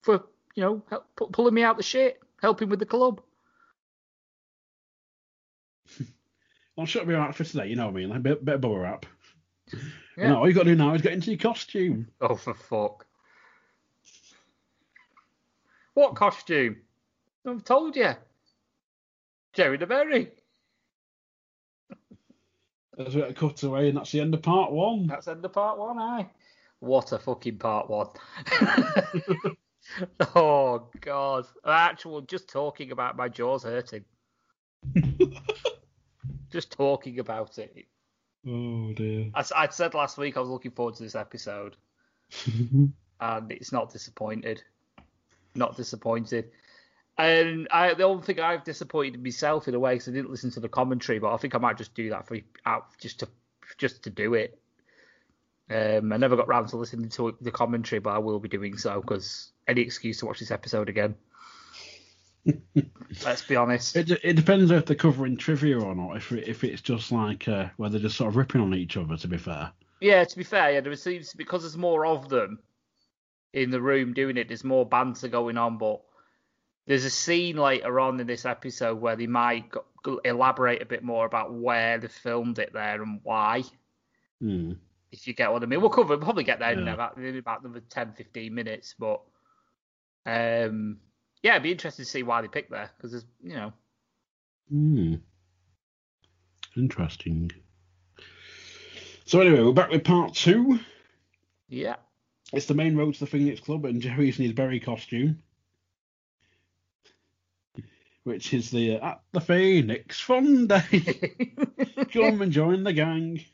for, 0.02 0.24
you 0.54 0.62
know, 0.62 0.82
help, 0.90 1.06
pu- 1.16 1.28
pulling 1.28 1.54
me 1.54 1.62
out 1.62 1.76
the 1.76 1.82
shit, 1.82 2.20
helping 2.40 2.68
with 2.68 2.78
the 2.78 2.86
club. 2.86 3.20
Well, 6.74 6.86
shut 6.86 7.06
me 7.06 7.14
out 7.14 7.34
for 7.36 7.44
today. 7.44 7.66
You 7.66 7.76
know 7.76 7.84
what 7.84 7.92
I 7.92 7.96
mean? 7.96 8.08
Like 8.08 8.20
a 8.20 8.22
bit, 8.22 8.44
bit 8.46 8.54
of 8.54 8.60
bubble 8.62 8.78
wrap. 8.78 9.04
Yeah. 10.16 10.28
No, 10.28 10.38
all 10.38 10.48
you 10.48 10.54
got 10.54 10.62
to 10.64 10.70
do 10.70 10.74
now 10.74 10.94
is 10.94 11.02
get 11.02 11.12
into 11.12 11.30
your 11.30 11.38
costume. 11.38 12.08
Oh, 12.18 12.34
for 12.34 12.54
fuck. 12.54 13.04
What 15.92 16.14
costume? 16.14 16.78
I've 17.46 17.62
told 17.64 17.94
you. 17.94 18.12
Jerry 19.52 19.76
the 19.76 19.86
Berry. 19.86 20.30
As 22.98 23.14
we 23.14 23.22
cut 23.34 23.62
away, 23.62 23.88
and 23.88 23.98
that's 23.98 24.12
the 24.12 24.20
end 24.20 24.32
of 24.32 24.40
part 24.40 24.72
one. 24.72 25.06
That's 25.08 25.26
the 25.26 25.32
end 25.32 25.44
of 25.44 25.52
part 25.52 25.78
one, 25.78 25.98
aye. 25.98 26.30
What 26.80 27.12
a 27.12 27.18
fucking 27.18 27.58
part 27.58 27.88
one. 27.90 28.08
oh, 30.34 30.88
God. 31.00 31.46
Actual, 31.66 32.20
just 32.22 32.48
talking 32.48 32.92
about 32.92 33.16
my 33.16 33.28
jaws 33.28 33.64
hurting. 33.64 34.04
just 36.50 36.72
talking 36.72 37.18
about 37.18 37.58
it. 37.58 37.86
Oh 38.46 38.92
dear. 38.92 39.30
I, 39.34 39.44
I 39.56 39.68
said 39.68 39.94
last 39.94 40.18
week 40.18 40.36
I 40.36 40.40
was 40.40 40.48
looking 40.48 40.72
forward 40.72 40.96
to 40.96 41.02
this 41.02 41.14
episode, 41.14 41.76
and 42.46 42.92
it's 43.52 43.72
not 43.72 43.92
disappointed. 43.92 44.62
Not 45.54 45.76
disappointed. 45.76 46.50
And 47.18 47.68
I, 47.70 47.94
the 47.94 48.04
only 48.04 48.24
thing 48.24 48.40
I've 48.40 48.64
disappointed 48.64 49.22
myself 49.22 49.68
in 49.68 49.74
a 49.74 49.78
way, 49.78 49.94
because 49.94 50.08
I 50.08 50.12
didn't 50.12 50.30
listen 50.30 50.50
to 50.52 50.60
the 50.60 50.68
commentary, 50.68 51.18
but 51.18 51.32
I 51.32 51.36
think 51.36 51.54
I 51.54 51.58
might 51.58 51.76
just 51.76 51.94
do 51.94 52.10
that 52.10 52.26
for 52.26 52.38
out 52.64 52.86
just 52.98 53.20
to 53.20 53.28
just 53.78 54.02
to 54.04 54.10
do 54.10 54.34
it. 54.34 54.58
Um, 55.70 56.12
I 56.12 56.16
never 56.16 56.36
got 56.36 56.48
round 56.48 56.68
to 56.68 56.76
listening 56.76 57.08
to 57.10 57.36
the 57.40 57.50
commentary, 57.50 58.00
but 58.00 58.10
I 58.10 58.18
will 58.18 58.40
be 58.40 58.48
doing 58.48 58.76
so 58.76 59.00
because 59.00 59.52
any 59.66 59.80
excuse 59.80 60.18
to 60.18 60.26
watch 60.26 60.40
this 60.40 60.50
episode 60.50 60.88
again. 60.88 61.14
Let's 63.24 63.44
be 63.44 63.56
honest. 63.56 63.96
It, 63.96 64.10
it 64.10 64.34
depends 64.34 64.70
if 64.70 64.86
they're 64.86 64.96
covering 64.96 65.36
trivia 65.36 65.80
or 65.80 65.94
not. 65.94 66.16
If 66.16 66.32
if 66.32 66.64
it's 66.64 66.82
just 66.82 67.12
like 67.12 67.46
uh, 67.48 67.68
where 67.76 67.90
they're 67.90 68.00
just 68.00 68.16
sort 68.16 68.28
of 68.28 68.36
ripping 68.36 68.60
on 68.60 68.74
each 68.74 68.96
other. 68.96 69.16
To 69.16 69.28
be 69.28 69.38
fair. 69.38 69.72
Yeah, 70.00 70.24
to 70.24 70.36
be 70.36 70.42
fair, 70.42 70.72
yeah, 70.72 70.80
there 70.80 70.94
seems 70.96 71.32
because 71.32 71.62
there's 71.62 71.76
more 71.76 72.04
of 72.04 72.28
them 72.28 72.58
in 73.52 73.70
the 73.70 73.80
room 73.80 74.14
doing 74.14 74.36
it. 74.36 74.48
There's 74.48 74.64
more 74.64 74.84
banter 74.84 75.28
going 75.28 75.56
on, 75.56 75.78
but 75.78 76.02
there's 76.86 77.04
a 77.04 77.10
scene 77.10 77.56
later 77.56 78.00
on 78.00 78.18
in 78.18 78.26
this 78.26 78.44
episode 78.44 79.00
where 79.00 79.14
they 79.14 79.28
might 79.28 79.70
go, 80.02 80.20
elaborate 80.24 80.82
a 80.82 80.86
bit 80.86 81.04
more 81.04 81.24
about 81.24 81.54
where 81.54 81.98
they 81.98 82.08
filmed 82.08 82.58
it 82.58 82.72
there 82.72 83.00
and 83.00 83.20
why. 83.22 83.62
Hmm. 84.40 84.72
If 85.12 85.26
you 85.28 85.34
get 85.34 85.52
what 85.52 85.62
I 85.62 85.66
mean, 85.66 85.80
we'll 85.80 85.90
cover. 85.90 86.16
We'll 86.16 86.24
probably 86.24 86.44
get 86.44 86.58
there 86.58 86.72
in 86.72 86.88
about 86.88 87.18
about 87.18 87.62
another 87.62 87.80
10, 87.88 88.14
15 88.14 88.54
minutes, 88.54 88.94
but 88.98 89.20
um, 90.26 90.98
yeah, 91.42 91.52
it'd 91.52 91.62
be 91.62 91.72
interesting 91.72 92.04
to 92.04 92.10
see 92.10 92.22
why 92.22 92.40
they 92.40 92.48
picked 92.48 92.70
there 92.70 92.90
because 92.96 93.12
there's 93.12 93.26
you 93.42 93.54
know 93.54 93.72
Hmm. 94.70 95.14
Interesting. 96.76 97.50
So 99.26 99.40
anyway, 99.40 99.62
we're 99.62 99.72
back 99.72 99.90
with 99.90 100.04
part 100.04 100.34
two. 100.34 100.80
yeah 101.68 101.96
It's 102.52 102.66
the 102.66 102.74
main 102.74 102.96
road 102.96 103.14
to 103.14 103.20
the 103.20 103.26
Phoenix 103.26 103.60
Club, 103.60 103.84
and 103.84 104.00
Jerry's 104.00 104.38
in 104.38 104.46
his 104.46 104.54
berry 104.54 104.80
costume, 104.80 105.42
which 108.24 108.54
is 108.54 108.70
the 108.70 108.98
uh, 108.98 109.10
at 109.10 109.20
the 109.32 109.40
Phoenix 109.40 110.20
Fun 110.20 110.66
Day. 110.68 111.34
Come 112.12 112.40
and 112.40 112.52
join 112.52 112.82
the 112.84 112.92
gang. 112.92 113.44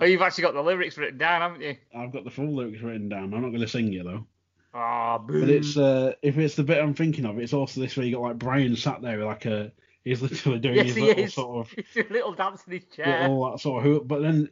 Oh, 0.00 0.04
you've 0.04 0.22
actually 0.22 0.42
got 0.42 0.54
the 0.54 0.62
lyrics 0.62 0.96
written 0.98 1.18
down, 1.18 1.40
haven't 1.42 1.60
you? 1.62 1.76
I've 1.94 2.12
got 2.12 2.24
the 2.24 2.30
full 2.30 2.54
lyrics 2.54 2.82
written 2.82 3.08
down. 3.08 3.24
I'm 3.34 3.42
not 3.42 3.48
going 3.50 3.60
to 3.60 3.68
sing 3.68 3.92
it 3.94 4.04
though. 4.04 4.26
Ah, 4.74 5.18
boo. 5.18 5.40
But 5.40 5.50
it's 5.50 5.76
uh, 5.76 6.14
if 6.22 6.38
it's 6.38 6.54
the 6.54 6.62
bit 6.64 6.78
I'm 6.82 6.94
thinking 6.94 7.26
of, 7.26 7.38
it's 7.38 7.52
also 7.52 7.80
this 7.80 7.96
where 7.96 8.06
you 8.06 8.14
got 8.14 8.22
like 8.22 8.38
Brian 8.38 8.74
sat 8.76 9.02
there 9.02 9.18
with 9.18 9.26
like 9.26 9.44
a 9.46 9.70
he's 10.04 10.22
literally 10.22 10.58
doing 10.60 10.76
yes, 10.76 10.86
his 10.86 10.96
little 10.96 11.24
is. 11.24 11.34
sort 11.34 11.66
of 11.66 11.72
He's 11.72 11.84
doing 11.94 12.06
a 12.10 12.12
little 12.14 12.32
dance 12.32 12.62
in 12.66 12.72
his 12.72 12.84
chair. 12.86 13.28
all 13.28 13.50
that 13.50 13.60
sort 13.60 13.78
of 13.84 13.90
hoop. 13.90 14.08
But 14.08 14.22
then 14.22 14.48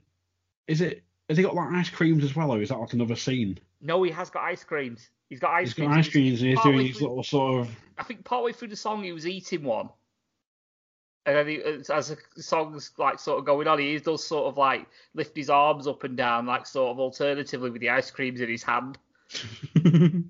is 0.68 0.80
it 0.82 1.02
has 1.28 1.38
he 1.38 1.42
got 1.44 1.54
like 1.54 1.72
ice 1.72 1.88
creams 1.90 2.22
as 2.24 2.36
well, 2.36 2.52
or 2.52 2.60
is 2.60 2.68
that 2.68 2.78
like 2.78 2.92
another 2.92 3.16
scene? 3.16 3.58
No, 3.80 4.02
he 4.02 4.10
has 4.10 4.28
got 4.28 4.42
ice 4.42 4.62
creams. 4.62 5.08
He's 5.30 5.40
got 5.40 5.52
ice 5.52 5.68
He's 5.68 5.74
creams. 5.74 5.88
got 5.90 5.98
ice 5.98 6.08
creams 6.10 6.40
and 6.42 6.50
he's 6.50 6.58
partway 6.58 6.72
doing 6.74 6.86
his 6.88 6.96
through- 6.98 7.06
little 7.08 7.22
sort 7.22 7.60
of 7.60 7.76
I 7.96 8.02
think 8.02 8.24
partway 8.24 8.52
through 8.52 8.68
the 8.68 8.76
song 8.76 9.02
he 9.02 9.12
was 9.12 9.26
eating 9.26 9.62
one, 9.62 9.88
and 11.26 11.36
then 11.36 11.48
he, 11.48 11.60
as 11.92 12.16
the 12.34 12.42
song's 12.42 12.92
like 12.96 13.18
sort 13.18 13.38
of 13.38 13.44
going 13.44 13.68
on, 13.68 13.78
he 13.78 13.98
does 13.98 14.26
sort 14.26 14.46
of 14.46 14.56
like 14.56 14.86
lift 15.14 15.36
his 15.36 15.50
arms 15.50 15.86
up 15.86 16.04
and 16.04 16.16
down, 16.16 16.46
like 16.46 16.66
sort 16.66 16.90
of 16.90 16.98
alternatively 16.98 17.70
with 17.70 17.80
the 17.80 17.90
ice 17.90 18.10
creams 18.10 18.40
in 18.40 18.48
his 18.48 18.62
hand. 18.62 18.96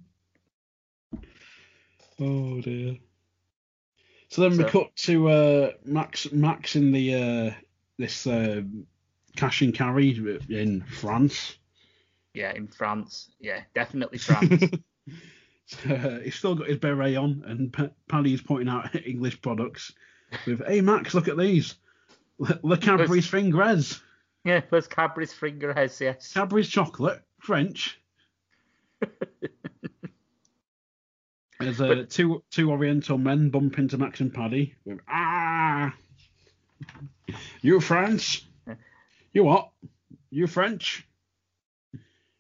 oh 2.21 2.61
dear. 2.61 2.97
So 4.29 4.43
then 4.43 4.59
we 4.59 4.65
cut 4.65 4.95
to 4.97 5.29
uh, 5.29 5.71
Max 5.85 6.31
Max 6.33 6.77
in 6.77 6.93
the 6.93 7.15
uh, 7.15 7.53
this 7.99 8.27
uh, 8.27 8.63
cash 9.37 9.63
and 9.63 9.73
carry 9.75 10.11
in 10.49 10.83
France. 10.83 11.57
Yeah, 12.35 12.53
in 12.53 12.69
France. 12.69 13.31
Yeah, 13.41 13.63
definitely 13.75 14.19
France. 14.19 14.65
Uh, 15.89 16.19
he's 16.19 16.35
still 16.35 16.57
got 16.57 16.67
his 16.67 16.79
beret 16.79 17.17
on, 17.17 17.45
and 17.47 17.73
P- 17.73 18.33
is 18.33 18.43
pointing 18.43 18.69
out 18.69 18.93
English 19.07 19.41
products 19.41 19.93
with, 20.47 20.67
"Hey 20.67 20.81
Max, 20.81 21.15
look 21.15 21.29
at 21.29 21.39
these, 21.39 21.75
Le, 22.39 22.77
Cadbury's 22.79 23.27
fingers, 23.27 24.01
yeah, 24.45 24.61
there's 24.71 24.87
Cadbury's 24.89 25.33
finger 25.33 25.73
heads. 25.73 26.01
Yes. 26.01 26.33
Cadbury's 26.33 26.69
chocolate, 26.69 27.23
French." 27.39 27.99
There's 31.61 31.79
uh, 31.79 32.07
two 32.09 32.43
two 32.51 32.71
Oriental 32.71 33.19
men 33.19 33.51
bump 33.51 33.79
into 33.79 33.99
Max 33.99 34.21
and 34.21 34.33
Paddy 34.33 34.75
with 34.87 35.01
ah, 35.07 35.95
you 37.61 37.81
France, 37.81 38.47
you 39.35 39.45
what? 39.45 39.71
You 40.31 40.47
French? 40.47 41.07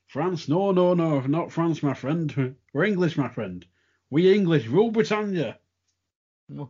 France? 0.09 0.48
No, 0.48 0.72
no, 0.72 0.94
no, 0.94 1.20
not 1.20 1.53
France, 1.53 1.83
my 1.83 1.94
friend. 1.94 2.57
We're 2.72 2.85
English, 2.85 3.16
my 3.16 3.29
friend. 3.29 3.64
We 4.11 4.33
English, 4.35 4.66
rule 4.66 4.90
Britannia. 4.90 5.60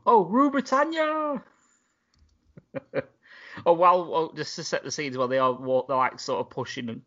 Oh, 0.06 0.24
Rue 0.24 0.50
Britannia. 0.50 1.42
oh 3.66 3.72
well, 3.72 4.10
well, 4.10 4.32
just 4.34 4.56
to 4.56 4.64
set 4.64 4.84
the 4.84 4.90
scenes, 4.90 5.16
well, 5.16 5.28
they 5.28 5.38
are 5.38 5.52
walk, 5.52 5.88
they're 5.88 5.96
like 5.96 6.18
sort 6.20 6.40
of 6.40 6.50
pushing 6.50 7.02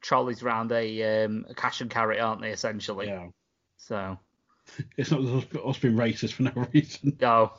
trolleys 0.00 0.42
around 0.42 0.70
a, 0.72 1.24
um, 1.24 1.46
a 1.48 1.54
cash 1.54 1.80
and 1.80 1.90
carry, 1.90 2.20
aren't 2.20 2.40
they? 2.40 2.50
Essentially. 2.50 3.06
Yeah, 3.06 3.28
So. 3.76 4.18
it's 4.96 5.10
not 5.10 5.20
us, 5.20 5.78
being 5.78 5.96
racist 5.96 6.34
for 6.34 6.42
no 6.42 6.68
reason. 6.72 7.16
No. 7.20 7.52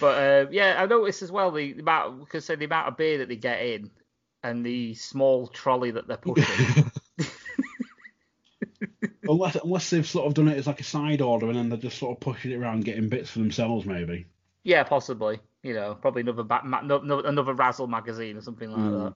But 0.00 0.18
uh, 0.18 0.50
yeah, 0.50 0.76
I 0.78 0.86
noticed 0.86 1.22
as 1.22 1.32
well 1.32 1.50
the, 1.50 1.72
the 1.72 1.82
amount 1.82 2.20
because 2.20 2.46
the 2.46 2.64
amount 2.64 2.88
of 2.88 2.96
beer 2.96 3.18
that 3.18 3.28
they 3.28 3.36
get 3.36 3.60
in 3.60 3.90
and 4.42 4.64
the 4.64 4.94
small 4.94 5.46
trolley 5.46 5.92
that 5.92 6.06
they're 6.08 6.16
pushing. 6.16 6.90
unless 9.30 9.56
unless 9.56 9.90
they've 9.90 10.06
sort 10.06 10.26
of 10.26 10.34
done 10.34 10.48
it 10.48 10.56
as 10.58 10.66
like 10.66 10.80
a 10.80 10.84
side 10.84 11.20
order 11.20 11.46
and 11.48 11.56
then 11.56 11.68
they're 11.68 11.78
just 11.78 11.98
sort 11.98 12.16
of 12.16 12.20
pushing 12.20 12.50
it 12.52 12.56
around, 12.56 12.84
getting 12.84 13.08
bits 13.08 13.30
for 13.30 13.38
themselves, 13.40 13.86
maybe. 13.86 14.26
yeah, 14.64 14.82
possibly. 14.84 15.40
You 15.62 15.74
know, 15.74 15.94
probably 15.94 16.22
another 16.22 16.42
ba- 16.42 16.62
ma- 16.64 16.80
no, 16.80 16.98
no, 16.98 17.20
another 17.20 17.52
Razzle 17.54 17.86
magazine 17.86 18.36
or 18.36 18.40
something 18.40 18.70
like 18.70 18.80
Mm. 18.80 19.14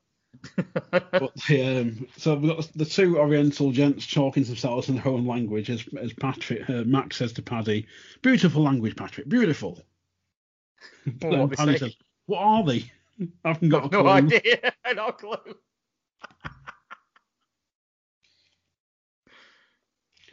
that. 0.93 1.11
But 1.13 1.33
the, 1.49 1.63
um, 1.81 2.07
so 2.17 2.35
we've 2.35 2.55
got 2.57 2.69
the 2.75 2.85
two 2.85 3.19
Oriental 3.19 3.71
gents 3.71 4.07
talking 4.13 4.43
to 4.43 4.49
themselves 4.51 4.89
in 4.89 4.97
their 4.97 5.07
own 5.09 5.27
language, 5.27 5.71
as 5.71 5.85
as 5.99 6.13
Patrick 6.13 6.69
uh, 6.69 6.83
Max 6.85 7.17
says 7.17 7.33
to 7.35 7.43
Paddy, 7.43 7.87
"Beautiful 8.21 8.63
language, 8.63 8.97
Patrick, 8.97 9.29
beautiful." 9.29 9.81
But 11.07 11.31
then 11.31 11.39
what 11.41 11.53
Paddy 11.57 11.79
says, 11.79 11.95
"What 12.27 12.41
are 12.41 12.65
they?" 12.65 12.91
I 13.45 13.49
haven't 13.53 13.69
got 13.71 13.85
a 13.87 13.89
no 13.97 14.03
clue. 14.03 14.11
idea. 14.11 14.73
no 14.95 15.13
clue. 15.13 15.55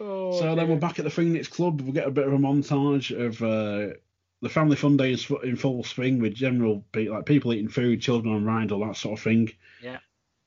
Oh, 0.03 0.39
So 0.39 0.55
then 0.55 0.67
we're 0.69 0.75
back 0.77 0.97
at 0.99 1.05
the 1.05 1.11
Phoenix 1.11 1.47
Club. 1.47 1.81
We 1.81 1.91
get 1.91 2.07
a 2.07 2.11
bit 2.11 2.25
of 2.27 2.33
a 2.33 2.37
montage 2.37 3.11
of 3.17 3.41
uh, 3.41 3.95
the 4.41 4.49
family 4.49 4.75
fun 4.75 4.97
day 4.97 5.11
in, 5.13 5.19
in 5.43 5.55
full 5.55 5.83
swing 5.83 6.19
with 6.19 6.33
general 6.33 6.83
like 6.95 7.25
people 7.25 7.53
eating 7.53 7.69
food, 7.69 8.01
children 8.01 8.33
on 8.33 8.43
ride, 8.45 8.71
all 8.71 8.85
that 8.85 8.97
sort 8.97 9.19
of 9.19 9.23
thing. 9.23 9.51
Yeah. 9.81 9.99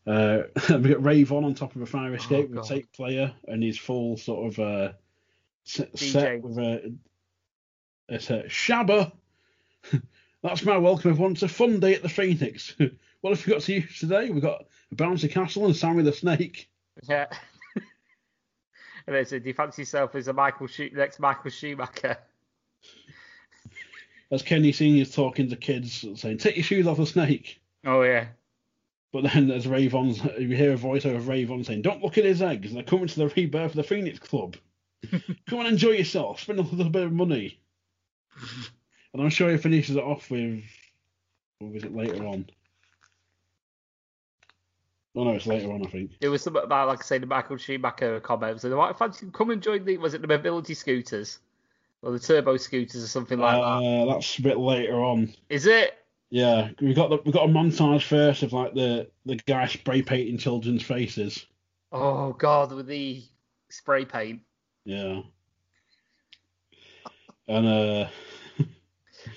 Uh, 0.07 0.42
we 0.70 0.90
got 0.90 1.05
Ray 1.05 1.22
Von 1.22 1.44
on 1.44 1.55
top 1.55 1.76
of 1.76 1.82
a 1.82 1.86
fire 1.86 2.14
escape 2.14 2.48
with 2.50 2.59
Oh, 2.59 2.62
God. 2.62 2.70
a 2.70 2.74
tape 2.74 2.92
player 2.92 3.32
and 3.46 3.62
his 3.62 3.78
full 3.78 4.16
sort 4.16 4.52
of 4.52 4.59
uh, 4.59 4.92
s- 5.66 5.86
set 5.94 6.42
with 6.42 6.59
a 6.59 6.92
it's 8.09 8.30
a 8.30 8.42
Shabba. 8.44 9.12
That's 10.42 10.62
my 10.64 10.76
welcome 10.76 11.11
everyone 11.12 11.36
to 11.36 11.48
Fun 11.48 11.80
Day 11.80 11.94
at 11.94 12.02
the 12.02 12.09
Phoenix. 12.11 12.74
what 13.22 13.30
have 13.36 13.46
we 13.46 13.52
got 13.52 13.62
to 13.62 13.72
use 13.72 13.98
today? 13.98 14.28
We've 14.28 14.42
got 14.42 14.66
Bouncy 14.94 15.30
Castle 15.30 15.64
and 15.64 15.74
Sammy 15.76 16.02
the 16.02 16.12
Snake. 16.12 16.68
Yeah. 17.09 17.26
And 19.07 19.14
then 19.14 19.26
said, 19.26 19.42
"Do 19.42 19.48
you 19.48 19.55
fancy 19.55 19.82
yourself 19.82 20.14
as 20.14 20.28
a 20.28 20.32
Michael 20.32 20.66
Schu- 20.66 20.90
next 20.92 21.18
Michael 21.20 21.50
Schumacher?" 21.50 22.16
As 24.30 24.42
Kenny 24.42 24.72
Senior's 24.72 25.14
talking 25.14 25.48
to 25.50 25.57
kids, 25.57 26.05
saying, 26.16 26.38
"Take 26.38 26.57
your 26.57 26.64
shoes 26.64 26.86
off 26.86 26.96
the 26.96 27.07
snake." 27.07 27.61
Oh 27.84 28.02
yeah. 28.02 28.26
But 29.12 29.24
then 29.32 29.46
there's 29.46 29.68
Ray 29.68 29.86
Von's, 29.86 30.24
you 30.38 30.57
hear 30.57 30.72
a 30.72 30.76
voice 30.76 31.05
of 31.05 31.28
Ray 31.28 31.44
Von 31.44 31.62
saying, 31.62 31.82
"Don't 31.82 32.02
look 32.02 32.18
at 32.18 32.24
his 32.24 32.42
eggs. 32.42 32.72
They're 32.72 32.82
coming 32.82 33.07
to 33.07 33.16
the 33.16 33.28
rebirth 33.28 33.72
of 33.72 33.76
the 33.76 33.84
Phoenix 33.84 34.18
Club. 34.18 34.57
Come 35.11 35.61
and 35.61 35.68
enjoy 35.68 35.90
yourself. 35.90 36.40
Spend 36.40 36.59
a 36.59 36.62
little 36.62 36.90
bit 36.90 37.05
of 37.05 37.12
money." 37.12 37.61
and 39.12 39.22
I'm 39.22 39.30
sure 39.30 39.50
he 39.50 39.57
finishes 39.59 39.96
it 39.96 40.02
off 40.02 40.30
with, 40.30 40.64
or 41.61 41.68
was 41.68 41.84
it 41.84 41.94
later 41.94 42.26
on? 42.26 42.46
Oh 45.16 45.24
no, 45.24 45.30
it's 45.30 45.46
later 45.46 45.70
on, 45.70 45.86
I 45.86 45.88
think. 45.90 46.12
It 46.20 46.28
was 46.28 46.42
something 46.42 46.62
about, 46.62 46.88
like 46.88 47.00
I 47.00 47.02
say, 47.04 47.18
the 47.18 47.26
Michael 47.26 47.56
Schumacher 47.56 48.18
comment. 48.20 48.60
So, 48.60 48.76
"Why 48.76 48.92
fancy 48.92 49.26
come 49.32 49.50
and 49.50 49.62
join 49.62 49.84
the? 49.84 49.96
Was 49.98 50.14
it 50.14 50.22
the 50.22 50.26
mobility 50.28 50.74
scooters 50.74 51.38
or 52.02 52.10
the 52.12 52.18
turbo 52.18 52.56
scooters 52.56 53.04
or 53.04 53.06
something 53.06 53.38
like 53.38 53.54
that? 53.54 53.60
Uh, 53.62 54.12
that's 54.12 54.38
a 54.38 54.42
bit 54.42 54.58
later 54.58 54.94
on. 55.04 55.32
Is 55.48 55.66
it? 55.66 55.98
Yeah, 56.30 56.70
we 56.80 56.94
got 56.94 57.10
the, 57.10 57.18
we 57.24 57.30
got 57.30 57.48
a 57.48 57.52
montage 57.52 58.02
first 58.02 58.42
of 58.42 58.52
like 58.52 58.74
the 58.74 59.08
the 59.24 59.36
guy 59.36 59.66
spray 59.66 60.02
painting 60.02 60.36
children's 60.38 60.82
faces. 60.82 61.46
Oh 61.92 62.32
God, 62.32 62.72
with 62.72 62.88
the 62.88 63.22
spray 63.68 64.04
paint. 64.04 64.40
Yeah. 64.84 65.20
And 67.46 67.66
uh, 67.66 68.08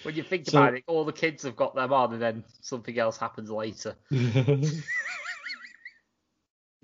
When 0.03 0.15
you 0.15 0.23
think 0.23 0.47
So- 0.49 0.57
about 0.57 0.73
it, 0.73 0.84
all 0.88 1.05
the 1.05 1.13
kids 1.13 1.43
have 1.43 1.55
got 1.55 1.75
them 1.75 1.93
on, 1.93 2.13
and 2.13 2.21
then 2.21 2.43
something 2.61 2.97
else 2.97 3.17
happens 3.17 3.51
later. 3.51 3.95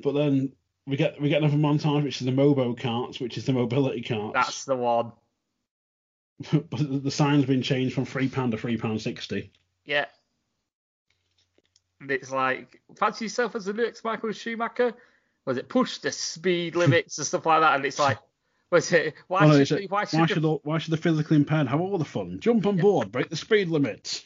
but 0.01 0.13
then 0.13 0.53
we 0.85 0.97
get 0.97 1.19
we 1.21 1.29
get 1.29 1.41
another 1.41 1.57
montage, 1.57 2.03
which 2.03 2.21
is 2.21 2.25
the 2.25 2.31
Mobo 2.31 2.77
carts, 2.77 3.19
which 3.19 3.37
is 3.37 3.45
the 3.45 3.53
mobility 3.53 4.01
carts. 4.01 4.33
That's 4.33 4.65
the 4.65 4.75
one. 4.75 5.11
but 6.51 6.79
the, 6.79 6.99
the 6.99 7.11
sign's 7.11 7.45
been 7.45 7.61
changed 7.61 7.95
from 7.95 8.05
three 8.05 8.27
pound 8.27 8.51
to 8.51 8.57
three 8.57 8.77
pound 8.77 9.01
sixty. 9.01 9.51
Yeah. 9.85 10.05
And 12.01 12.11
it's 12.11 12.31
like, 12.31 12.81
fancy 12.97 13.25
yourself 13.25 13.55
as 13.55 13.65
the 13.65 13.73
next 13.73 14.03
Michael 14.03 14.33
Schumacher? 14.33 14.93
Was 15.45 15.57
it 15.57 15.69
push 15.69 15.99
the 15.99 16.11
speed 16.11 16.75
limits 16.75 17.17
and 17.17 17.27
stuff 17.27 17.45
like 17.45 17.61
that? 17.61 17.75
And 17.75 17.85
it's 17.85 17.99
like, 17.99 18.17
was 18.71 18.91
it? 18.91 19.13
Why 19.27 19.45
no, 19.45 19.63
should, 19.63 19.77
the- 19.79 19.87
why 19.87 20.05
should, 20.05 20.19
Why 20.19 20.25
the- 20.25 20.33
should 20.33 20.45
all, 20.45 20.61
why 20.63 20.77
should 20.79 20.91
the 20.91 20.97
physically 20.97 21.37
impaired 21.37 21.67
have 21.67 21.79
all 21.79 21.97
the 21.97 22.05
fun? 22.05 22.39
Jump 22.41 22.65
on 22.65 22.77
board, 22.77 23.11
break 23.11 23.29
the 23.29 23.35
speed 23.35 23.69
limits. 23.69 24.25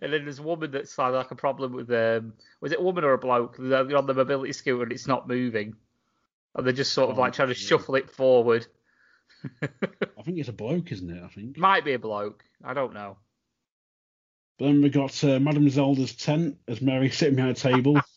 And 0.00 0.12
then 0.12 0.24
there's 0.24 0.38
a 0.38 0.42
woman 0.42 0.70
that's 0.70 0.96
like, 0.98 1.12
like 1.12 1.30
a 1.30 1.34
problem 1.36 1.72
with 1.72 1.90
um, 1.90 2.32
was 2.60 2.72
it 2.72 2.78
a 2.78 2.82
woman 2.82 3.04
or 3.04 3.12
a 3.12 3.18
bloke? 3.18 3.56
They're 3.58 3.96
on 3.96 4.06
the 4.06 4.14
mobility 4.14 4.52
scooter 4.52 4.82
and 4.82 4.92
it's 4.92 5.06
not 5.06 5.28
moving, 5.28 5.74
and 6.54 6.66
they're 6.66 6.72
just 6.72 6.92
sort 6.92 7.10
of 7.10 7.18
Oh, 7.18 7.20
like 7.22 7.32
trying 7.34 7.48
to 7.48 7.54
yeah. 7.60 7.66
shuffle 7.66 7.94
it 7.96 8.10
forward. 8.10 8.66
I 9.62 10.22
think 10.24 10.38
it's 10.38 10.48
a 10.48 10.52
bloke, 10.52 10.90
isn't 10.92 11.10
it? 11.10 11.22
I 11.22 11.28
think. 11.28 11.56
Might 11.58 11.84
be 11.84 11.92
a 11.94 11.98
bloke. 11.98 12.42
I 12.64 12.74
don't 12.74 12.94
know. 12.94 13.16
Then 14.58 14.80
we 14.82 14.88
got 14.88 15.22
uh, 15.22 15.38
Madame 15.38 15.68
Zelda's 15.68 16.14
tent 16.14 16.56
as 16.66 16.80
Mary 16.80 17.10
sitting 17.10 17.36
behind 17.36 17.56
a 17.56 17.60
table. 17.60 18.00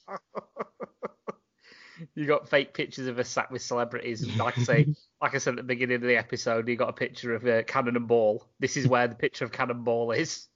You 2.15 2.25
got 2.25 2.47
fake 2.49 2.73
pictures 2.73 3.07
of 3.07 3.17
her 3.17 3.25
sat 3.25 3.51
with 3.51 3.61
celebrities. 3.61 4.21
and 4.23 4.37
Like 4.37 4.57
I 4.57 4.63
say, 4.63 4.87
like 5.21 5.35
I 5.35 5.37
said 5.37 5.51
at 5.51 5.57
the 5.57 5.63
beginning 5.63 5.95
of 5.97 6.01
the 6.01 6.15
episode, 6.15 6.67
you 6.69 6.77
got 6.77 6.87
a 6.89 6.93
picture 6.93 7.35
of 7.35 7.45
uh, 7.45 7.63
Cannonball. 7.63 8.45
This 8.57 8.77
is 8.77 8.87
where 8.87 9.07
the 9.09 9.15
picture 9.15 9.43
of 9.43 9.51
Cannonball 9.51 10.11
is. 10.13 10.47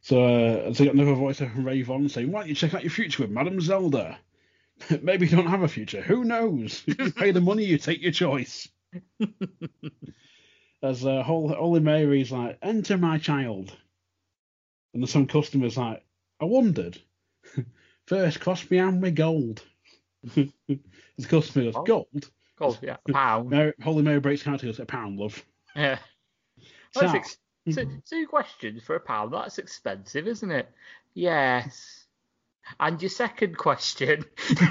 So, 0.00 0.22
uh, 0.22 0.74
so 0.74 0.84
you 0.84 0.90
got 0.90 0.94
another 0.96 1.14
voice 1.14 1.38
from 1.38 1.64
Ray 1.64 1.82
Von 1.82 2.08
saying, 2.08 2.30
"Why 2.30 2.40
don't 2.40 2.48
you 2.48 2.54
check 2.54 2.74
out 2.74 2.82
your 2.82 2.90
future 2.90 3.22
with 3.22 3.30
Madame 3.30 3.60
Zelda? 3.60 4.18
Maybe 5.02 5.26
you 5.26 5.36
don't 5.36 5.46
have 5.46 5.62
a 5.62 5.68
future. 5.68 6.02
Who 6.02 6.24
knows? 6.24 6.82
you 6.86 7.10
pay 7.12 7.30
the 7.30 7.40
money, 7.40 7.64
you 7.64 7.78
take 7.78 8.02
your 8.02 8.12
choice." 8.12 8.68
As 10.82 11.04
uh, 11.06 11.22
Holy, 11.22 11.54
Holy 11.54 11.80
Mary's 11.80 12.30
like, 12.30 12.58
"Enter 12.60 12.98
my 12.98 13.16
child," 13.18 13.74
and 14.92 15.02
there's 15.02 15.10
some 15.10 15.26
customers 15.26 15.78
like, 15.78 16.04
"I 16.40 16.44
wondered. 16.44 16.98
First, 18.06 18.40
cost 18.40 18.70
me 18.70 18.76
hand 18.76 19.00
with 19.00 19.14
gold." 19.16 19.62
the 20.34 20.50
customer 21.28 21.72
goes. 21.72 21.84
"Gold." 21.86 22.30
Oh 22.60 22.78
yeah, 22.82 22.96
a 23.08 23.12
pound. 23.12 23.48
Mary, 23.50 23.72
Holy 23.82 24.02
Mary 24.02 24.20
breaks 24.20 24.46
out. 24.46 24.60
He 24.60 24.66
goes, 24.66 24.78
"A 24.78 24.84
pound, 24.84 25.18
love." 25.18 25.42
Yeah. 25.74 25.98
So- 26.92 27.00
That's 27.00 27.38
ex- 27.66 27.76
two, 27.76 28.02
two 28.08 28.26
questions 28.26 28.82
for 28.82 28.96
a 28.96 29.00
pound. 29.00 29.32
That's 29.32 29.58
expensive, 29.58 30.26
isn't 30.26 30.50
it? 30.50 30.68
Yes. 31.14 32.04
And 32.80 33.00
your 33.00 33.10
second 33.10 33.56
question. 33.58 34.24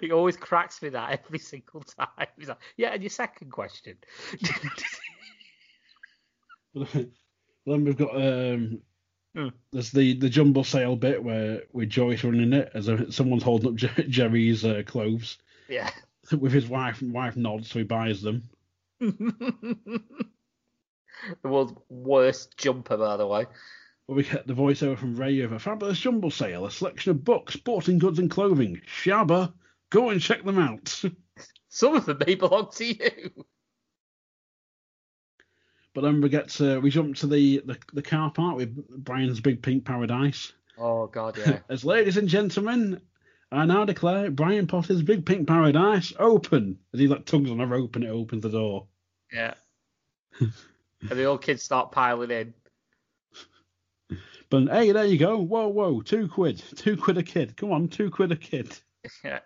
he 0.00 0.12
always 0.12 0.36
cracks 0.36 0.80
me 0.80 0.90
that 0.90 1.20
every 1.24 1.40
single 1.40 1.80
time. 1.82 2.28
He's 2.38 2.48
like, 2.48 2.58
yeah, 2.76 2.92
and 2.92 3.02
your 3.02 3.10
second 3.10 3.50
question. 3.50 3.96
then 6.94 7.10
we've 7.66 7.96
got 7.96 8.14
um, 8.14 8.80
Hmm. 9.34 9.48
there's 9.72 9.90
the 9.90 10.12
the 10.14 10.28
jumble 10.28 10.64
sale 10.64 10.94
bit 10.94 11.24
where 11.24 11.62
with 11.72 11.88
Joyce 11.88 12.22
running 12.22 12.52
it 12.52 12.70
as 12.74 12.88
a, 12.88 13.10
someone's 13.10 13.42
holding 13.42 13.70
up 13.70 13.76
Jerry's 13.76 14.62
uh, 14.62 14.82
clothes 14.86 15.38
yeah. 15.68 15.90
with 16.38 16.52
his 16.52 16.68
wife. 16.68 17.00
Wife 17.00 17.36
nods, 17.36 17.70
so 17.70 17.78
he 17.78 17.84
buys 17.84 18.20
them. 18.20 18.50
The 19.10 20.00
world's 21.44 21.74
worst 21.88 22.56
jumper, 22.56 22.96
by 22.96 23.16
the 23.16 23.26
way. 23.26 23.46
But 24.06 24.14
we 24.14 24.24
get 24.24 24.46
the 24.46 24.54
voiceover 24.54 24.98
from 24.98 25.16
Ray 25.16 25.40
of 25.40 25.52
a 25.52 25.58
fabulous 25.58 25.98
jumble 25.98 26.30
sale, 26.30 26.66
a 26.66 26.70
selection 26.70 27.10
of 27.10 27.24
books, 27.24 27.54
sporting 27.54 27.98
goods, 27.98 28.18
and 28.18 28.30
clothing. 28.30 28.80
Shabba, 28.86 29.52
go 29.90 30.10
and 30.10 30.20
check 30.20 30.44
them 30.44 30.58
out. 30.58 31.02
Some 31.68 31.96
of 31.96 32.06
them 32.06 32.18
may 32.26 32.34
belong 32.34 32.70
to 32.76 32.84
you. 32.84 33.44
but 35.94 36.02
then 36.02 36.20
we 36.20 36.28
get 36.28 36.48
to, 36.50 36.80
we 36.80 36.90
jump 36.90 37.16
to 37.16 37.26
the, 37.26 37.62
the 37.64 37.78
the 37.92 38.02
car 38.02 38.30
park 38.30 38.56
with 38.56 38.74
Brian's 39.04 39.40
big 39.40 39.62
pink 39.62 39.84
paradise. 39.84 40.52
Oh 40.78 41.06
God, 41.06 41.38
yeah. 41.38 41.60
As 41.68 41.84
ladies 41.84 42.16
and 42.16 42.28
gentlemen, 42.28 43.00
I 43.52 43.66
now 43.66 43.84
declare 43.84 44.30
Brian 44.30 44.66
Potter's 44.66 45.02
Big 45.02 45.26
Pink 45.26 45.46
Paradise 45.46 46.12
open. 46.18 46.78
As 46.94 47.00
he 47.00 47.06
like 47.06 47.26
tugs 47.26 47.50
on 47.50 47.60
a 47.60 47.66
rope 47.66 47.96
and 47.96 48.04
it 48.04 48.08
opens 48.08 48.42
the 48.42 48.48
door. 48.48 48.86
Yeah. 49.32 49.54
and 50.40 50.52
the 51.10 51.24
old 51.24 51.42
kids 51.42 51.62
start 51.62 51.92
piling 51.92 52.30
in. 52.30 52.54
But 54.50 54.68
hey, 54.68 54.92
there 54.92 55.06
you 55.06 55.18
go. 55.18 55.38
Whoa, 55.38 55.68
whoa, 55.68 56.02
two 56.02 56.28
quid, 56.28 56.62
two 56.76 56.96
quid 56.96 57.18
a 57.18 57.22
kid. 57.22 57.56
Come 57.56 57.72
on, 57.72 57.88
two 57.88 58.10
quid 58.10 58.32
a 58.32 58.36
kid. 58.36 58.76
Yeah. 59.24 59.40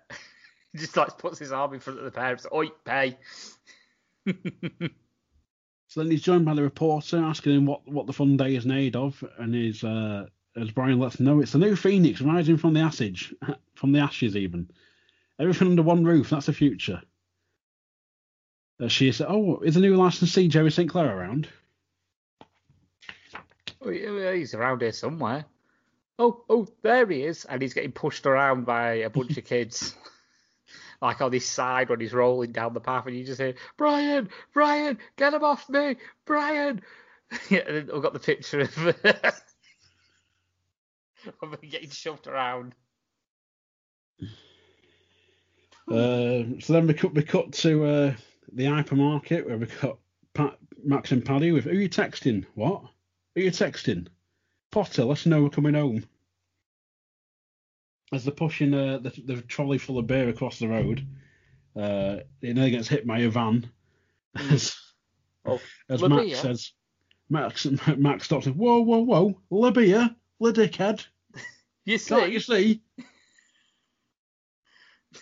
He 0.72 0.78
just 0.80 0.98
like 0.98 1.16
puts 1.16 1.38
his 1.38 1.50
arm 1.50 1.72
in 1.72 1.80
front 1.80 1.98
of 1.98 2.04
the 2.04 2.10
parents. 2.10 2.46
Oi, 2.52 2.68
pay. 2.84 3.16
So 5.88 6.02
then 6.02 6.10
he's 6.10 6.20
joined 6.20 6.44
by 6.44 6.52
the 6.52 6.62
reporter 6.62 7.16
asking 7.16 7.54
him 7.54 7.64
what, 7.64 7.88
what 7.88 8.06
the 8.06 8.12
fun 8.12 8.36
day 8.36 8.54
is 8.54 8.66
made 8.66 8.96
of, 8.96 9.24
and 9.38 9.54
he's 9.54 9.82
uh, 9.82 10.26
as 10.56 10.70
Brian 10.70 10.98
lets 10.98 11.18
him 11.18 11.26
know, 11.26 11.40
it's 11.40 11.52
the 11.52 11.58
new 11.58 11.76
phoenix 11.76 12.20
rising 12.20 12.56
from 12.56 12.74
the 12.74 12.80
ashes, 12.80 13.32
from 13.74 13.92
the 13.92 14.00
ashes 14.00 14.36
even. 14.36 14.68
Everything 15.38 15.68
under 15.68 15.82
one 15.82 16.04
roof. 16.04 16.30
That's 16.30 16.46
the 16.46 16.52
future. 16.52 17.00
Uh, 18.78 18.88
she 18.88 19.10
said, 19.12 19.26
"Oh, 19.28 19.60
is 19.60 19.74
the 19.74 19.80
new 19.80 19.96
licensee 19.96 20.48
Jerry 20.48 20.70
St 20.70 20.90
Clair 20.90 21.16
around?" 21.16 21.48
Oh, 23.80 23.90
yeah, 23.90 24.32
He's 24.32 24.54
around 24.54 24.82
here 24.82 24.92
somewhere. 24.92 25.44
Oh, 26.18 26.44
oh, 26.48 26.66
there 26.82 27.06
he 27.06 27.22
is, 27.22 27.44
and 27.44 27.60
he's 27.62 27.74
getting 27.74 27.92
pushed 27.92 28.26
around 28.26 28.64
by 28.66 28.94
a 28.94 29.10
bunch 29.10 29.36
of 29.36 29.44
kids, 29.46 29.94
like 31.02 31.20
on 31.20 31.32
his 31.32 31.46
side 31.46 31.88
when 31.88 32.00
he's 32.00 32.12
rolling 32.12 32.52
down 32.52 32.74
the 32.74 32.80
path, 32.80 33.06
and 33.06 33.16
you 33.16 33.24
just 33.24 33.40
hear, 33.40 33.54
"Brian, 33.76 34.28
Brian, 34.52 34.98
get 35.16 35.34
him 35.34 35.44
off 35.44 35.68
me, 35.68 35.96
Brian!" 36.24 36.82
yeah, 37.50 37.60
and 37.66 37.90
we've 37.90 38.02
got 38.02 38.12
the 38.12 38.18
picture 38.18 38.60
of, 38.60 38.78
of 41.42 41.52
him 41.52 41.70
getting 41.70 41.90
shoved 41.90 42.26
around. 42.26 42.74
Uh, 45.88 46.58
so 46.58 46.72
then 46.72 46.86
we 46.86 46.94
cut 46.94 47.14
we 47.14 47.22
cut 47.22 47.52
to 47.52 47.84
uh, 47.84 48.14
the 48.52 48.64
hypermarket 48.64 49.46
where 49.46 49.58
we 49.58 49.66
got 49.66 49.98
Pat, 50.34 50.58
Max 50.84 51.12
and 51.12 51.24
Paddy 51.24 51.52
with 51.52 51.64
who 51.64 51.70
are 51.70 51.74
you 51.74 51.88
texting? 51.88 52.44
What? 52.54 52.82
Who 53.34 53.40
are 53.40 53.44
you 53.44 53.50
texting? 53.50 54.08
Potter, 54.70 55.04
let 55.04 55.18
us 55.18 55.26
know 55.26 55.42
we're 55.42 55.50
coming 55.50 55.74
home. 55.74 56.04
As 58.12 58.24
they're 58.24 58.34
pushing 58.34 58.72
uh, 58.72 58.98
the, 58.98 59.12
the 59.24 59.42
trolley 59.42 59.78
full 59.78 59.98
of 59.98 60.06
beer 60.06 60.28
across 60.28 60.58
the 60.58 60.68
road, 60.68 61.06
uh, 61.74 62.18
it 62.40 62.54
nearly 62.54 62.70
gets 62.70 62.88
hit 62.88 63.06
by 63.06 63.20
a 63.20 63.28
van. 63.28 63.68
as 64.50 64.76
Oh, 65.46 65.60
as? 65.88 66.02
Max 66.02 66.40
says, 66.40 66.72
Max 67.30 67.66
Max 67.96 68.24
stops 68.24 68.46
and 68.46 68.56
whoa 68.56 68.80
whoa 68.80 68.98
whoa, 68.98 69.40
Libya, 69.50 70.14
the 70.40 70.52
dickhead, 70.52 71.06
You 71.84 71.98
can't 71.98 72.32
you 72.32 72.40
see, 72.40 72.80
see? 72.96 73.06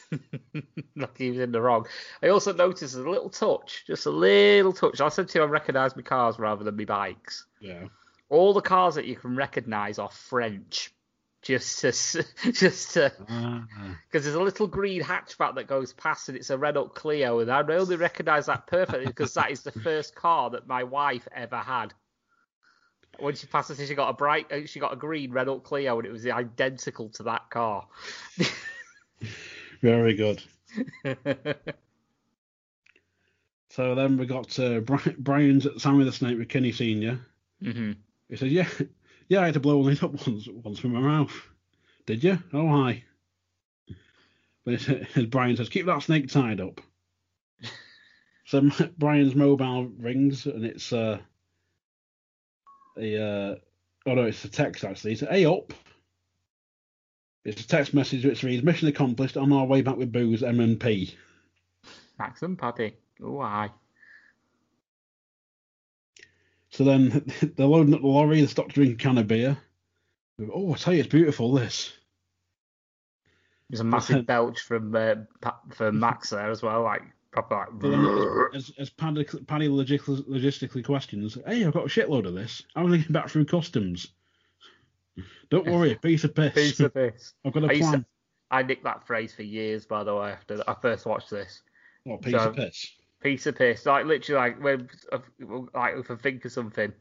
like 0.97 1.17
he 1.19 1.31
was 1.31 1.41
in 1.41 1.53
the 1.53 1.61
wrong. 1.61 1.87
I 2.23 2.29
also 2.29 2.53
noticed 2.53 2.95
a 2.95 3.11
little 3.11 3.31
touch, 3.31 3.85
just 3.87 4.07
a 4.07 4.11
little 4.11 4.73
touch. 4.73 5.01
I 5.01 5.09
said 5.09 5.29
to 5.29 5.39
you, 5.39 5.45
I 5.45 5.49
recognise 5.49 5.97
my 5.97 6.03
cars 6.03 6.39
rather 6.39 6.65
than 6.65 6.77
my 6.77 6.85
bikes. 6.85 7.47
Yeah. 7.61 7.87
All 8.29 8.53
the 8.53 8.61
cars 8.61 8.95
that 8.97 9.07
you 9.07 9.17
can 9.17 9.37
recognise 9.37 9.99
are 9.99 10.11
French. 10.11 10.93
Just 11.43 11.81
to, 11.81 11.93
just 12.53 12.95
to, 12.95 13.13
because 14.07 14.25
there's 14.25 14.35
a 14.35 14.43
little 14.43 14.67
green 14.67 15.03
hatchback 15.03 15.57
that 15.57 15.67
goes 15.67 15.93
past 15.93 16.31
and 16.31 16.39
it's 16.39 16.49
a 16.49 16.57
Renault 16.57 16.89
Clio, 16.91 17.41
and 17.41 17.51
I 17.51 17.61
only 17.61 17.97
recognise 17.97 18.47
that 18.47 18.67
perfectly 18.67 19.05
because 19.05 19.35
that 19.35 19.51
is 19.51 19.63
the 19.63 19.71
first 19.71 20.15
car 20.15 20.49
that 20.51 20.67
my 20.67 20.85
wife 20.85 21.29
ever 21.35 21.59
had. 21.59 21.93
When 23.19 23.35
she 23.35 23.47
passed 23.47 23.71
us, 23.71 23.87
she 23.87 23.95
got 23.95 24.09
a 24.09 24.15
bright, 24.15 24.51
uh, 24.51 24.65
she 24.65 24.81
got 24.81 24.95
a 24.95 24.97
green 24.97 25.33
Renault 25.33 25.61
Clio, 25.61 25.99
and 25.99 26.07
it 26.07 26.13
was 26.13 26.27
identical 26.27 27.11
to 27.11 27.25
that 27.25 27.51
car. 27.51 27.87
Very 29.85 30.15
good. 30.15 30.43
So 33.71 33.97
then 33.97 34.17
we 34.19 34.27
got 34.27 34.57
uh, 34.61 34.81
Brian's 35.19 35.67
at 35.67 35.81
Sammy 35.81 36.05
the 36.05 36.13
Snake 36.13 36.39
with 36.39 36.49
Kenny 36.49 36.71
Senior. 36.71 37.19
hmm 37.61 37.93
He 38.29 38.37
said, 38.37 38.51
"Yeah, 38.53 38.69
yeah, 39.29 39.41
I 39.41 39.47
had 39.47 39.55
to 39.55 39.61
blow 39.61 39.79
one 39.79 39.99
up 40.01 40.13
once, 40.29 40.47
once 40.49 40.81
with 40.81 40.93
my 40.93 41.01
mouth. 41.01 41.33
Did 42.07 42.23
you? 42.23 42.39
Oh, 42.53 42.69
hi." 42.69 43.03
But 44.65 44.89
it- 44.89 45.31
Brian 45.31 45.57
says, 45.57 45.69
"Keep 45.69 45.87
that 45.87 46.05
snake 46.05 46.29
tied 46.29 46.61
up." 46.61 46.81
so 48.47 48.71
Brian's 48.97 49.35
mobile 49.35 49.87
rings, 49.87 50.47
and 50.47 50.65
it's 50.65 50.93
uh, 50.93 51.19
a 52.97 53.21
uh, 53.23 53.55
oh 54.07 54.15
no, 54.15 54.23
it's 54.23 54.45
a 54.45 54.49
text 54.49 54.85
actually. 54.85 55.11
He 55.11 55.17
said, 55.17 55.31
"Hey 55.31 55.47
up." 55.47 55.73
It's 57.45 57.61
a 57.61 57.67
text 57.67 57.93
message 57.93 58.25
which 58.25 58.43
reads, 58.43 58.63
"Mission 58.63 58.89
accomplished. 58.89 59.37
On 59.37 59.53
our 59.53 59.67
way 59.67 59.83
back 59.83 59.97
with 59.97 60.13
booze, 60.13 60.43
M 60.43 60.61
and 60.61 60.81
P." 60.81 61.17
Max 62.19 62.43
and 62.43 62.59
Paddy. 62.59 62.97
Oh, 63.23 63.41
aye. 63.41 63.71
So 66.71 66.85
then 66.85 67.25
they're 67.57 67.67
loading 67.67 67.95
up 67.95 68.01
the 68.01 68.07
lorry. 68.07 68.41
They 68.41 68.47
stop 68.47 68.69
to 68.69 68.75
drink 68.75 68.95
a 68.95 68.97
can 68.97 69.19
of 69.19 69.29
beer. 69.29 69.57
Oh, 70.53 70.73
I 70.73 70.77
tell 70.77 70.95
you, 70.95 71.01
it's 71.01 71.09
beautiful. 71.09 71.53
This. 71.53 71.93
There's 73.69 73.81
a 73.81 73.85
massive 73.85 74.27
belch 74.29 74.61
from 74.61 74.95
uh, 74.95 75.15
Pa- 75.41 75.61
from 75.71 76.01
Max 76.01 76.31
there 76.31 76.51
as 76.51 76.63
well, 76.63 76.83
like 76.83 77.03
proper 77.31 77.67
like. 77.73 78.55
as, 78.55 78.73
as 78.79 78.91
Paddy, 78.91 79.25
Paddy 79.47 79.69
logistically 79.69 80.85
questions, 80.85 81.37
hey, 81.47 81.65
I've 81.65 81.75
got 81.75 81.85
a 81.85 81.89
shitload 81.89 82.27
of 82.27 82.35
this. 82.35 82.63
How 82.75 82.85
am 82.85 82.93
I 82.93 82.97
getting 82.99 83.13
back 83.13 83.29
through 83.29 83.45
customs? 83.47 84.09
Don't 85.51 85.67
worry, 85.71 85.93
a 85.93 85.97
piece 86.03 86.25
of 86.25 86.35
piss. 86.35 86.55
Piece 86.55 86.81
of 86.81 86.95
piss. 86.95 87.35
I've 87.45 87.53
got 87.53 87.65
a 87.65 87.69
I 87.69 87.73
used 87.73 87.83
to- 87.85 87.91
plan. 87.91 88.07
I 88.51 88.63
nicked 88.63 88.85
that 88.85 89.07
phrase 89.07 89.35
for 89.35 89.43
years, 89.43 89.85
by 89.87 90.05
the 90.05 90.15
way, 90.15 90.31
after 90.31 90.63
I 90.69 90.75
first 90.81 91.07
watched 91.07 91.31
this. 91.31 91.63
What 92.05 92.23
piece 92.23 92.35
so- 92.35 92.51
of 92.51 92.57
piss? 92.57 92.87
Piece 93.23 93.47
of 93.47 93.57
piss, 93.57 93.87
like 93.87 94.05
literally, 94.05 94.39
like 94.39 94.63
when, 94.63 94.87
like 95.73 95.95
if 95.97 96.11
I 96.11 96.15
think 96.17 96.45
of 96.45 96.53
something, 96.53 96.93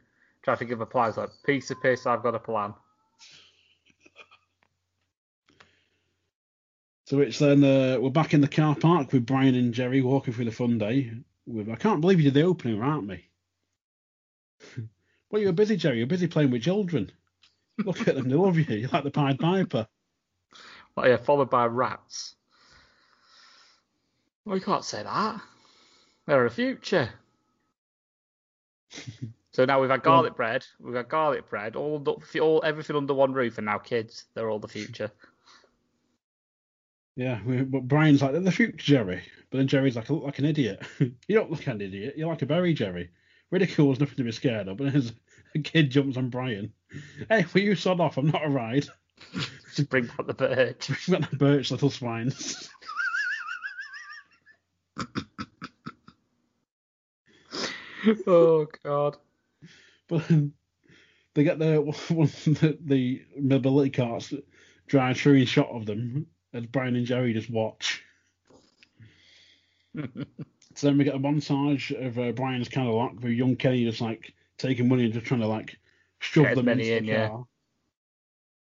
try 0.41 0.53
to 0.53 0.57
think 0.57 0.71
of 0.71 0.79
a 0.79 0.85
plan. 0.85 1.09
It's 1.09 1.17
like 1.17 1.29
piece 1.45 1.69
of 1.69 1.81
piss. 1.81 2.05
I've 2.05 2.23
got 2.23 2.33
a 2.33 2.39
plan. 2.39 2.73
So 7.05 7.19
it's 7.19 7.39
then 7.39 7.63
uh, 7.63 7.97
we're 7.99 8.09
back 8.09 8.33
in 8.33 8.39
the 8.39 8.47
car 8.47 8.73
park 8.75 9.11
with 9.11 9.25
Brian 9.25 9.55
and 9.55 9.73
Jerry 9.73 10.01
walking 10.01 10.33
through 10.33 10.45
the 10.45 10.51
fun 10.51 10.77
day. 10.77 11.11
With 11.45 11.69
I 11.69 11.75
can't 11.75 11.99
believe 11.99 12.19
you 12.21 12.31
did 12.31 12.35
the 12.35 12.43
opening, 12.47 12.81
aren't 12.81 13.05
me? 13.05 13.27
well, 15.29 15.41
you 15.41 15.47
were 15.47 15.53
busy, 15.53 15.75
Jerry. 15.75 15.97
You're 15.97 16.07
busy 16.07 16.27
playing 16.27 16.51
with 16.51 16.63
children. 16.63 17.11
Look 17.79 18.07
at 18.07 18.15
them, 18.15 18.29
they 18.29 18.35
love 18.35 18.57
you. 18.57 18.65
You're 18.65 18.89
like 18.89 19.03
the 19.03 19.11
Pied 19.11 19.39
Piper. 19.39 19.87
Like, 20.95 21.07
yeah, 21.07 21.17
followed 21.17 21.49
by 21.49 21.65
rats. 21.65 22.35
Well, 24.45 24.57
you 24.57 24.61
can't 24.61 24.83
say 24.85 25.01
that. 25.03 25.41
They're 26.27 26.45
a 26.45 26.51
future. 26.51 27.09
so 29.51 29.65
now 29.65 29.81
we've 29.81 29.89
had 29.89 30.03
garlic 30.03 30.35
bread. 30.35 30.65
We've 30.79 30.95
had 30.95 31.09
garlic 31.09 31.49
bread. 31.49 31.75
All, 31.75 31.99
the- 31.99 32.39
all 32.39 32.61
everything 32.63 32.95
under 32.95 33.13
one 33.13 33.33
roof, 33.33 33.57
and 33.57 33.65
now 33.65 33.79
kids. 33.79 34.25
They're 34.33 34.49
all 34.49 34.59
the 34.59 34.67
future. 34.67 35.11
Yeah, 37.15 37.39
we, 37.45 37.61
but 37.61 37.87
Brian's 37.87 38.21
like, 38.21 38.31
they're 38.31 38.41
the 38.41 38.51
future, 38.51 38.77
Jerry. 38.77 39.21
But 39.49 39.59
then 39.59 39.67
Jerry's 39.67 39.95
like, 39.95 40.09
I 40.09 40.13
look 40.13 40.23
like 40.23 40.39
an 40.39 40.45
idiot. 40.45 40.81
you 40.99 41.13
don't 41.29 41.49
look 41.49 41.59
like 41.59 41.67
an 41.67 41.81
idiot. 41.81 42.15
You're 42.17 42.29
like 42.29 42.41
a 42.41 42.47
berry, 42.47 42.73
Jerry. 42.73 43.09
Ridicule's 43.51 43.99
nothing 43.99 44.15
to 44.17 44.23
be 44.23 44.31
scared 44.31 44.67
of. 44.67 44.77
But 44.77 44.95
as 44.95 45.13
a 45.55 45.59
kid 45.63 45.91
jumps 45.91 46.17
on 46.17 46.29
Brian, 46.29 46.73
hey, 47.29 47.45
will 47.53 47.61
you 47.61 47.75
sod 47.75 47.99
off? 47.99 48.17
I'm 48.17 48.27
not 48.27 48.45
a 48.45 48.49
ride. 48.49 48.87
Just 49.75 49.89
bring 49.89 50.05
back 50.05 50.27
the 50.27 50.33
birch. 50.33 50.89
We've 50.89 51.19
got 51.19 51.29
the 51.29 51.37
birch 51.37 51.71
little 51.71 51.89
swines. 51.89 52.69
oh 58.27 58.67
God. 58.83 59.17
But 60.07 60.27
then 60.27 60.53
they 61.33 61.43
get 61.43 61.57
the 61.59 61.81
one 62.09 62.27
the, 62.45 62.77
the 62.81 63.23
mobility 63.39 63.89
carts 63.89 64.33
drive 64.87 65.17
through 65.17 65.35
in 65.35 65.45
shot 65.45 65.69
of 65.69 65.85
them 65.85 66.27
as 66.53 66.65
Brian 66.67 66.95
and 66.95 67.05
Jerry 67.05 67.33
just 67.33 67.49
watch. 67.49 68.03
So 70.75 70.87
then 70.87 70.97
we 70.97 71.03
get 71.03 71.15
a 71.15 71.19
montage 71.19 71.91
of 72.05 72.17
uh, 72.17 72.31
Brian's 72.31 72.67
Cadillac 72.67 73.13
with 73.21 73.33
young 73.33 73.55
Kenny 73.55 73.85
just 73.85 74.01
like 74.01 74.33
taking 74.57 74.87
money 74.87 75.05
and 75.05 75.13
just 75.13 75.25
trying 75.25 75.41
to 75.41 75.47
like 75.47 75.77
shove 76.19 76.45
Get 76.45 76.55
them 76.55 76.69
into 76.69 76.97
in, 76.97 77.05
the 77.05 77.11
yeah. 77.11 77.27
car. 77.29 77.45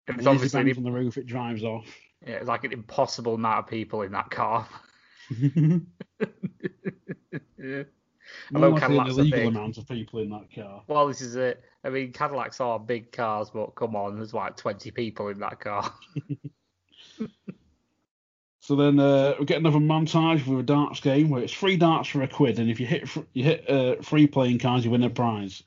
And 0.08 0.18
it's 0.18 0.28
obviously 0.28 0.62
an, 0.62 0.78
on 0.78 0.84
the 0.84 0.92
roof, 0.92 1.18
it 1.18 1.26
drives 1.26 1.64
off. 1.64 1.88
yeah, 2.26 2.36
it's 2.36 2.48
like 2.48 2.64
an 2.64 2.74
impossible 2.74 3.36
amount 3.36 3.60
of 3.60 3.68
people 3.68 4.04
in 4.04 4.12
that 4.12 4.30
car. 4.30 4.68
yeah. 5.30 5.78
More 8.52 8.64
Although 8.64 8.70
like 8.70 8.82
an 8.84 8.88
Cadillacs 8.88 9.18
are 9.18 9.22
illegal 9.22 9.48
amount 9.48 9.78
of 9.78 9.88
people 9.88 10.20
in 10.20 10.30
that 10.32 10.48
car. 10.54 10.84
Well, 10.88 11.08
this 11.08 11.22
is 11.22 11.36
it. 11.36 11.64
I 11.84 11.90
mean, 11.90 12.12
Cadillacs 12.12 12.60
are 12.60 12.80
big 12.80 13.12
cars, 13.12 13.52
but 13.52 13.76
come 13.76 13.96
on, 13.96 14.16
there's 14.16 14.34
like 14.34 14.58
20 14.58 14.90
people 14.92 15.28
in 15.28 15.40
that 15.40 15.60
car. 15.60 15.94
So 18.66 18.76
then 18.76 19.00
uh, 19.00 19.36
we 19.40 19.46
get 19.46 19.60
another 19.60 19.78
montage 19.78 20.48
with 20.48 20.60
a 20.60 20.64
darts 20.64 21.00
game 21.00 21.30
where 21.30 21.44
it's 21.44 21.54
free 21.54 21.78
darts 21.78 22.10
for 22.10 22.24
a 22.24 22.28
quid, 22.28 22.58
and 22.58 22.68
if 22.68 22.80
you 22.80 22.88
hit 22.88 23.08
fr- 23.08 23.20
you 23.34 23.44
hit 23.44 23.70
uh, 23.70 23.98
free 24.02 24.26
playing 24.26 24.58
cards, 24.58 24.84
you 24.84 24.90
win 24.90 25.04
a 25.04 25.10
prize. 25.12 25.62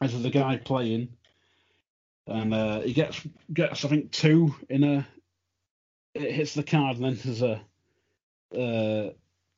As 0.00 0.22
the 0.22 0.30
guy 0.30 0.56
playing, 0.56 1.08
and 2.26 2.54
uh, 2.54 2.80
he 2.80 2.92
gets 2.92 3.20
gets 3.52 3.84
I 3.84 3.88
think 3.88 4.12
two 4.12 4.54
in 4.68 4.84
a. 4.84 5.06
It 6.14 6.32
hits 6.32 6.54
the 6.54 6.62
card, 6.62 6.96
and 6.96 7.04
then 7.04 7.18
there's 7.24 7.42
a 7.42 7.60
uh, 8.56 9.10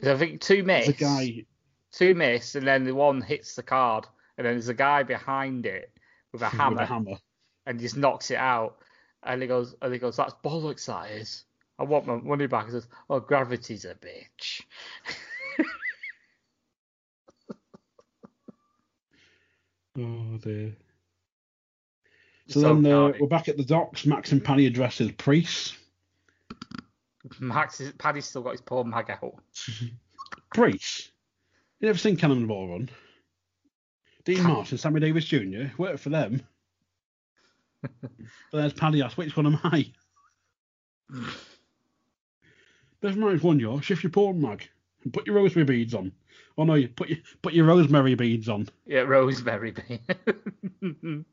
I 0.02 0.16
think 0.16 0.40
two 0.40 0.62
miss, 0.62 0.88
a 0.88 0.92
guy. 0.92 1.44
two 1.92 2.14
miss, 2.14 2.54
and 2.54 2.66
then 2.66 2.84
the 2.84 2.94
one 2.94 3.20
hits 3.20 3.54
the 3.54 3.62
card, 3.62 4.06
and 4.36 4.46
then 4.46 4.54
there's 4.54 4.68
a 4.68 4.74
guy 4.74 5.02
behind 5.02 5.66
it 5.66 5.92
with 6.32 6.42
a 6.42 6.48
hammer, 6.48 6.70
with 6.80 6.80
a 6.80 6.86
hammer. 6.86 7.16
and 7.66 7.80
just 7.80 7.96
knocks 7.96 8.30
it 8.30 8.38
out. 8.38 8.78
And 9.22 9.42
he 9.42 9.48
goes, 9.48 9.74
and 9.82 9.92
he 9.92 9.98
goes, 9.98 10.16
that's 10.16 10.34
bollocks, 10.42 10.86
that 10.86 11.10
is. 11.10 11.44
I 11.78 11.84
want 11.84 12.06
my 12.06 12.16
money 12.16 12.46
back. 12.46 12.66
He 12.66 12.72
says, 12.72 12.88
oh, 13.08 13.20
gravity's 13.20 13.84
a 13.84 13.94
bitch. 13.94 14.62
Oh 19.98 20.38
dear. 20.42 20.72
So 22.48 22.60
So, 22.60 22.74
then 22.74 22.92
uh, 22.92 23.12
we're 23.20 23.28
back 23.28 23.48
at 23.48 23.56
the 23.56 23.64
docks. 23.64 24.06
Max 24.06 24.32
and 24.32 24.42
Paddy 24.42 24.66
are 24.66 24.70
dressed 24.70 25.00
as 25.00 25.10
priests. 25.12 25.76
Max, 27.38 27.80
is, 27.80 27.92
Paddy's 27.92 28.26
still 28.26 28.42
got 28.42 28.52
his 28.52 28.60
poor 28.60 28.84
mag 28.84 29.10
out. 29.10 29.34
Priests? 30.54 31.10
You 31.78 31.86
never 31.86 31.98
seen 31.98 32.16
Cannonball 32.16 32.68
Run? 32.68 32.90
Dean 34.24 34.42
Martin, 34.42 34.78
Sammy 34.78 35.00
Davis 35.00 35.24
Jr. 35.24 35.66
worked 35.78 36.00
for 36.00 36.10
them. 36.10 36.42
but 37.82 38.10
there's 38.52 38.72
Paddy 38.72 39.02
asked, 39.02 39.16
which 39.16 39.36
one 39.36 39.46
am 39.46 39.60
I? 39.62 39.92
Best 43.00 43.16
man's 43.16 43.42
one, 43.42 43.60
you 43.60 43.80
shift 43.80 44.02
your 44.02 44.10
porn 44.10 44.40
mag. 44.40 44.68
And 45.04 45.12
put 45.12 45.26
your 45.26 45.36
rosemary 45.36 45.64
beads 45.64 45.94
on. 45.94 46.12
Oh 46.60 46.64
no, 46.64 46.74
you 46.74 46.88
put 46.88 47.08
your 47.08 47.18
put 47.40 47.54
your 47.54 47.64
rosemary 47.64 48.14
beads 48.14 48.50
on. 48.50 48.68
Yeah, 48.84 49.00
Rosemary 49.00 49.70
bean. 50.82 51.24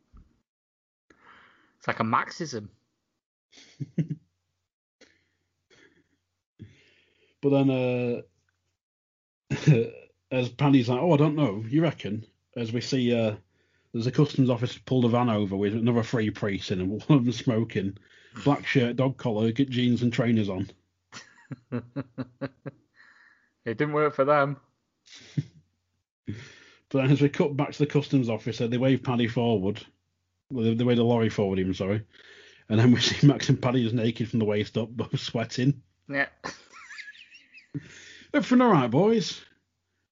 it's 1.78 1.88
like 1.88 2.00
a 2.00 2.04
Maxism. 2.04 2.70
But 7.42 7.50
then 7.50 7.70
uh 7.70 8.22
as 10.32 10.50
Paddy's 10.50 10.90
like, 10.90 11.02
Oh, 11.02 11.14
I 11.14 11.18
don't 11.18 11.36
know, 11.36 11.64
you 11.68 11.84
reckon? 11.84 12.26
As 12.56 12.72
we 12.72 12.80
see 12.80 13.14
uh 13.14 13.36
there's 13.92 14.08
a 14.08 14.12
customs 14.12 14.50
officer 14.50 14.80
pulled 14.86 15.04
a 15.06 15.10
van 15.10 15.30
over 15.30 15.58
with 15.58 15.74
another 15.74 16.04
three 16.04 16.32
priests 16.32 16.72
in 16.72 16.80
and 16.80 16.90
one 16.90 17.02
of 17.20 17.26
them 17.26 17.34
smoking. 17.34 17.98
Black 18.46 18.66
shirt, 18.66 18.96
dog 18.96 19.18
collar, 19.18 19.52
get 19.52 19.70
jeans 19.70 20.04
and 20.04 20.14
trainers 20.14 20.48
on. 20.50 20.70
It 21.72 21.84
didn't 23.78 23.94
work 23.94 24.16
for 24.16 24.26
them. 24.26 24.58
But 26.90 27.02
then 27.02 27.12
as 27.12 27.22
we 27.22 27.28
cut 27.28 27.58
back 27.58 27.74
to 27.74 27.80
the 27.80 27.86
customs 27.86 28.30
officer, 28.30 28.66
they 28.68 28.78
wave 28.78 29.04
Paddy 29.04 29.28
forward. 29.28 29.86
Well, 30.50 30.64
they, 30.64 30.74
they 30.74 30.86
wave 30.86 30.96
the 30.96 31.04
lorry 31.04 31.28
forward, 31.30 31.60
even 31.60 31.74
sorry. 31.74 32.06
And 32.70 32.80
then 32.80 32.94
we 32.94 33.00
see 33.02 33.28
Max 33.28 33.50
and 33.50 33.62
Paddy 33.62 33.84
just 33.84 33.94
naked 33.94 34.30
from 34.30 34.40
the 34.40 34.46
waist 34.46 34.78
up, 34.78 34.90
both 34.96 35.20
sweating. 35.20 35.82
Yeah. 36.08 36.28
Everything 38.34 38.62
all 38.62 38.72
right, 38.72 38.90
boys? 38.90 39.42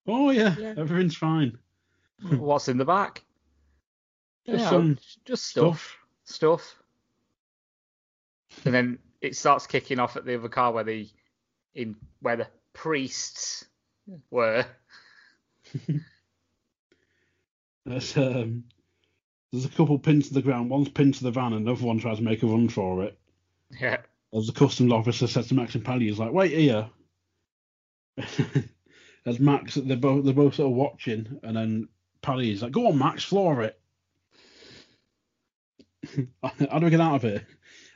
Oh 0.06 0.30
yeah, 0.30 0.54
Yeah. 0.58 0.74
everything's 0.76 1.16
fine. 1.16 1.56
What's 2.30 2.68
in 2.68 2.76
the 2.78 2.84
back? 2.84 3.22
Just 4.46 4.64
Yeah, 4.64 4.70
some 4.70 4.98
just 5.24 5.46
stuff, 5.46 5.96
stuff. 6.24 6.76
And 8.64 8.74
then 8.74 8.98
it 9.20 9.34
starts 9.36 9.66
kicking 9.66 9.98
off 9.98 10.16
at 10.16 10.24
the 10.24 10.36
other 10.36 10.48
car 10.48 10.72
where 10.72 10.84
the 10.84 11.08
in 11.74 11.96
where 12.20 12.36
the 12.36 12.48
priests 12.72 13.64
were. 14.30 14.64
There's, 17.86 18.16
um, 18.16 18.64
there's 19.52 19.64
a 19.64 19.68
couple 19.68 19.98
pinned 19.98 20.24
to 20.24 20.34
the 20.34 20.42
ground. 20.42 20.70
One's 20.70 20.88
pinned 20.88 21.14
to 21.14 21.22
the 21.22 21.30
van, 21.30 21.52
and 21.52 21.66
another 21.66 21.86
one 21.86 21.98
tries 21.98 22.16
to 22.16 22.24
make 22.24 22.42
a 22.42 22.46
run 22.46 22.68
for 22.68 23.04
it. 23.04 23.16
Yeah. 23.80 23.98
As 24.36 24.48
the 24.48 24.52
customs 24.52 24.92
officer 24.92 25.28
says 25.28 25.46
to 25.48 25.54
Max 25.54 25.76
and 25.76 25.84
Paddy, 25.84 26.08
he's 26.08 26.18
like, 26.18 26.32
"Wait 26.32 26.50
here." 26.52 26.90
As 29.26 29.38
Max, 29.38 29.76
they're 29.76 29.96
both 29.96 30.24
they're 30.24 30.34
both 30.34 30.56
sort 30.56 30.70
of 30.70 30.76
watching, 30.76 31.38
and 31.44 31.56
then 31.56 31.88
Paddy's 32.22 32.62
like, 32.62 32.72
"Go 32.72 32.88
on, 32.88 32.98
Max, 32.98 33.22
floor 33.22 33.62
it." 33.62 33.80
How 36.42 36.78
do 36.80 36.86
we 36.86 36.90
get 36.90 37.00
out 37.00 37.16
of 37.16 37.22
here? 37.22 37.46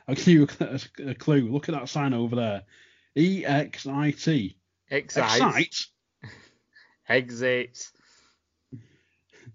I'll 0.07 0.15
give 0.15 0.27
you 0.27 0.47
a, 0.61 0.79
a 1.09 1.15
clue. 1.15 1.51
Look 1.51 1.67
at 1.67 1.75
that 1.75 1.89
sign 1.89 2.13
over 2.13 2.35
there. 2.35 2.63
E 3.15 3.45
X 3.45 3.85
I 3.87 4.11
T. 4.11 4.57
Excite. 4.89 5.35
Excite 5.35 5.85
Exit. 7.11 7.91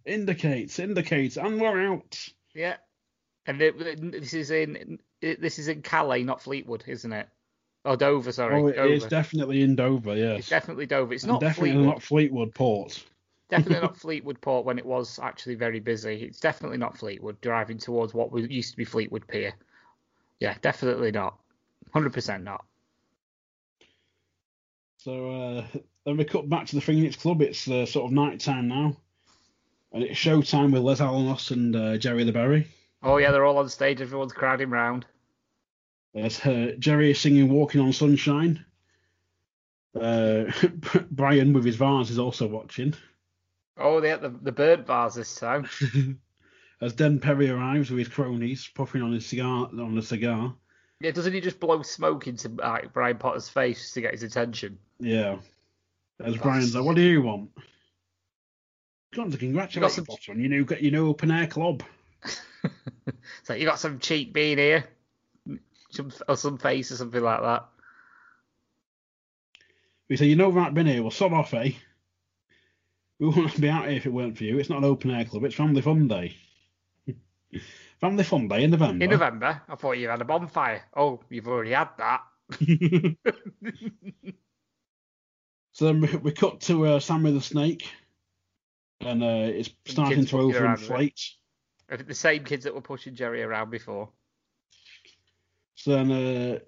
indicates 0.04 0.78
indicates, 0.78 1.36
and 1.36 1.60
we're 1.60 1.92
out. 1.92 2.28
Yeah. 2.54 2.76
And 3.46 3.60
it, 3.62 4.12
this 4.12 4.34
is 4.34 4.50
in 4.50 4.98
it, 5.20 5.40
this 5.40 5.58
is 5.58 5.68
in 5.68 5.82
Calais, 5.82 6.22
not 6.22 6.42
Fleetwood, 6.42 6.84
isn't 6.86 7.12
it? 7.12 7.28
Oh, 7.84 7.94
Dover, 7.96 8.32
sorry. 8.32 8.60
Oh, 8.60 8.66
it 8.66 8.76
Dover. 8.76 8.88
is 8.88 9.04
definitely 9.06 9.62
in 9.62 9.76
Dover. 9.76 10.16
Yes, 10.16 10.40
It's 10.40 10.48
definitely 10.48 10.86
Dover. 10.86 11.14
It's 11.14 11.22
And 11.22 11.32
not 11.34 11.40
definitely 11.40 11.70
Fleetwood. 11.72 11.86
not 11.86 12.02
Fleetwood 12.02 12.54
Port. 12.54 13.04
Definitely 13.48 13.82
not 13.86 13.96
Fleetwood 14.00 14.40
Port 14.40 14.66
when 14.66 14.76
it 14.76 14.84
was 14.84 15.20
actually 15.22 15.54
very 15.54 15.78
busy. 15.78 16.24
It's 16.24 16.40
definitely 16.40 16.78
not 16.78 16.98
Fleetwood 16.98 17.40
driving 17.40 17.78
towards 17.78 18.12
what 18.12 18.36
used 18.36 18.72
to 18.72 18.76
be 18.76 18.84
Fleetwood 18.84 19.28
Pier. 19.28 19.52
Yeah, 20.40 20.56
definitely 20.62 21.12
not. 21.12 21.38
100% 21.94 22.42
not. 22.42 22.64
So 25.06 25.30
uh, 25.30 25.64
then 26.04 26.16
we 26.16 26.24
cut 26.24 26.48
back 26.48 26.66
to 26.66 26.74
the 26.74 26.82
Phoenix 26.82 27.14
Club. 27.14 27.40
It's 27.40 27.68
uh, 27.68 27.86
sort 27.86 28.06
of 28.06 28.12
night 28.12 28.40
time 28.40 28.66
now, 28.66 28.96
and 29.92 30.02
it's 30.02 30.18
showtime 30.18 30.72
with 30.72 30.82
Les 30.82 31.00
Alanos 31.00 31.52
and 31.52 31.76
uh, 31.76 31.96
Jerry 31.96 32.24
the 32.24 32.32
Berry. 32.32 32.66
Oh, 33.02 33.18
yeah, 33.18 33.30
they're 33.30 33.44
all 33.44 33.58
on 33.58 33.68
stage. 33.68 34.00
Everyone's 34.00 34.32
crowding 34.32 34.70
round. 34.70 35.06
There's 36.12 36.40
uh, 36.40 36.72
Jerry 36.80 37.12
is 37.12 37.20
singing 37.20 37.48
"Walking 37.48 37.80
on 37.80 37.92
Sunshine." 37.92 38.64
Uh, 39.94 40.46
Brian 41.10 41.52
with 41.52 41.64
his 41.64 41.76
vase 41.76 42.10
is 42.10 42.18
also 42.18 42.48
watching. 42.48 42.94
Oh, 43.78 44.00
they 44.00 44.08
had 44.08 44.22
the, 44.22 44.30
the 44.30 44.52
bird 44.52 44.86
bars 44.86 45.14
this 45.14 45.36
time. 45.36 45.68
As 46.80 46.94
Den 46.94 47.20
Perry 47.20 47.48
arrives 47.48 47.90
with 47.90 48.00
his 48.00 48.08
cronies, 48.08 48.68
puffing 48.74 49.02
on 49.02 49.12
his 49.12 49.24
cigar 49.24 49.68
on 49.72 49.96
a 49.96 50.02
cigar. 50.02 50.54
Yeah, 51.00 51.12
doesn't 51.12 51.32
he 51.32 51.40
just 51.40 51.60
blow 51.60 51.82
smoke 51.82 52.26
into 52.26 52.48
like, 52.48 52.92
Brian 52.92 53.18
Potter's 53.18 53.48
face 53.48 53.92
to 53.92 54.00
get 54.00 54.12
his 54.12 54.22
attention? 54.22 54.78
Yeah. 54.98 55.38
As 56.18 56.36
Brian's 56.36 56.74
like, 56.74 56.84
"What 56.84 56.96
do 56.96 57.02
you 57.02 57.22
want?" 57.22 57.50
Got 59.14 59.30
to 59.32 59.38
congratulate 59.38 59.90
some- 59.90 60.04
you, 60.08 60.16
Potter, 60.16 60.32
on 60.32 60.40
your 60.40 60.48
new 60.48 60.66
your 60.80 60.92
new 60.92 61.08
open 61.08 61.30
air 61.30 61.46
club. 61.46 61.82
It's 63.40 63.48
like, 63.48 63.60
you 63.60 63.66
got 63.66 63.78
some 63.78 64.00
cheek 64.00 64.32
bean 64.32 64.58
here? 64.58 64.84
Some, 65.90 66.10
or 66.28 66.36
some 66.36 66.58
face 66.58 66.90
or 66.90 66.96
something 66.96 67.22
like 67.22 67.40
that. 67.40 67.66
We 70.08 70.16
say, 70.16 70.26
you 70.26 70.34
know 70.36 70.50
right 70.50 70.74
been 70.74 70.86
here, 70.86 71.02
well 71.02 71.10
sod 71.12 71.32
off, 71.32 71.54
eh? 71.54 71.70
We 73.18 73.28
wouldn't 73.28 73.60
be 73.60 73.68
out 73.68 73.86
here 73.86 73.96
if 73.96 74.06
it 74.06 74.12
weren't 74.12 74.36
for 74.36 74.44
you. 74.44 74.58
It's 74.58 74.68
not 74.68 74.78
an 74.78 74.84
open 74.84 75.12
air 75.12 75.24
club, 75.24 75.44
it's 75.44 75.54
family 75.54 75.80
fun 75.80 76.08
day. 76.08 76.36
family 78.00 78.24
fun 78.24 78.48
day 78.48 78.64
in 78.64 78.72
November. 78.72 79.04
In 79.04 79.10
November, 79.10 79.62
I 79.68 79.74
thought 79.76 79.92
you 79.92 80.08
had 80.08 80.20
a 80.20 80.24
bonfire. 80.24 80.82
Oh, 80.96 81.20
you've 81.30 81.48
already 81.48 81.70
had 81.72 81.90
that. 81.98 82.22
so 85.76 85.84
then 85.84 86.00
we, 86.00 86.08
we 86.16 86.32
cut 86.32 86.62
to 86.62 86.86
uh, 86.86 87.00
Sammy 87.00 87.32
the 87.32 87.42
Snake, 87.42 87.86
and 89.02 89.22
uh, 89.22 89.50
it's 89.52 89.68
starting 89.84 90.24
to 90.24 90.36
overinflate. 90.36 91.32
The 91.90 92.14
same 92.14 92.44
kids 92.44 92.64
that 92.64 92.74
were 92.74 92.80
pushing 92.80 93.14
Jerry 93.14 93.42
around 93.42 93.68
before. 93.70 94.08
So 95.74 95.90
then 95.90 96.10
uh, 96.10 96.60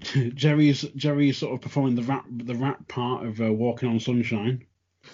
Jerry's 0.34 0.80
Jerry's 0.96 1.36
sort 1.36 1.52
of 1.52 1.60
performing 1.60 1.94
the 1.94 2.04
rap 2.04 2.24
the 2.30 2.54
rap 2.54 2.88
part 2.88 3.26
of 3.26 3.38
uh, 3.42 3.52
Walking 3.52 3.90
on 3.90 4.00
Sunshine. 4.00 4.64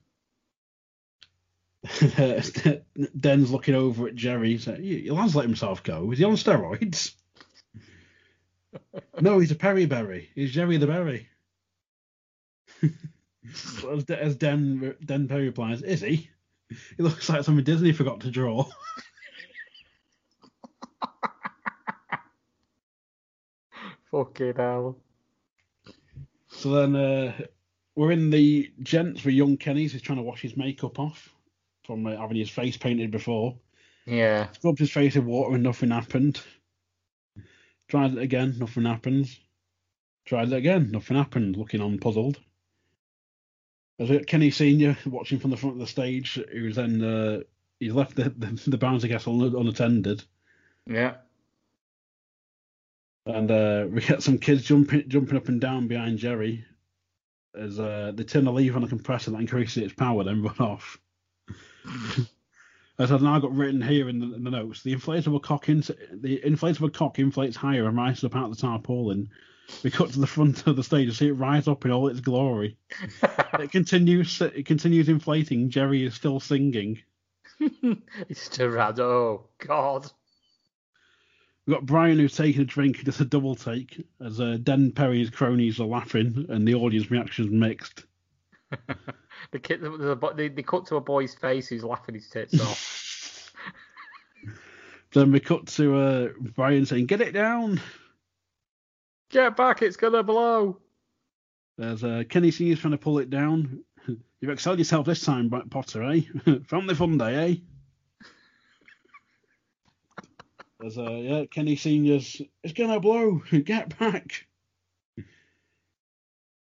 Den's 3.20 3.50
looking 3.50 3.74
over 3.74 4.10
at 4.10 4.16
Jerry. 4.16 4.60
Like, 4.60 4.78
"Your 4.82 5.16
lad's 5.16 5.36
let 5.36 5.46
himself 5.46 5.82
go. 5.82 6.12
Is 6.12 6.20
he 6.20 6.24
on 6.24 6.34
steroids?" 6.34 7.16
no, 9.22 9.40
he's 9.40 9.50
a 9.50 9.56
Perryberry. 9.56 10.28
He's 10.36 10.52
Jerry 10.52 10.78
the 10.78 10.86
Berry. 10.86 11.30
As, 12.84 14.04
as 14.10 14.36
Den 14.36 14.96
Den 15.04 15.28
Perry 15.28 15.46
replies, 15.46 15.82
"Is 15.82 16.02
he? 16.02 16.30
He 16.70 17.04
looks 17.04 17.30
like 17.30 17.44
something 17.44 17.64
Disney 17.64 17.92
forgot 17.92 18.22
to 18.22 18.32
draw." 18.32 18.66
Fucking 24.12 24.56
hell. 24.56 24.98
So 26.50 26.70
then 26.72 26.96
uh, 26.96 27.34
we're 27.96 28.12
in 28.12 28.30
the 28.30 28.72
gents 28.82 29.24
with 29.24 29.36
young 29.36 29.58
Kenny's. 29.58 29.92
He's 29.92 30.02
trying 30.02 30.20
to 30.20 30.24
wash 30.24 30.42
his 30.42 30.56
makeup 30.58 30.98
off 31.00 31.34
from 31.86 32.06
uh, 32.06 32.16
having 32.16 32.38
his 32.38 32.50
face 32.50 32.78
painted 32.78 33.12
before. 33.12 33.56
Yeah. 34.06 34.48
Rubbed 34.64 34.80
his 34.80 34.92
face 34.92 35.16
in 35.16 35.26
water 35.26 35.56
and 35.56 35.64
nothing 35.64 35.92
happened. 35.92 36.42
Tried 37.90 38.14
it 38.14 38.20
again, 38.20 38.56
nothing 38.58 38.86
happens. 38.86 39.40
Tried 40.26 40.52
it 40.52 40.58
again, 40.58 40.92
nothing 40.92 41.18
happened. 41.18 41.58
Looking 41.58 41.82
on 41.82 42.00
puzzled. 42.00 42.40
Kenny 44.28 44.52
Senior 44.52 44.98
watching 45.06 45.40
from 45.40 45.50
the 45.52 45.58
front 45.58 45.76
of 45.76 45.80
the 45.80 45.88
stage, 45.88 46.40
who's 46.52 46.76
then 46.76 47.04
uh, 47.04 47.40
he's 47.80 47.94
left 47.94 48.16
the 48.16 48.30
the, 48.30 48.48
the 48.70 48.78
bouncy 48.78 49.10
castle 49.10 49.42
un- 49.44 49.56
unattended, 49.56 50.24
Yeah. 50.86 51.16
and 53.26 53.50
uh, 53.52 53.88
we 53.90 54.02
get 54.02 54.22
some 54.24 54.38
kids 54.38 54.64
jumping 54.64 55.06
jumping 55.08 55.38
up 55.38 55.48
and 55.48 55.60
down 55.60 55.88
behind 55.88 56.20
Jerry 56.20 56.64
as 57.56 57.80
uh, 57.80 58.12
they 58.14 58.24
turn 58.24 58.46
the 58.46 58.52
lever 58.52 58.76
on 58.76 58.84
the 58.84 58.88
compressor 58.88 59.32
that 59.32 59.40
increases 59.40 59.82
its 59.84 59.94
power, 59.94 60.24
then 60.24 60.44
run 60.44 60.58
off. 60.60 61.00
As 63.00 63.12
I've 63.12 63.22
now 63.22 63.38
got 63.40 63.56
written 63.56 63.80
here 63.82 64.10
in 64.10 64.20
the, 64.20 64.36
in 64.36 64.44
the 64.44 64.50
notes, 64.50 64.82
the 64.82 64.96
inflatable 64.96 65.42
cock 65.44 65.70
in, 65.70 65.82
the 66.14 66.40
inflatable 66.44 66.92
cock 66.94 67.20
inflates 67.20 67.56
higher 67.56 67.88
and 67.88 67.96
rises 67.96 68.24
up 68.24 68.36
out 68.36 68.50
of 68.50 68.56
the 68.56 68.62
tarpaulin. 68.62 69.30
We 69.84 69.92
cut 69.92 70.12
to 70.12 70.20
the 70.20 70.28
front 70.28 70.66
of 70.66 70.76
the 70.76 70.84
stage 70.84 71.10
to 71.10 71.16
see 71.16 71.28
it 71.28 71.34
rise 71.34 71.68
up 71.68 71.86
in 71.86 71.92
all 71.92 72.08
its 72.08 72.22
glory. 72.22 72.78
It 73.60 73.72
continues. 73.72 74.42
It 74.42 74.66
continues 74.66 75.10
inflating. 75.10 75.70
Jerry 75.70 76.06
is 76.06 76.14
still 76.14 76.40
singing. 76.40 77.00
it's 78.30 78.50
Gerard. 78.50 79.00
Oh, 79.00 79.48
God. 79.60 80.10
We've 81.66 81.76
got 81.76 81.86
Brian 81.86 82.18
who's 82.18 82.36
taking 82.36 82.62
a 82.62 82.66
drink. 82.66 83.06
It's 83.06 83.20
a 83.20 83.26
double 83.26 83.56
take 83.56 84.06
as 84.26 84.40
uh, 84.40 84.58
Den 84.64 84.92
Perry's 84.92 85.30
cronies 85.30 85.80
are 85.80 85.86
laughing 85.86 86.46
and 86.50 86.66
the 86.66 86.76
audience 86.76 87.12
reaction's 87.12 87.52
mixed. 87.52 88.06
The 89.52 89.60
kid, 89.60 89.82
the, 89.82 89.90
the, 89.92 90.34
they, 90.36 90.50
they 90.50 90.64
cut 90.64 90.88
to 90.88 90.96
a 90.96 91.02
boy's 91.02 91.36
face 91.36 91.68
who's 91.68 91.84
laughing 91.84 92.16
his 92.16 92.28
tits 92.28 92.60
off. 92.60 93.54
Then 95.14 95.32
we 95.32 95.40
cut 95.40 95.68
to 95.68 95.96
uh, 95.96 96.28
Brian 96.56 96.86
saying, 96.86 97.06
"Get 97.06 97.22
it 97.22 97.32
down." 97.32 97.80
Get 99.30 99.58
back, 99.58 99.82
it's 99.82 99.98
gonna 99.98 100.24
blow. 100.24 100.78
There's 101.78 102.04
uh, 102.04 102.24
Kenny 102.30 102.52
Senior's 102.52 102.80
trying 102.80 102.92
to 102.92 102.98
pull 102.98 103.20
it 103.20 103.30
down. 103.30 103.84
You've 104.08 104.52
excelled 104.52 104.80
yourself 104.80 105.06
this 105.06 105.22
time, 105.22 105.50
Potter, 105.70 106.04
eh? 106.04 106.22
Family 106.68 106.96
fun 106.96 107.18
day, 107.18 107.36
eh? 107.36 107.56
There's 110.80 110.98
uh, 110.98 111.12
yeah, 111.12 111.46
Kenny 111.46 111.76
Senior's. 111.76 112.42
It's 112.64 112.74
gonna 112.74 113.00
blow. 113.00 113.42
Get 113.52 113.98
back. 114.00 114.48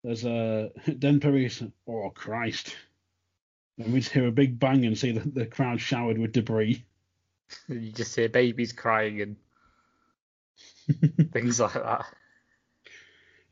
There's 0.05 0.24
uh, 0.26 0.68
Den 0.98 1.20
Perry's. 1.20 1.62
Oh 1.88 2.11
Christ! 2.11 2.76
And 3.78 3.92
we 3.92 4.00
just 4.00 4.12
hear 4.12 4.26
a 4.26 4.32
big 4.32 4.59
bang 4.59 4.84
and 4.84 4.98
see 4.98 5.12
the, 5.12 5.28
the 5.28 5.46
crowd 5.46 5.80
showered 5.80 6.18
with 6.18 6.32
debris. 6.32 6.84
You 7.68 7.92
just 7.92 8.14
hear 8.14 8.28
babies 8.28 8.72
crying 8.72 9.20
and 9.22 9.36
things 11.32 11.61
like 11.61 11.74
that. 11.74 12.05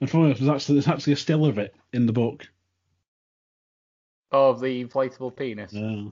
And 0.00 0.08
funny 0.10 0.26
enough, 0.26 0.38
there's 0.38 0.50
actually 0.50 0.74
there's 0.76 0.88
actually 0.88 1.12
a 1.14 1.16
still 1.16 1.44
of 1.44 1.58
it 1.58 1.74
in 1.92 2.06
the 2.06 2.12
book. 2.12 2.48
Oh, 4.32 4.52
the 4.54 4.84
inflatable 4.84 5.36
penis. 5.36 5.72
Yeah. 5.72 6.04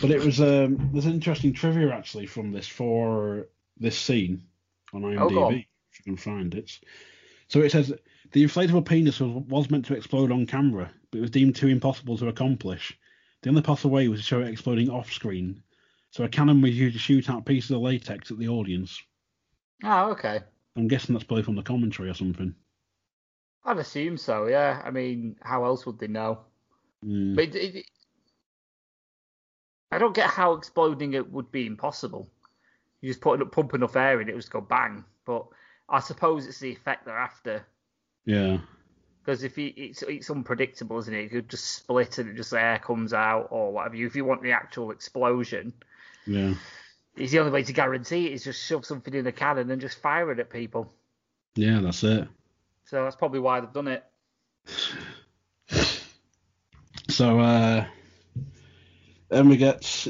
But 0.00 0.10
it 0.10 0.24
was 0.24 0.40
um, 0.40 0.90
there's 0.92 1.06
interesting 1.06 1.52
trivia 1.52 1.92
actually 1.92 2.26
from 2.26 2.52
this 2.52 2.66
for 2.66 3.46
this 3.78 3.98
scene 3.98 4.42
on 4.92 5.02
IMDb 5.02 5.36
Oh, 5.36 5.44
on. 5.44 5.54
if 5.54 5.64
you 5.98 6.04
can 6.04 6.16
find 6.16 6.54
it. 6.54 6.70
So 7.48 7.60
it 7.60 7.70
says 7.72 7.92
the 8.32 8.44
inflatable 8.44 8.86
penis 8.86 9.20
was, 9.20 9.30
was 9.48 9.70
meant 9.70 9.84
to 9.86 9.94
explode 9.94 10.32
on 10.32 10.46
camera, 10.46 10.90
but 11.10 11.18
it 11.18 11.22
was 11.22 11.30
deemed 11.30 11.56
too 11.56 11.68
impossible 11.68 12.16
to 12.18 12.28
accomplish. 12.28 12.96
The 13.42 13.48
only 13.50 13.62
possible 13.62 13.90
way 13.90 14.08
was 14.08 14.20
to 14.20 14.26
show 14.26 14.40
it 14.40 14.48
exploding 14.48 14.90
off 14.90 15.12
screen, 15.12 15.62
So 16.10 16.24
a 16.24 16.28
cannon 16.28 16.60
was 16.60 16.78
used 16.78 16.94
to 16.94 17.00
shoot 17.00 17.30
out 17.30 17.46
pieces 17.46 17.70
of 17.70 17.80
latex 17.80 18.30
at 18.30 18.38
the 18.38 18.48
audience. 18.48 19.00
Oh, 19.82 20.10
okay. 20.10 20.40
I'm 20.76 20.88
guessing 20.88 21.14
that's 21.14 21.24
probably 21.24 21.42
from 21.42 21.56
the 21.56 21.62
commentary 21.62 22.10
or 22.10 22.14
something. 22.14 22.54
I'd 23.64 23.78
assume 23.78 24.16
so. 24.16 24.46
Yeah. 24.46 24.80
I 24.84 24.90
mean, 24.90 25.36
how 25.42 25.64
else 25.64 25.86
would 25.86 25.98
they 25.98 26.08
know? 26.08 26.40
Mm. 27.04 27.34
But 27.36 27.54
it, 27.54 27.74
it, 27.76 27.86
I 29.90 29.98
don't 29.98 30.14
get 30.14 30.30
how 30.30 30.52
exploding 30.52 31.14
it 31.14 31.30
would 31.32 31.50
be 31.50 31.66
impossible. 31.66 32.28
You 33.00 33.10
just 33.10 33.20
put 33.20 33.40
enough, 33.40 33.52
pump 33.52 33.74
enough 33.74 33.96
air 33.96 34.20
in 34.20 34.28
it, 34.28 34.32
would 34.32 34.40
just 34.40 34.52
go 34.52 34.60
bang. 34.60 35.04
But 35.24 35.46
I 35.88 36.00
suppose 36.00 36.46
it's 36.46 36.60
the 36.60 36.70
effect 36.70 37.04
they're 37.06 37.18
after. 37.18 37.64
Yeah. 38.24 38.58
Because 39.24 39.42
if 39.42 39.58
you, 39.58 39.72
it's 39.76 40.02
it's 40.02 40.30
unpredictable, 40.30 40.98
isn't 40.98 41.12
it? 41.12 41.24
It 41.24 41.30
could 41.30 41.48
just 41.48 41.64
split 41.64 42.18
and 42.18 42.30
it 42.30 42.36
just 42.36 42.52
air 42.54 42.78
comes 42.78 43.12
out 43.12 43.48
or 43.50 43.72
whatever. 43.72 43.96
If 43.96 44.16
you 44.16 44.24
want 44.24 44.42
the 44.42 44.52
actual 44.52 44.90
explosion, 44.92 45.72
Yeah. 46.26 46.54
it's 47.16 47.32
the 47.32 47.40
only 47.40 47.52
way 47.52 47.62
to 47.62 47.72
guarantee 47.72 48.26
it 48.26 48.32
is 48.32 48.44
just 48.44 48.64
shove 48.64 48.86
something 48.86 49.12
in 49.12 49.26
a 49.26 49.32
cannon 49.32 49.70
and 49.70 49.80
just 49.80 50.00
fire 50.00 50.30
it 50.32 50.38
at 50.38 50.50
people. 50.50 50.92
Yeah, 51.54 51.80
that's 51.80 52.02
it. 52.04 52.28
So 52.90 53.04
that's 53.04 53.14
probably 53.14 53.38
why 53.38 53.60
they've 53.60 53.72
done 53.72 53.86
it. 53.86 54.04
So 57.08 57.38
uh, 57.38 57.84
then 59.28 59.48
we 59.48 59.56
get 59.56 60.08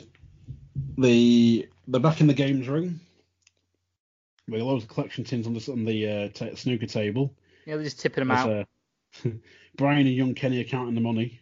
the 0.97 1.69
the 1.89 2.01
back 2.01 2.23
in 2.23 2.27
the 2.27 2.33
games 2.33 2.69
room. 2.69 2.85
ring. 2.85 3.01
With 4.49 4.63
loads 4.63 4.85
of 4.85 4.89
collection 4.89 5.25
tins 5.25 5.47
on 5.47 5.53
the 5.53 5.71
on 5.71 5.85
the 5.85 6.09
uh, 6.09 6.29
t- 6.33 6.57
snooker 6.57 6.87
table. 6.87 7.35
Yeah, 7.67 7.75
they're 7.75 7.85
just 7.85 8.01
tipping 8.01 8.23
them 8.23 8.31
out. 8.31 8.49
uh, 8.51 8.65
Brian 9.77 10.07
and 10.07 10.17
young 10.17 10.33
Kenny 10.33 10.63
are 10.63 10.65
counting 10.65 10.95
the 10.95 11.03
money. 11.03 11.39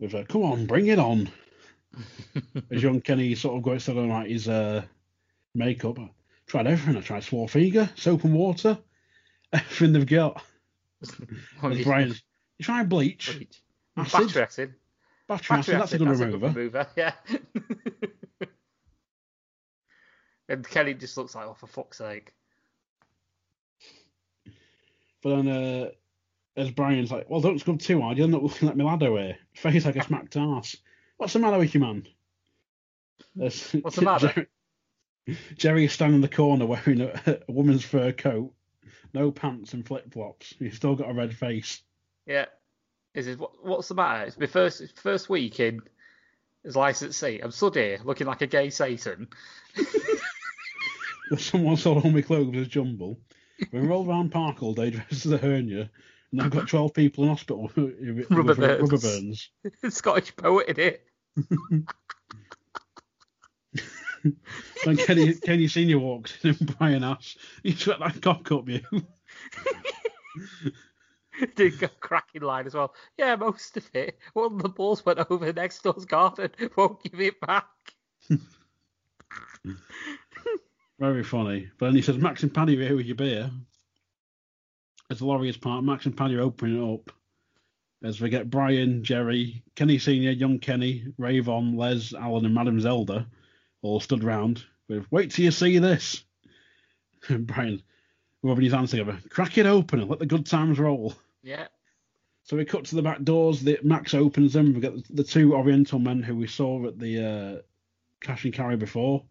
With 0.00 0.16
uh, 0.16 0.24
come 0.24 0.42
on, 0.42 0.66
bring 0.66 0.88
it 0.88 0.98
on. 0.98 1.30
As 2.72 2.82
young 2.82 3.00
Kenny 3.00 3.36
sort 3.36 3.58
of 3.58 3.62
goes 3.62 3.84
through 3.84 4.08
like 4.08 4.26
his 4.26 4.48
uh, 4.48 4.82
makeup. 5.54 6.00
I 6.00 6.10
tried 6.48 6.66
everything. 6.66 7.00
I 7.00 7.00
tried 7.00 7.22
Swarfega, 7.22 7.96
soap 7.96 8.24
and 8.24 8.34
water, 8.34 8.76
everything 9.72 9.92
they've 9.92 10.06
got. 10.06 10.42
And 11.62 11.84
Brian, 11.84 12.08
you 12.58 12.64
tried 12.64 12.88
bleach, 12.88 13.36
Bleach. 13.36 13.62
acid, 13.96 14.20
Battery 14.28 14.42
acid. 14.42 14.74
battery 15.28 15.56
acid. 15.58 15.80
That's 15.80 15.92
a 15.92 15.98
good 15.98 16.08
remover. 16.08 16.48
remover. 16.48 16.86
Yeah. 16.96 17.12
and 20.48 20.66
Kelly 20.68 20.94
just 20.94 21.16
looks 21.16 21.34
like, 21.34 21.46
oh, 21.46 21.54
for 21.54 21.66
fuck's 21.66 21.98
sake. 21.98 22.32
But 25.22 25.36
then, 25.36 25.48
uh, 25.48 25.88
as 26.56 26.70
Brian's 26.70 27.10
like, 27.10 27.28
well, 27.28 27.40
don't 27.40 27.58
scrub 27.58 27.80
too 27.80 28.00
hard. 28.00 28.18
You're 28.18 28.28
not 28.28 28.42
looking 28.42 28.68
like 28.68 28.76
my 28.76 28.84
lad 28.84 29.02
away. 29.02 29.36
Face 29.54 29.84
like 29.84 29.96
a 29.96 30.02
smacked 30.04 30.36
ass. 30.36 30.76
What's 31.16 31.32
the 31.32 31.38
matter 31.38 31.58
with 31.58 31.74
you, 31.74 31.80
man? 31.80 32.06
What's 33.34 33.70
the 33.72 34.02
matter? 34.02 34.28
Jerry, 35.26 35.38
Jerry 35.56 35.84
is 35.86 35.92
standing 35.92 36.16
in 36.16 36.20
the 36.20 36.28
corner 36.28 36.66
wearing 36.66 37.00
a, 37.00 37.40
a 37.48 37.52
woman's 37.52 37.84
fur 37.84 38.12
coat, 38.12 38.52
no 39.14 39.30
pants 39.30 39.72
and 39.72 39.86
flip 39.86 40.12
flops. 40.12 40.54
He's 40.58 40.74
still 40.74 40.96
got 40.96 41.10
a 41.10 41.14
red 41.14 41.34
face. 41.34 41.82
Yeah. 42.26 42.46
Is 43.14 43.28
it, 43.28 43.38
what, 43.38 43.64
what's 43.64 43.88
the 43.88 43.94
matter? 43.94 44.24
It's 44.24 44.38
my 44.38 44.46
first 44.46 44.82
first 44.98 45.28
week 45.28 45.60
in 45.60 45.80
as 46.64 46.76
licensed 46.76 47.22
I'm 47.22 47.50
stood 47.50 47.76
here 47.76 47.98
looking 48.04 48.26
like 48.26 48.42
a 48.42 48.46
gay 48.46 48.70
Satan. 48.70 49.28
Someone 51.38 51.76
sold 51.76 52.04
all 52.04 52.10
my 52.10 52.22
clothes 52.22 52.56
as 52.56 52.66
a 52.66 52.70
jumble. 52.70 53.18
We 53.72 53.80
rolled 53.80 54.08
around 54.08 54.30
park 54.30 54.62
all 54.62 54.74
day 54.74 54.90
dressed 54.90 55.26
as 55.26 55.32
a 55.32 55.38
hernia, 55.38 55.90
and 56.32 56.42
I've 56.42 56.50
got 56.50 56.68
12 56.68 56.92
people 56.92 57.24
in 57.24 57.30
hospital 57.30 57.70
with 57.76 58.30
Rubber 58.30 58.42
with 58.42 58.58
burns. 58.58 58.80
rubber 58.82 58.98
burns. 58.98 59.50
Scottish 59.94 60.36
poet 60.36 60.68
in 60.68 60.80
it. 60.80 61.06
When 64.84 64.96
Kenny, 64.96 65.34
Kenny 65.34 65.68
Senior 65.68 65.98
walks 65.98 66.42
in 66.42 66.56
and 66.58 66.78
Brian 66.78 67.04
asks, 67.04 67.36
You 67.62 67.72
sweat 67.72 68.00
that 68.00 68.22
cock 68.22 68.50
up, 68.52 68.68
you? 68.68 68.80
Did 71.56 71.82
a 71.82 71.88
cracking 71.88 72.42
line 72.42 72.66
as 72.66 72.74
well. 72.74 72.94
Yeah, 73.18 73.34
most 73.36 73.76
of 73.76 73.88
it. 73.92 74.18
One 74.32 74.54
of 74.54 74.62
the 74.62 74.68
balls 74.68 75.04
went 75.04 75.18
over 75.30 75.52
next 75.52 75.82
door's 75.82 76.04
garden. 76.04 76.50
Won't 76.76 77.02
give 77.02 77.20
it 77.20 77.40
back. 77.40 77.66
Very 80.98 81.24
funny. 81.24 81.68
But 81.78 81.86
then 81.86 81.96
he 81.96 82.02
says, 82.02 82.18
Max 82.18 82.44
and 82.44 82.54
Paddy 82.54 82.80
are 82.80 82.86
here 82.86 82.96
with 82.96 83.06
your 83.06 83.16
beer. 83.16 83.50
As 85.10 85.18
the 85.18 85.26
lorry 85.26 85.48
is 85.48 85.56
parked, 85.56 85.84
Max 85.84 86.06
and 86.06 86.16
Paddy 86.16 86.36
are 86.36 86.42
opening 86.42 86.80
it 86.82 86.94
up. 86.94 87.10
As 88.04 88.20
we 88.20 88.30
get 88.30 88.50
Brian, 88.50 89.02
Jerry, 89.02 89.64
Kenny 89.74 89.98
Senior, 89.98 90.30
young 90.30 90.60
Kenny, 90.60 91.06
Ray 91.18 91.40
Von, 91.40 91.76
Les, 91.76 92.14
Alan, 92.14 92.44
and 92.44 92.54
Madam 92.54 92.80
Zelda 92.80 93.26
all 93.84 94.00
stood 94.00 94.24
round 94.24 94.64
with, 94.88 95.06
Wait 95.12 95.30
till 95.30 95.44
you 95.44 95.50
see 95.50 95.78
this. 95.78 96.24
And 97.26 97.46
Brian, 97.46 97.82
rubbing 98.42 98.64
his 98.64 98.74
hands 98.74 98.90
together, 98.90 99.18
crack 99.30 99.56
it 99.56 99.64
open 99.64 99.98
and 100.00 100.10
let 100.10 100.18
the 100.18 100.26
good 100.26 100.44
times 100.44 100.78
roll. 100.78 101.14
Yeah. 101.42 101.68
So 102.42 102.58
we 102.58 102.66
cut 102.66 102.84
to 102.84 102.96
the 102.96 103.02
back 103.02 103.22
doors. 103.22 103.62
The, 103.62 103.78
Max 103.82 104.12
opens 104.12 104.52
them. 104.52 104.74
We 104.74 104.80
get 104.82 104.94
the, 104.94 105.14
the 105.14 105.24
two 105.24 105.54
Oriental 105.54 105.98
men 105.98 106.22
who 106.22 106.36
we 106.36 106.46
saw 106.46 106.86
at 106.86 106.98
the 106.98 107.24
uh, 107.24 107.62
cash 108.20 108.44
and 108.44 108.52
carry 108.52 108.76
before, 108.76 109.24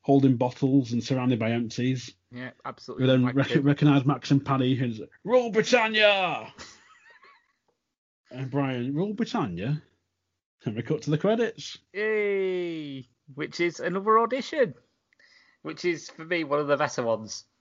holding 0.00 0.36
bottles 0.36 0.92
and 0.92 1.04
surrounded 1.04 1.38
by 1.38 1.50
empties. 1.50 2.14
Yeah, 2.32 2.52
absolutely. 2.64 3.04
We 3.04 3.12
then 3.12 3.34
rec- 3.34 3.62
recognise 3.64 4.06
Max 4.06 4.30
and 4.30 4.42
Paddy 4.42 4.74
who's 4.74 5.02
Rule 5.24 5.50
Britannia. 5.50 6.54
and 8.30 8.50
Brian, 8.50 8.94
Rule 8.94 9.12
Britannia. 9.12 9.82
And 10.64 10.74
we 10.74 10.80
cut 10.80 11.02
to 11.02 11.10
the 11.10 11.18
credits. 11.18 11.76
Yay! 11.92 13.06
Which 13.34 13.60
is 13.60 13.80
another 13.80 14.18
audition. 14.18 14.74
Which 15.62 15.84
is 15.84 16.10
for 16.10 16.24
me 16.24 16.44
one 16.44 16.60
of 16.60 16.68
the 16.68 16.76
better 16.76 17.02
ones. 17.02 17.44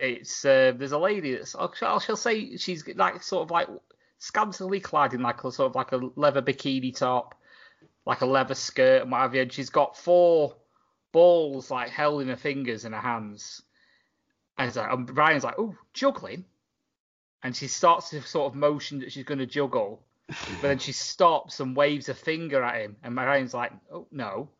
It's 0.00 0.44
uh, 0.44 0.72
there's 0.76 0.92
a 0.92 0.98
lady 0.98 1.34
that's 1.34 1.56
I 1.56 1.66
shall, 1.76 1.98
shall 1.98 2.16
say 2.16 2.56
she's 2.56 2.86
like 2.86 3.22
sort 3.22 3.42
of 3.42 3.50
like 3.50 3.68
scantily 4.18 4.80
clad 4.80 5.14
in 5.14 5.22
like 5.22 5.42
a 5.42 5.50
sort 5.50 5.70
of 5.70 5.74
like 5.74 5.92
a 5.92 5.96
leather 6.14 6.42
bikini 6.42 6.94
top, 6.94 7.34
like 8.06 8.20
a 8.20 8.26
leather 8.26 8.54
skirt 8.54 9.02
and 9.02 9.10
what 9.10 9.22
have 9.22 9.34
you. 9.34 9.42
And 9.42 9.52
she's 9.52 9.70
got 9.70 9.96
four 9.96 10.54
balls 11.10 11.70
like 11.70 11.90
held 11.90 12.22
in 12.22 12.28
her 12.28 12.36
fingers 12.36 12.84
and 12.84 12.94
her 12.94 13.00
hands. 13.00 13.62
And, 14.56 14.74
like, 14.74 14.92
and 14.92 15.06
Brian's 15.06 15.44
like, 15.44 15.58
oh, 15.58 15.76
juggling. 15.94 16.44
And 17.42 17.56
she 17.56 17.68
starts 17.68 18.10
to 18.10 18.20
sort 18.22 18.52
of 18.52 18.56
motion 18.56 19.00
that 19.00 19.12
she's 19.12 19.24
going 19.24 19.38
to 19.38 19.46
juggle, 19.46 20.02
but 20.28 20.62
then 20.62 20.78
she 20.78 20.92
stops 20.92 21.60
and 21.60 21.74
waves 21.74 22.08
a 22.08 22.14
finger 22.14 22.62
at 22.62 22.82
him. 22.82 22.96
And 23.02 23.14
Brian's 23.14 23.54
like, 23.54 23.72
oh 23.92 24.06
no. 24.10 24.50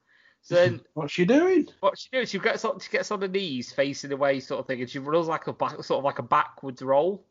So 0.43 0.55
then 0.55 0.81
What's 0.95 1.13
she 1.13 1.25
doing? 1.25 1.69
what 1.81 1.99
she 1.99 2.09
does, 2.11 2.31
she 2.31 2.39
gets 2.39 2.65
on, 2.65 2.81
she 2.81 2.91
gets 2.91 3.11
on 3.11 3.21
her 3.21 3.29
knees, 3.29 3.73
facing 3.73 4.13
away, 4.13 4.41
sort 4.41 4.61
of 4.61 4.67
thing, 4.67 4.81
and 4.81 4.89
she 4.89 4.99
runs 4.99 5.29
like 5.29 5.47
a 5.47 5.53
back, 5.53 5.83
sort 5.85 5.99
of 5.99 6.05
like 6.05 6.19
a 6.19 6.23
backwards 6.23 6.83
roll. 6.83 7.27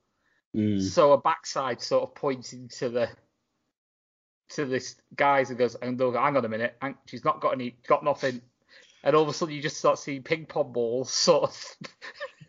Mm. 0.55 0.81
So 0.81 1.11
her 1.11 1.17
backside 1.17 1.81
sort 1.81 2.03
of 2.03 2.15
pointing 2.15 2.69
to 2.77 2.89
the 2.89 3.09
to 4.49 4.65
this 4.65 4.95
guys 5.15 5.49
and 5.49 5.59
goes, 5.59 5.75
and 5.75 5.97
they'll 5.97 6.11
go, 6.11 6.21
hang 6.21 6.37
on 6.37 6.45
a 6.45 6.49
minute, 6.49 6.77
hang, 6.81 6.95
she's 7.05 7.25
not 7.25 7.41
got 7.41 7.53
any, 7.53 7.75
got 7.87 8.03
nothing, 8.03 8.41
and 9.03 9.15
all 9.15 9.23
of 9.23 9.29
a 9.29 9.33
sudden 9.33 9.55
you 9.55 9.61
just 9.61 9.77
start 9.77 9.99
seeing 9.99 10.23
ping 10.23 10.45
pong 10.45 10.71
balls 10.71 11.11
sort 11.11 11.49
of 11.49 11.75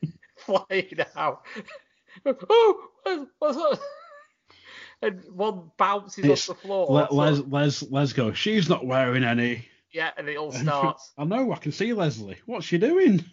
flying 0.36 0.99
out. 1.16 1.43
oh, 2.26 2.89
what's, 3.03 3.30
what's 3.39 3.59
up? 3.59 3.80
And 5.03 5.22
one 5.32 5.70
bounces 5.76 6.24
It's 6.24 6.49
off 6.51 6.57
the 6.61 6.62
floor. 6.66 6.86
Le- 6.90 7.09
so- 7.09 7.14
Les, 7.14 7.38
Les, 7.40 7.82
Les 7.90 8.12
goes, 8.12 8.36
she's 8.38 8.68
not 8.68 8.84
wearing 8.86 9.22
any. 9.24 9.64
yeah, 9.92 10.11
and 10.16 10.28
it 10.28 10.36
all 10.36 10.51
starts. 10.53 11.12
I 11.16 11.24
know, 11.24 11.53
I 11.53 11.57
can 11.57 11.72
see 11.72 11.92
Leslie. 11.92 12.36
What's 12.46 12.66
she 12.66 12.78
doing? 12.78 13.24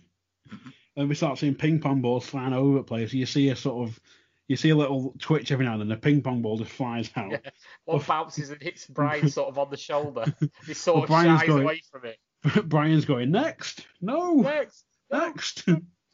And 0.98 1.10
we 1.10 1.16
start 1.16 1.38
seeing 1.38 1.56
ping 1.56 1.82
pong 1.82 2.00
balls 2.02 2.26
flying 2.26 2.54
over 2.54 2.78
the 2.78 2.84
place. 2.86 3.12
You 3.12 3.26
see 3.26 3.50
a 3.50 3.56
sort 3.58 3.86
of, 3.90 4.00
you 4.48 4.56
see 4.56 4.70
a 4.70 4.76
little 4.78 5.14
twitch 5.20 5.52
every 5.52 5.66
now 5.66 5.74
and 5.74 5.82
then. 5.82 5.92
A 5.92 5.98
ping 6.00 6.22
pong 6.22 6.42
ball 6.42 6.58
just 6.58 6.72
flies 6.72 7.12
out. 7.18 7.32
Yeah. 7.32 7.40
One 7.84 8.02
bounces 8.02 8.50
and 8.50 8.62
hits 8.62 8.86
Brian 8.88 9.28
sort 9.28 9.50
of 9.50 9.58
on 9.60 9.70
the 9.70 9.76
shoulder. 9.76 10.24
He 10.66 10.74
sort 10.74 10.96
Well, 10.96 11.04
of 11.04 11.10
Brian's 11.10 11.40
shies 11.42 11.48
going- 11.50 11.64
away 11.64 11.82
from 11.92 12.06
it. 12.06 12.20
Brian's 12.70 13.04
going 13.04 13.32
next. 13.32 13.86
No, 14.00 14.36
Next, 14.36 14.86
next. 15.12 15.66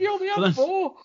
He 0.01 0.07
only 0.07 0.27
had 0.29 0.55
four. 0.55 0.95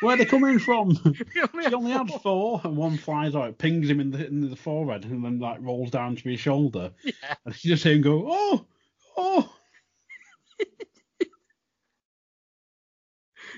Where 0.00 0.14
are 0.14 0.16
they 0.18 0.24
coming 0.24 0.58
from? 0.58 0.90
He 1.34 1.40
only 1.40 1.58
he 1.58 1.64
had 1.64 1.74
only 1.74 1.90
had 1.92 2.08
four. 2.08 2.20
four, 2.20 2.60
and 2.64 2.76
one 2.76 2.96
flies 2.96 3.34
out, 3.36 3.58
pings 3.58 3.90
him 3.90 4.00
in 4.00 4.10
the 4.10 4.26
in 4.26 4.48
the 4.48 4.56
forehead, 4.56 5.04
and 5.04 5.22
then 5.24 5.38
like 5.38 5.58
rolls 5.60 5.90
down 5.90 6.16
to 6.16 6.28
his 6.28 6.40
shoulder. 6.40 6.90
Yeah. 7.04 7.12
And 7.44 7.64
you 7.64 7.70
just 7.72 7.84
hear 7.84 7.94
him 7.94 8.02
go, 8.02 8.26
oh, 8.28 8.66
oh. 9.16 9.54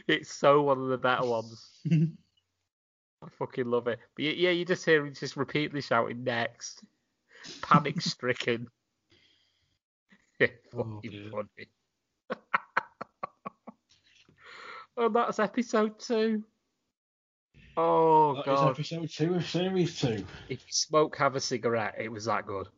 It's 0.09 0.33
so 0.33 0.63
one 0.63 0.81
of 0.81 0.89
the 0.89 0.99
better 0.99 1.27
ones. 1.27 1.71
I 1.91 3.29
fucking 3.39 3.67
love 3.67 3.87
it. 3.87 4.01
But 4.17 4.25
yeah, 4.25 4.51
you 4.51 4.65
just 4.65 4.85
hear 4.85 5.05
him 5.07 5.15
just 5.15 5.37
repeatedly 5.37 5.83
shouting 5.83 6.25
next. 6.25 6.83
Panic 7.63 8.01
stricken. 8.01 8.67
Yeah, 10.41 10.49
Oh, 10.77 11.01
funny. 11.31 11.69
And 14.97 15.15
that's 15.15 15.39
episode 15.39 15.99
two. 15.99 16.43
Oh 17.77 18.43
God. 18.45 18.77
That 18.77 18.81
is 18.81 18.93
episode 18.93 19.11
two 19.11 19.35
of 19.35 19.47
series 19.47 19.99
two. 19.99 20.25
If 20.49 20.61
you 20.67 20.73
smoke, 20.73 21.17
have 21.17 21.37
a 21.37 21.41
cigarette. 21.41 21.95
It 21.99 22.11
was 22.11 22.27
that 22.27 22.47
good. 22.47 22.69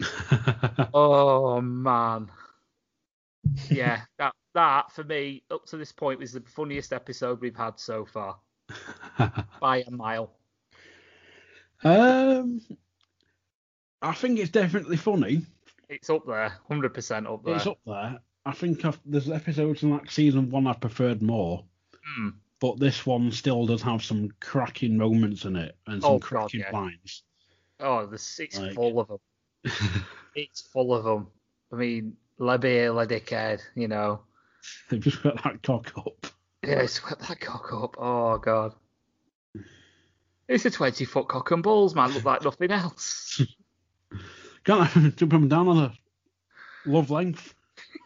Oh 0.94 1.60
man. 1.60 2.30
Yeah, 3.68 4.02
that 4.18 4.34
that 4.54 4.92
for 4.92 5.04
me 5.04 5.42
up 5.50 5.66
to 5.66 5.76
this 5.76 5.92
point 5.92 6.20
was 6.20 6.32
the 6.32 6.40
funniest 6.40 6.92
episode 6.92 7.40
we've 7.40 7.56
had 7.56 7.78
so 7.78 8.04
far 8.04 8.36
by 9.60 9.84
a 9.86 9.90
mile. 9.90 10.32
um, 11.84 12.60
I 14.02 14.12
think 14.12 14.38
it's 14.38 14.50
definitely 14.50 14.96
funny. 14.96 15.42
It's 15.88 16.10
up 16.10 16.26
there, 16.26 16.52
hundred 16.68 16.94
percent 16.94 17.26
up 17.26 17.44
there. 17.44 17.56
It's 17.56 17.66
up 17.66 17.78
there. 17.86 18.20
I 18.46 18.52
think 18.52 18.84
I've, 18.84 18.98
there's 19.04 19.30
episodes 19.30 19.82
in 19.82 19.90
like 19.90 20.10
season 20.10 20.50
one 20.50 20.66
I 20.66 20.72
preferred 20.72 21.20
more, 21.22 21.64
Hmm. 22.16 22.30
but 22.60 22.78
this 22.78 23.04
one 23.04 23.30
still 23.32 23.66
does 23.66 23.82
have 23.82 24.02
some 24.02 24.30
cracking 24.40 24.96
moments 24.96 25.44
in 25.44 25.56
it 25.56 25.76
and 25.86 26.00
some 26.02 26.12
Oh, 26.12 26.18
God, 26.18 26.22
cracking 26.28 26.60
yeah. 26.60 26.70
lines. 26.72 27.22
Oh, 27.80 28.06
the 28.06 28.14
it's 28.14 28.58
Like- 28.58 28.74
full 28.74 28.98
of 29.00 29.08
them. 29.08 29.18
It's 30.34 30.60
full 30.72 30.94
of 30.94 31.04
them. 31.04 31.28
I 31.72 31.76
mean, 31.76 32.16
le 32.38 32.58
beer, 32.58 32.90
le 32.92 33.06
dickhead, 33.06 33.60
you 33.74 33.88
know. 33.88 34.22
They've 34.88 35.00
just 35.00 35.22
got 35.22 35.42
that 35.44 35.62
cock 35.62 35.92
up. 35.96 36.26
Yeah, 36.62 36.84
sweat 36.86 37.18
that 37.20 37.40
cock 37.40 37.72
up. 37.72 37.96
Oh 37.98 38.36
god. 38.38 38.74
It's 40.48 40.64
a 40.64 40.70
twenty 40.70 41.04
foot 41.04 41.28
cock 41.28 41.50
and 41.52 41.62
balls, 41.62 41.94
man. 41.94 42.12
Look 42.12 42.24
like 42.24 42.44
nothing 42.44 42.70
else. 42.72 43.40
Can't 44.64 44.96
I 44.96 45.10
jump 45.16 45.32
him 45.32 45.48
down 45.48 45.68
on 45.68 45.78
a 45.78 45.92
love 46.84 47.10
length? 47.10 47.54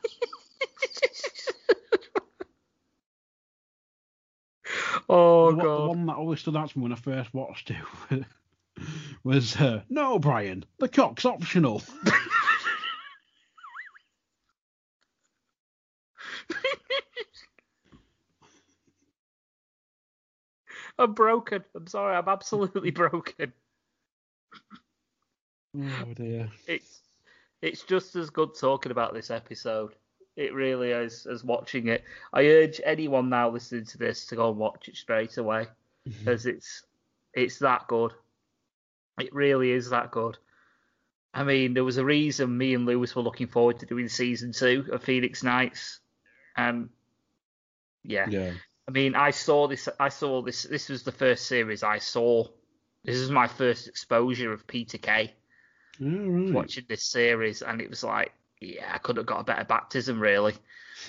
oh 5.08 5.50
the, 5.50 5.56
one- 5.56 5.58
the 5.58 5.62
god. 5.62 5.88
one 5.88 6.06
that 6.06 6.16
always 6.16 6.40
stood 6.40 6.56
out 6.56 6.70
to 6.70 6.78
me 6.78 6.82
when 6.84 6.92
I 6.92 6.96
first 6.96 7.32
watched 7.34 7.70
it 7.70 7.76
was 9.24 9.56
uh, 9.56 9.82
no, 9.88 10.18
Brian, 10.18 10.64
the 10.78 10.88
cock's 10.88 11.24
optional. 11.24 11.82
I'm 20.98 21.14
broken. 21.14 21.64
I'm 21.74 21.86
sorry. 21.86 22.16
I'm 22.16 22.28
absolutely 22.28 22.90
broken. 22.90 23.52
oh 25.76 26.04
dear. 26.14 26.50
It's 26.66 27.00
it's 27.62 27.82
just 27.82 28.16
as 28.16 28.30
good 28.30 28.50
talking 28.58 28.92
about 28.92 29.14
this 29.14 29.30
episode. 29.30 29.94
It 30.36 30.52
really 30.52 30.90
is 30.90 31.26
as 31.26 31.44
watching 31.44 31.88
it. 31.88 32.04
I 32.32 32.46
urge 32.46 32.80
anyone 32.84 33.28
now 33.28 33.50
listening 33.50 33.86
to 33.86 33.98
this 33.98 34.26
to 34.26 34.36
go 34.36 34.50
and 34.50 34.58
watch 34.58 34.88
it 34.88 34.96
straight 34.96 35.36
away 35.36 35.66
mm-hmm. 36.08 36.18
because 36.18 36.46
it's 36.46 36.82
it's 37.32 37.58
that 37.60 37.86
good. 37.88 38.12
It 39.20 39.32
really 39.32 39.70
is 39.70 39.90
that 39.90 40.10
good. 40.10 40.38
I 41.32 41.44
mean, 41.44 41.74
there 41.74 41.84
was 41.84 41.98
a 41.98 42.04
reason 42.04 42.56
me 42.56 42.74
and 42.74 42.86
Lewis 42.86 43.14
were 43.14 43.22
looking 43.22 43.46
forward 43.46 43.80
to 43.80 43.86
doing 43.86 44.08
season 44.08 44.52
two 44.52 44.86
of 44.92 45.02
Phoenix 45.02 45.42
Nights, 45.42 46.00
and 46.56 46.90
yeah, 48.02 48.28
Yeah. 48.28 48.52
I 48.86 48.90
mean, 48.90 49.14
I 49.14 49.30
saw 49.30 49.66
this. 49.66 49.88
I 49.98 50.10
saw 50.10 50.42
this. 50.42 50.64
This 50.64 50.88
was 50.88 51.04
the 51.04 51.12
first 51.12 51.46
series 51.46 51.82
I 51.82 51.98
saw. 51.98 52.46
This 53.04 53.16
is 53.16 53.30
my 53.30 53.48
first 53.48 53.88
exposure 53.88 54.52
of 54.52 54.66
Peter 54.66 54.98
Kay 54.98 55.34
right. 56.00 56.52
watching 56.52 56.84
this 56.88 57.04
series, 57.04 57.62
and 57.62 57.80
it 57.80 57.90
was 57.90 58.02
like, 58.04 58.32
yeah, 58.60 58.90
I 58.92 58.98
couldn't 58.98 59.20
have 59.20 59.26
got 59.26 59.40
a 59.40 59.44
better 59.44 59.64
baptism, 59.64 60.20
really. 60.20 60.54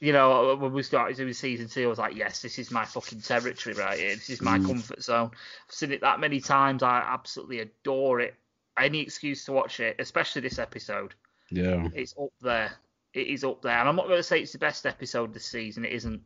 you 0.00 0.12
know, 0.12 0.56
when 0.56 0.72
we 0.72 0.82
started 0.82 1.16
doing 1.16 1.32
season 1.32 1.68
two, 1.68 1.84
I 1.84 1.86
was 1.86 1.98
like, 1.98 2.16
yes, 2.16 2.42
this 2.42 2.58
is 2.58 2.70
my 2.70 2.84
fucking 2.84 3.20
territory 3.20 3.74
right 3.76 3.98
here. 3.98 4.14
This 4.14 4.30
is 4.30 4.42
my 4.42 4.58
Mm. 4.58 4.66
comfort 4.66 5.02
zone. 5.02 5.30
I've 5.32 5.74
seen 5.74 5.92
it 5.92 6.00
that 6.00 6.18
many 6.20 6.40
times. 6.40 6.82
I 6.82 6.98
absolutely 7.06 7.60
adore 7.60 8.20
it. 8.20 8.34
Any 8.78 9.00
excuse 9.00 9.44
to 9.44 9.52
watch 9.52 9.80
it, 9.80 9.96
especially 9.98 10.40
this 10.42 10.58
episode, 10.58 11.14
Yeah. 11.50 11.88
it's 11.94 12.14
up 12.20 12.32
there. 12.40 12.72
It 13.12 13.26
is 13.28 13.44
up 13.44 13.60
there. 13.62 13.78
And 13.78 13.88
I'm 13.88 13.96
not 13.96 14.06
going 14.06 14.18
to 14.18 14.22
say 14.22 14.40
it's 14.40 14.52
the 14.52 14.58
best 14.58 14.86
episode 14.86 15.34
this 15.34 15.44
season. 15.44 15.84
It 15.84 15.92
isn't. 15.92 16.22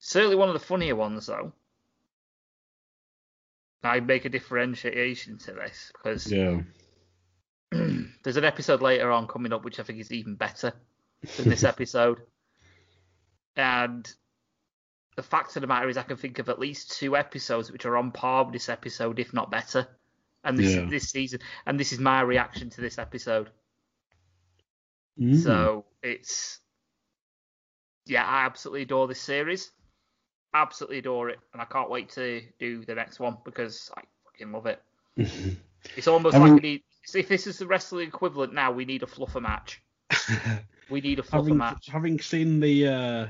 Certainly 0.00 0.36
one 0.36 0.48
of 0.48 0.54
the 0.54 0.58
funnier 0.60 0.96
ones, 0.96 1.26
though. 1.26 1.52
I 3.82 4.00
make 4.00 4.24
a 4.24 4.28
differentiation 4.28 5.38
to 5.38 5.52
this 5.52 5.92
because 5.94 6.30
Yeah. 6.30 6.60
there's 7.70 8.36
an 8.36 8.44
episode 8.44 8.82
later 8.82 9.10
on 9.10 9.26
coming 9.26 9.52
up 9.52 9.64
which 9.64 9.78
I 9.78 9.82
think 9.82 10.00
is 10.00 10.12
even 10.12 10.34
better 10.34 10.72
than 11.36 11.48
this 11.48 11.64
episode. 11.72 12.20
And 13.56 14.10
the 15.16 15.22
fact 15.22 15.56
of 15.56 15.62
the 15.62 15.66
matter 15.66 15.88
is, 15.88 15.96
I 15.96 16.02
can 16.02 16.16
think 16.16 16.38
of 16.38 16.48
at 16.48 16.58
least 16.60 16.92
two 16.98 17.16
episodes 17.16 17.70
which 17.72 17.86
are 17.86 17.96
on 17.96 18.12
par 18.12 18.44
with 18.44 18.52
this 18.52 18.68
episode, 18.68 19.18
if 19.18 19.32
not 19.32 19.50
better. 19.50 19.86
And 20.44 20.56
this 20.56 20.74
Yeah. 20.76 20.86
this 20.88 21.10
season, 21.10 21.40
and 21.66 21.78
this 21.78 21.92
is 21.92 21.98
my 21.98 22.20
reaction 22.20 22.70
to 22.70 22.80
this 22.80 22.98
episode. 22.98 23.50
Mm. 25.20 25.42
So 25.42 25.84
it's 26.02 26.60
yeah, 28.06 28.24
I 28.24 28.46
absolutely 28.46 28.82
adore 28.82 29.08
this 29.08 29.20
series. 29.20 29.70
Absolutely 30.54 30.98
adore 30.98 31.28
it, 31.30 31.38
and 31.52 31.60
I 31.62 31.64
can't 31.66 31.90
wait 31.90 32.08
to 32.10 32.40
do 32.58 32.84
the 32.84 32.94
next 32.94 33.20
one 33.20 33.36
because 33.44 33.90
I 33.96 34.02
fucking 34.24 34.52
love 34.52 34.66
it. 34.66 34.82
It's 35.96 36.08
almost 36.08 36.34
I 36.34 36.38
like 36.40 36.46
mean- 36.46 36.54
we 36.56 36.60
need. 36.60 36.82
If 37.14 37.28
this 37.28 37.46
is 37.46 37.58
the 37.58 37.66
wrestling 37.66 38.08
equivalent 38.08 38.52
now, 38.52 38.72
we 38.72 38.84
need 38.84 39.02
a 39.02 39.06
fluffer 39.06 39.40
match. 39.40 39.80
We 40.90 41.00
need 41.02 41.18
a 41.18 41.22
fluffer 41.22 41.30
having 41.32 41.56
match. 41.58 41.86
having 41.92 42.18
seen 42.18 42.60
the 42.60 42.86
uh, 42.88 43.26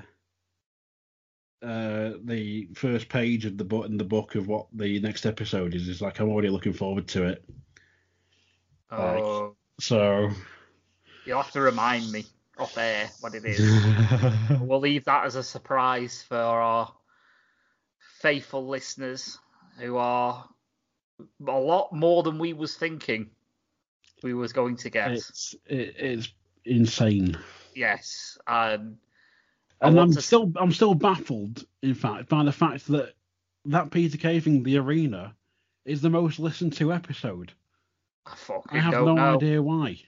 uh, 1.66 2.12
the 2.24 2.68
first 2.74 3.08
page 3.08 3.44
of 3.44 3.58
the 3.58 3.64
book 3.64 3.86
in 3.86 3.96
the 3.98 4.04
book 4.04 4.34
of 4.36 4.46
what 4.46 4.66
the 4.72 5.00
next 5.00 5.26
episode 5.26 5.74
is, 5.74 5.88
is 5.88 6.00
like 6.00 6.20
I'm 6.20 6.28
already 6.30 6.50
looking 6.50 6.72
forward 6.72 7.08
to 7.08 7.24
it. 7.26 7.44
like- 8.90 9.00
Oh, 9.22 9.56
So 9.80 10.30
you'll 11.26 11.42
have 11.42 11.50
to 11.52 11.60
remind 11.60 12.10
me 12.12 12.24
off 12.58 12.78
air 12.78 13.10
what 13.20 13.34
it 13.34 13.44
is. 13.44 13.58
we'll 14.60 14.80
leave 14.80 15.04
that 15.04 15.24
as 15.26 15.34
a 15.34 15.42
surprise 15.42 16.22
for 16.22 16.36
our 16.36 16.92
faithful 18.20 18.66
listeners 18.66 19.38
who 19.78 19.96
are 19.96 20.48
a 21.46 21.52
lot 21.52 21.92
more 21.92 22.22
than 22.22 22.38
we 22.38 22.52
was 22.52 22.76
thinking 22.76 23.30
we 24.22 24.34
was 24.34 24.52
going 24.52 24.76
to 24.76 24.90
get. 24.90 25.12
it's 25.12 25.54
it, 25.66 25.94
it's 25.98 26.32
insane. 26.64 27.38
Yes. 27.74 28.36
Um, 28.46 28.98
and 29.80 29.98
I'm 30.00 30.12
to- 30.12 30.20
still 30.22 30.52
I'm 30.56 30.72
still 30.72 30.94
baffled, 30.94 31.64
in 31.82 31.94
fact, 31.94 32.28
by 32.28 32.42
the 32.44 32.52
fact 32.52 32.86
that 32.88 33.14
that 33.66 33.90
Peter 33.90 34.16
Caving 34.18 34.62
the 34.62 34.78
arena, 34.78 35.34
is 35.84 36.00
the 36.00 36.10
most 36.10 36.38
listened 36.38 36.72
to 36.74 36.92
episode. 36.92 37.52
I 38.26 38.34
fucking 38.34 38.78
I 38.78 38.82
have 38.82 38.92
don't 38.92 39.06
no 39.06 39.14
know. 39.14 39.34
idea 39.36 39.62
why. 39.62 39.98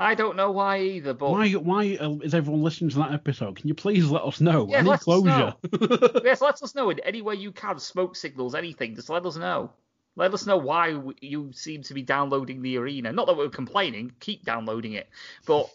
I 0.00 0.14
don't 0.14 0.34
know 0.34 0.50
why 0.50 0.78
either, 0.78 1.12
but 1.12 1.30
Why 1.30 1.52
why 1.52 1.98
uh, 2.00 2.16
is 2.22 2.34
everyone 2.34 2.62
listening 2.62 2.88
to 2.90 2.98
that 3.00 3.12
episode? 3.12 3.56
Can 3.56 3.68
you 3.68 3.74
please 3.74 4.08
let 4.08 4.22
us 4.22 4.40
know? 4.40 4.66
Yeah, 4.66 4.78
I 4.78 4.80
need 4.80 4.88
let 4.88 5.00
us 5.00 5.04
closure. 5.04 5.54
yes, 6.24 6.40
let 6.40 6.62
us 6.62 6.74
know 6.74 6.88
in 6.88 7.00
any 7.00 7.20
way 7.20 7.34
you 7.34 7.52
can. 7.52 7.78
Smoke 7.78 8.16
signals, 8.16 8.54
anything. 8.54 8.96
Just 8.96 9.10
let 9.10 9.26
us 9.26 9.36
know. 9.36 9.70
Let 10.16 10.32
us 10.32 10.46
know 10.46 10.56
why 10.56 10.98
you 11.20 11.52
seem 11.52 11.82
to 11.82 11.92
be 11.92 12.00
downloading 12.00 12.62
the 12.62 12.78
arena. 12.78 13.12
Not 13.12 13.26
that 13.26 13.36
we're 13.36 13.50
complaining. 13.50 14.12
Keep 14.20 14.46
downloading 14.46 14.94
it, 14.94 15.06
but 15.46 15.68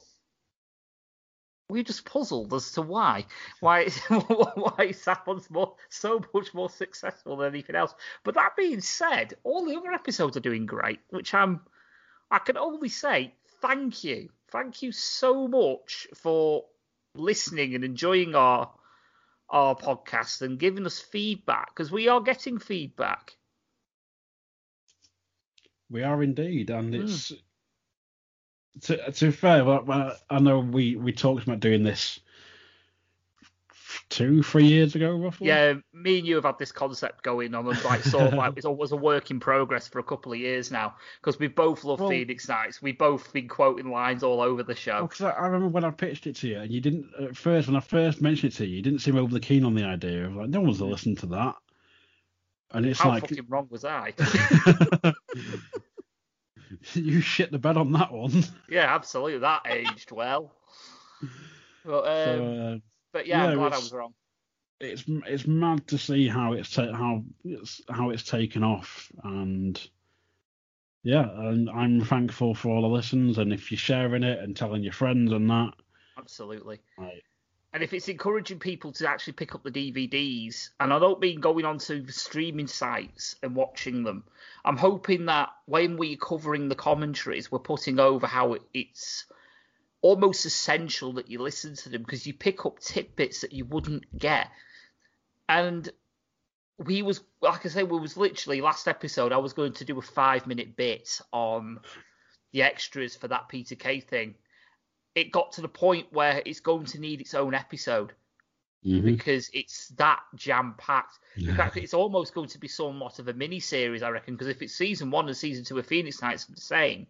we're 1.70 1.84
just 1.84 2.06
puzzled 2.06 2.52
as 2.52 2.72
to 2.72 2.82
why. 2.82 3.28
Why 3.60 3.90
why 4.10 4.92
that 5.06 5.28
one's 5.28 5.52
more 5.52 5.76
so 5.90 6.20
much 6.34 6.52
more 6.52 6.72
successful 6.72 7.38
than 7.38 7.54
anything 7.54 7.76
else. 7.76 7.94
But 8.24 8.34
that 8.34 8.56
being 8.58 8.82
said, 8.82 9.36
all 9.44 9.66
the 9.66 9.76
other 9.76 9.92
episodes 9.92 10.36
are 10.36 10.40
doing 10.42 10.66
great, 10.66 11.00
which 11.12 11.32
I'm. 11.36 11.62
I 12.32 12.40
can 12.40 12.58
only 12.58 12.90
say 12.90 13.36
thank 13.62 14.04
you, 14.04 14.30
thank 14.50 14.82
you 14.82 14.92
so 14.92 15.48
much 15.48 16.08
for 16.16 16.66
listening 17.16 17.76
and 17.76 17.84
enjoying 17.84 18.36
our 18.36 18.74
our 19.50 19.76
podcast 19.76 20.42
and 20.42 20.60
giving 20.60 20.86
us 20.86 21.00
feedback 21.00 21.74
because 21.76 21.92
we 21.92 22.08
are 22.08 22.22
getting 22.22 22.60
feedback. 22.60 23.38
We 25.90 26.04
are 26.04 26.22
indeed, 26.24 26.70
and 26.70 26.94
Hmm. 26.96 27.18
it's 27.18 27.32
to 28.82 29.12
to 29.12 29.26
be 29.28 29.32
fair. 29.32 29.64
well, 29.66 30.16
I 30.30 30.40
know 30.40 30.60
we 30.60 30.96
we 30.96 31.12
talked 31.14 31.44
about 31.44 31.60
doing 31.60 31.84
this 31.84 32.20
two, 34.16 34.42
three 34.42 34.66
years 34.66 34.96
ago, 34.96 35.16
roughly. 35.16 35.48
Yeah, 35.48 35.74
me 35.94 36.20
and 36.20 36.28
you 36.28 36.36
have 36.36 36.46
had 36.46 36.58
this 36.58 36.72
concept 36.72 37.24
going 37.24 37.54
on, 37.54 37.68
and 37.68 37.84
like 37.84 38.04
sort 38.04 38.28
of 38.28 38.34
like 38.34 38.54
it's 38.56 38.66
always 38.66 38.92
a 38.92 38.96
work 38.96 39.30
in 39.30 39.40
progress 39.40 39.88
for 39.88 40.00
a 40.00 40.04
couple 40.04 40.32
of 40.32 40.40
years 40.40 40.72
now 40.72 40.96
because 41.20 41.38
we 41.38 41.48
both 41.48 41.84
love 41.84 42.00
Well- 42.00 42.10
Phoenix 42.10 42.48
Nights. 42.48 42.82
We 42.82 42.94
both 42.94 43.32
been 43.34 43.48
quoting 43.48 43.92
lines 43.92 44.24
all 44.24 44.42
over 44.42 44.64
the 44.64 44.76
show. 44.76 45.02
Because 45.04 45.22
I, 45.22 45.32
I 45.32 45.46
remember 45.48 45.68
when 45.68 45.84
I 45.84 45.92
pitched 45.92 46.28
it 46.28 46.38
to 46.38 46.48
you, 46.48 46.60
and 46.60 46.72
you 46.72 46.80
didn't 46.80 47.10
at 47.22 47.36
first. 47.36 47.68
When 47.68 47.76
I 47.76 47.82
first 47.82 48.22
mentioned 48.22 48.54
it 48.54 48.56
to 48.58 48.66
you, 48.66 48.78
you 48.78 48.82
didn't 48.82 49.00
seem 49.00 49.18
overly 49.18 49.42
keen 49.42 49.66
on 49.66 49.76
the 49.76 49.84
idea. 49.84 50.26
Of 50.26 50.36
like, 50.36 50.50
no 50.50 50.62
one's 50.62 50.82
listening 50.82 51.18
to 51.18 51.26
that. 51.28 51.56
And 52.72 52.86
it's 52.86 53.00
How 53.00 53.10
like 53.10 53.28
fucking 53.28 53.46
wrong 53.48 53.68
was 53.70 53.86
I? 53.86 54.14
you 56.94 57.22
shit 57.22 57.52
the 57.52 57.60
bed 57.60 57.78
on 57.78 57.92
that 57.94 58.12
one. 58.12 58.44
yeah, 58.70 58.94
absolutely. 58.94 59.40
That 59.40 59.62
aged 59.66 60.12
well. 60.12 60.54
But, 61.86 62.00
um, 62.00 62.04
so, 62.06 62.46
uh, 62.46 62.78
but 63.16 63.28
yeah, 63.28 63.46
I'm 63.46 63.58
glad 63.58 63.72
I 63.72 63.78
was 63.78 63.94
wrong. 63.94 64.14
it's 64.82 65.06
it's 65.08 65.48
mad 65.48 65.88
to 65.88 65.98
see 65.98 66.28
how 66.28 66.52
it's 66.52 66.70
ta- 66.70 66.92
how 66.92 67.24
it's 67.46 67.82
how 67.90 68.10
it's 68.10 68.24
taken 68.24 68.62
off 68.62 69.10
and 69.24 69.82
Yeah, 71.04 71.30
and 71.30 71.70
I'm 71.70 72.02
thankful 72.02 72.54
for 72.54 72.70
all 72.72 72.82
the 72.82 72.90
listens, 72.90 73.38
and 73.38 73.54
if 73.54 73.72
you're 73.72 73.78
sharing 73.78 74.24
it 74.24 74.40
and 74.40 74.54
telling 74.54 74.84
your 74.84 74.92
friends 74.92 75.32
and 75.32 75.50
that. 75.50 75.72
Absolutely. 76.18 76.82
Right. 76.98 77.24
And 77.72 77.84
if 77.84 77.94
it's 77.94 78.10
encouraging 78.10 78.60
people 78.60 78.92
to 78.94 79.10
actually 79.10 79.34
pick 79.34 79.56
up 79.56 79.64
the 79.64 79.72
DVDs, 79.72 80.72
and 80.80 80.92
I 80.92 81.00
don't 81.00 81.22
mean 81.22 81.40
going 81.40 81.64
onto 81.64 82.02
the 82.02 82.12
streaming 82.12 82.68
sites 82.68 83.36
and 83.44 83.56
watching 83.56 84.04
them, 84.04 84.26
I'm 84.66 84.78
hoping 84.78 85.26
that 85.28 85.50
when 85.68 85.96
we're 85.96 86.18
covering 86.18 86.68
the 86.68 86.76
commentaries, 86.76 87.50
we're 87.50 87.60
putting 87.60 88.00
over 88.00 88.28
how 88.28 88.58
it's 88.74 89.26
almost 90.06 90.46
essential 90.46 91.14
that 91.14 91.32
you 91.32 91.40
listen 91.40 91.76
to 91.76 91.90
them 91.90 92.04
because 92.04 92.28
you 92.28 92.34
pick 92.34 92.64
up 92.64 92.78
tidbits 92.78 93.42
that 93.42 93.54
you 93.54 93.66
wouldn't 93.66 94.04
get. 94.16 94.48
And 95.50 95.90
we 96.78 97.02
was 97.02 97.22
like 97.42 97.66
I 97.66 97.70
say, 97.70 97.82
we 97.82 98.00
was 98.00 98.16
literally 98.16 98.62
last 98.62 98.88
episode. 98.88 99.32
I 99.32 99.38
was 99.38 99.54
going 99.54 99.74
to 99.74 99.86
do 99.86 99.98
a 99.98 100.04
five 100.04 100.46
minute 100.46 100.76
bit 100.76 101.20
on 101.34 101.80
the 102.52 102.62
extras 102.62 103.16
for 103.16 103.28
that 103.30 103.50
Peter 103.50 103.74
Kay 103.74 104.00
thing. 104.00 104.36
It 105.16 105.32
got 105.32 105.54
to 105.54 105.62
the 105.62 105.68
point 105.68 106.14
where 106.14 106.40
it's 106.46 106.60
going 106.60 106.86
to 106.88 107.00
need 107.00 107.20
its 107.20 107.34
own 107.34 107.56
episode 107.56 108.14
Mm-hmm. 108.86 109.04
because 109.04 109.50
it's 109.52 109.88
that 109.98 110.20
jam 110.36 110.76
packed. 110.78 111.18
In 111.36 111.56
fact, 111.56 111.76
it's 111.76 111.96
almost 111.96 112.36
going 112.36 112.50
to 112.50 112.60
be 112.60 112.68
somewhat 112.68 113.18
of 113.18 113.28
a 113.28 113.34
mini 113.34 113.60
series, 113.60 114.04
I 114.04 114.10
reckon. 114.10 114.36
Because 114.36 114.50
if 114.50 114.62
it's 114.62 114.76
season 114.76 115.10
one 115.10 115.26
and 115.26 115.36
season 115.36 115.66
two 115.66 115.80
of 115.80 115.88
Phoenix 115.88 116.22
Nights 116.22 116.46
the 116.46 116.62
same, 116.62 117.08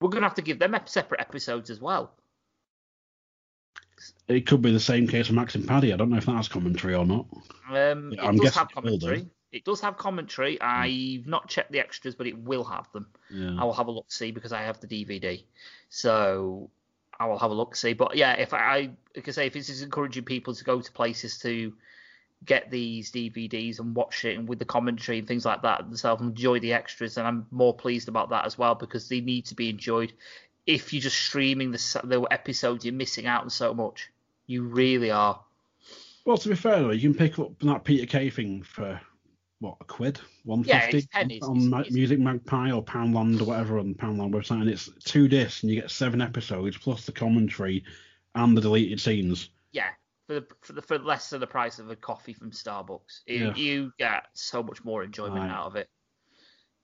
we're 0.00 0.10
going 0.10 0.22
to 0.22 0.28
have 0.28 0.36
to 0.36 0.42
give 0.42 0.60
them 0.60 0.78
separate 0.84 1.20
episodes 1.20 1.68
as 1.68 1.80
well. 1.80 2.12
It 4.28 4.46
could 4.46 4.62
be 4.62 4.72
the 4.72 4.80
same 4.80 5.06
case 5.06 5.26
for 5.26 5.32
Max 5.34 5.54
and 5.54 5.66
Paddy. 5.66 5.92
I 5.92 5.96
don't 5.96 6.10
know 6.10 6.16
if 6.16 6.26
that 6.26 6.32
has 6.32 6.48
commentary 6.48 6.94
or 6.94 7.04
not. 7.04 7.26
Um, 7.68 8.12
it 8.12 8.20
I'm 8.20 8.36
does 8.36 8.54
have 8.54 8.68
it 8.70 8.74
do. 8.74 8.74
commentary. 8.74 9.26
It 9.52 9.64
does 9.64 9.80
have 9.80 9.96
commentary. 9.96 10.60
I've 10.60 11.26
not 11.26 11.48
checked 11.48 11.72
the 11.72 11.80
extras, 11.80 12.14
but 12.14 12.26
it 12.26 12.38
will 12.38 12.64
have 12.64 12.90
them. 12.92 13.06
Yeah. 13.30 13.56
I 13.58 13.64
will 13.64 13.72
have 13.72 13.88
a 13.88 13.90
look 13.90 14.12
see 14.12 14.30
because 14.30 14.52
I 14.52 14.62
have 14.62 14.80
the 14.80 14.86
DVD. 14.86 15.42
So 15.88 16.70
I 17.18 17.26
will 17.26 17.38
have 17.38 17.50
a 17.50 17.54
look 17.54 17.74
see. 17.74 17.92
But 17.92 18.16
yeah, 18.16 18.34
if 18.34 18.54
I, 18.54 18.58
I 18.58 18.90
like 19.16 19.28
I 19.28 19.32
say, 19.32 19.46
if 19.46 19.52
this 19.52 19.68
is 19.68 19.82
encouraging 19.82 20.24
people 20.24 20.54
to 20.54 20.64
go 20.64 20.80
to 20.80 20.92
places 20.92 21.38
to 21.40 21.72
get 22.44 22.70
these 22.70 23.12
DVDs 23.12 23.80
and 23.80 23.94
watch 23.94 24.24
it 24.24 24.38
and 24.38 24.48
with 24.48 24.58
the 24.58 24.64
commentary 24.64 25.18
and 25.18 25.28
things 25.28 25.44
like 25.44 25.62
that 25.62 25.80
themselves 25.80 26.22
and 26.22 26.30
enjoy 26.30 26.60
the 26.60 26.72
extras, 26.72 27.18
and 27.18 27.26
I'm 27.26 27.46
more 27.50 27.74
pleased 27.74 28.08
about 28.08 28.30
that 28.30 28.46
as 28.46 28.56
well 28.56 28.74
because 28.74 29.08
they 29.08 29.20
need 29.20 29.46
to 29.46 29.54
be 29.54 29.68
enjoyed. 29.68 30.12
If 30.70 30.92
you're 30.92 31.02
just 31.02 31.18
streaming 31.18 31.72
the 31.72 32.00
the 32.04 32.20
episodes, 32.30 32.84
you're 32.84 32.94
missing 32.94 33.26
out 33.26 33.42
on 33.42 33.50
so 33.50 33.74
much. 33.74 34.08
You 34.46 34.62
really 34.62 35.10
are. 35.10 35.40
Well, 36.24 36.36
to 36.38 36.48
be 36.48 36.54
fair, 36.54 36.80
though, 36.80 36.90
you 36.90 37.10
can 37.10 37.18
pick 37.18 37.38
up 37.38 37.58
that 37.60 37.82
Peter 37.84 38.06
Kay 38.06 38.30
thing 38.30 38.62
for 38.62 39.00
what 39.58 39.76
a 39.80 39.84
quid, 39.84 40.20
one 40.44 40.62
Yeah, 40.64 40.86
fifty 40.90 41.08
pennies. 41.12 41.42
on 41.42 41.72
It's- 41.74 41.90
Music 41.92 42.20
Magpie 42.20 42.70
or 42.70 42.84
Poundland 42.84 43.40
or 43.40 43.44
whatever 43.44 43.78
on 43.78 43.88
the 43.88 43.94
Poundland 43.98 44.32
website, 44.32 44.60
and 44.60 44.68
it's 44.70 44.88
two 45.04 45.26
discs, 45.28 45.62
and 45.62 45.72
you 45.72 45.80
get 45.80 45.90
seven 45.90 46.20
episodes 46.20 46.78
plus 46.78 47.04
the 47.04 47.12
commentary 47.12 47.84
and 48.36 48.56
the 48.56 48.60
deleted 48.60 49.00
scenes. 49.00 49.50
Yeah, 49.72 49.90
for 50.28 50.34
the 50.34 50.46
for 50.62 50.72
the 50.74 50.82
for 50.82 50.98
less 50.98 51.30
than 51.30 51.40
the 51.40 51.46
price 51.46 51.78
of 51.80 51.90
a 51.90 51.96
coffee 51.96 52.32
from 52.32 52.52
Starbucks, 52.52 53.20
you, 53.26 53.36
Yeah. 53.46 53.54
you 53.56 53.92
get 53.98 54.26
so 54.34 54.62
much 54.62 54.84
more 54.84 55.02
enjoyment 55.02 55.40
Right. 55.40 55.50
out 55.50 55.66
of 55.66 55.76
it. 55.76 55.88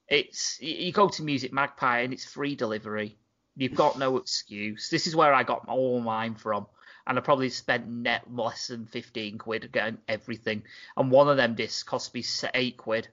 It's 0.08 0.60
you 0.60 0.92
go 0.92 1.08
to 1.08 1.22
Music 1.22 1.52
Magpie 1.52 2.00
and 2.00 2.12
it's 2.12 2.24
free 2.24 2.56
delivery. 2.56 3.16
You've 3.56 3.74
got 3.74 3.98
no 3.98 4.18
excuse. 4.18 4.90
This 4.90 5.06
is 5.06 5.16
where 5.16 5.32
I 5.32 5.42
got 5.42 5.66
all 5.68 6.00
mine 6.00 6.34
from, 6.34 6.66
and 7.06 7.18
I 7.18 7.22
probably 7.22 7.48
spent 7.48 7.88
net 7.88 8.24
less 8.30 8.66
than 8.68 8.86
fifteen 8.86 9.38
quid 9.38 9.72
getting 9.72 9.98
everything. 10.08 10.62
And 10.96 11.10
one 11.10 11.28
of 11.28 11.38
them 11.38 11.54
discs 11.54 11.82
cost 11.82 12.14
me 12.14 12.22
eight 12.52 12.76
quid. 12.76 13.08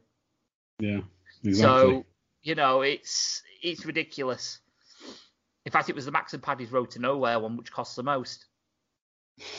Yeah, 0.80 1.02
exactly. 1.44 1.54
So 1.54 2.06
you 2.42 2.56
know 2.56 2.82
it's 2.82 3.42
it's 3.62 3.86
ridiculous. 3.86 4.60
In 5.66 5.72
fact, 5.72 5.90
it 5.90 5.96
was 5.96 6.06
the 6.06 6.12
Max 6.12 6.34
and 6.34 6.44
Paddy's 6.44 6.72
Road 6.72 6.92
to 6.92 7.00
Nowhere 7.00 7.40
one 7.40 7.56
which 7.56 7.72
cost 7.72 7.96
the 7.96 8.04
most. 8.04 8.46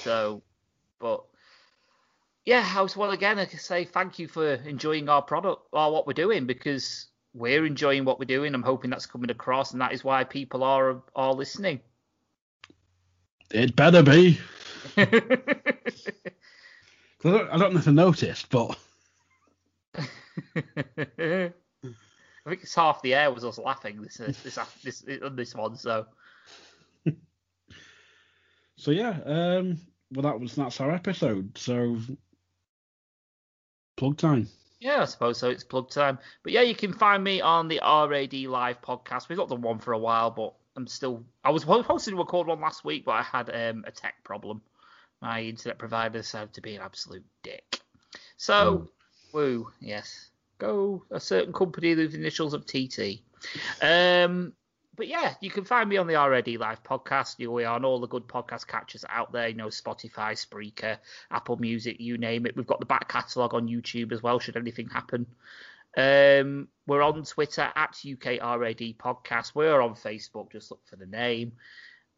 So, 0.03 0.43
but 1.01 1.25
yeah, 2.45 2.71
I 2.77 2.83
was 2.83 2.95
well 2.95 3.11
again. 3.11 3.39
I 3.39 3.47
can 3.47 3.59
say 3.59 3.85
thank 3.85 4.19
you 4.19 4.29
for 4.29 4.53
enjoying 4.53 5.09
our 5.09 5.23
product 5.23 5.63
or 5.73 5.93
what 5.93 6.07
we're 6.07 6.13
doing 6.13 6.45
because 6.47 7.07
we're 7.35 7.67
enjoying 7.67 8.05
what 8.05 8.19
we're 8.19 8.25
doing. 8.25 8.55
I'm 8.55 8.63
hoping 8.63 8.91
that's 8.91 9.07
coming 9.07 9.31
across, 9.31 9.73
and 9.73 9.81
that 9.81 9.93
is 9.93 10.05
why 10.05 10.25
people 10.25 10.63
are 10.63 11.03
are 11.15 11.35
listening. 11.35 11.81
it 13.51 13.77
better 13.77 14.03
be. 14.03 14.39
I 14.97 15.05
don't, 17.31 17.51
I 17.51 17.57
don't 17.57 17.73
know 17.73 17.81
if 17.81 17.89
I 17.89 17.91
noticed, 17.91 18.51
but 18.51 18.79
I 19.97 21.51
think 22.51 22.63
it's 22.63 22.75
half 22.75 23.03
the 23.03 23.15
air 23.15 23.33
was 23.33 23.45
us 23.45 23.59
laughing 23.59 24.03
this 24.03 24.19
this 24.19 24.59
this, 24.83 25.01
this 25.01 25.21
this 25.33 25.55
one. 25.55 25.77
So 25.77 26.07
so 28.77 28.91
yeah. 28.91 29.19
Um, 29.25 29.79
well, 30.13 30.23
that 30.23 30.39
was 30.39 30.55
that's 30.55 30.81
our 30.81 30.93
episode. 30.93 31.57
So 31.57 31.99
plug 33.97 34.19
time. 34.19 34.49
Yeah, 34.85 35.01
I 35.01 35.05
suppose 35.07 35.39
so. 35.39 35.49
It's 35.49 35.65
plug 35.65 35.89
time. 35.89 36.19
But 36.43 36.53
yeah, 36.53 36.61
you 36.61 36.75
can 36.75 36.93
find 36.93 37.25
me 37.25 37.41
on 37.41 37.69
the 37.69 37.81
RAD 37.83 38.35
Live 38.35 38.83
podcast. 38.83 39.31
We've 39.31 39.39
not 39.39 39.49
done 39.49 39.63
one 39.63 39.79
for 39.79 39.95
a 39.95 39.99
while, 39.99 40.31
but 40.31 40.53
I'm 40.77 40.87
still. 40.87 41.25
I 41.43 41.53
was 41.53 41.63
supposed 41.63 42.05
to 42.05 42.15
record 42.15 42.49
one 42.49 42.61
last 42.61 42.85
week, 42.85 43.07
but 43.07 43.13
I 43.13 43.23
had 43.23 43.49
um, 43.49 43.85
a 43.87 43.91
tech 43.91 44.17
problem. 44.25 44.61
My 45.23 45.41
internet 45.41 45.79
provider 45.79 46.19
decided 46.19 46.53
to 46.53 46.61
be 46.61 46.75
an 46.75 46.83
absolute 46.83 47.25
dick. 47.43 47.81
So, 48.37 48.91
woo, 49.33 49.71
yes. 49.81 50.29
Go 50.59 51.03
a 51.11 51.19
certain 51.19 51.55
company 51.55 51.95
with 51.95 52.15
initials 52.15 52.53
of 52.53 52.67
TT. 52.67 53.23
Um, 53.81 54.53
but 54.97 55.09
yeah, 55.09 55.35
you 55.41 55.51
can 55.51 55.65
find 55.65 55.89
me 55.89 55.97
on 55.97 56.07
the 56.07 56.15
RAD 56.15 56.49
Live 56.49 56.83
podcast. 56.83 57.39
You 57.39 57.57
are 57.59 57.67
on 57.67 57.85
all 57.85 58.01
the 58.01 58.07
good 58.07 58.27
podcast 58.27 58.67
catchers 58.67 59.05
out 59.09 59.33
there. 59.33 59.49
You 59.49 59.55
know, 59.55 59.69
Spotify, 59.69 60.33
Spreaker, 60.33 60.99
Apple 61.31 61.57
Music, 61.57 61.97
you 62.01 62.19
name 62.19 62.47
it. 62.47 62.57
We've 62.57 62.67
got 62.67 62.81
the 62.81 62.87
back 62.87 63.09
catalogue 63.09 63.55
on 63.55 63.69
YouTube 63.69 64.13
as 64.13 64.23
well. 64.23 64.39
Should 64.39 64.57
anything 64.57 64.89
happen, 64.89 65.27
um, 65.97 66.69
we're 66.87 67.03
on 67.03 67.25
Twitter 67.25 67.71
at 67.75 67.93
UKRAD 67.93 68.97
Podcast. 68.97 69.53
We're 69.55 69.81
on 69.81 69.95
Facebook. 69.95 70.53
Just 70.53 70.71
look 70.71 70.81
for 70.87 70.97
the 70.97 71.07
name. 71.07 71.53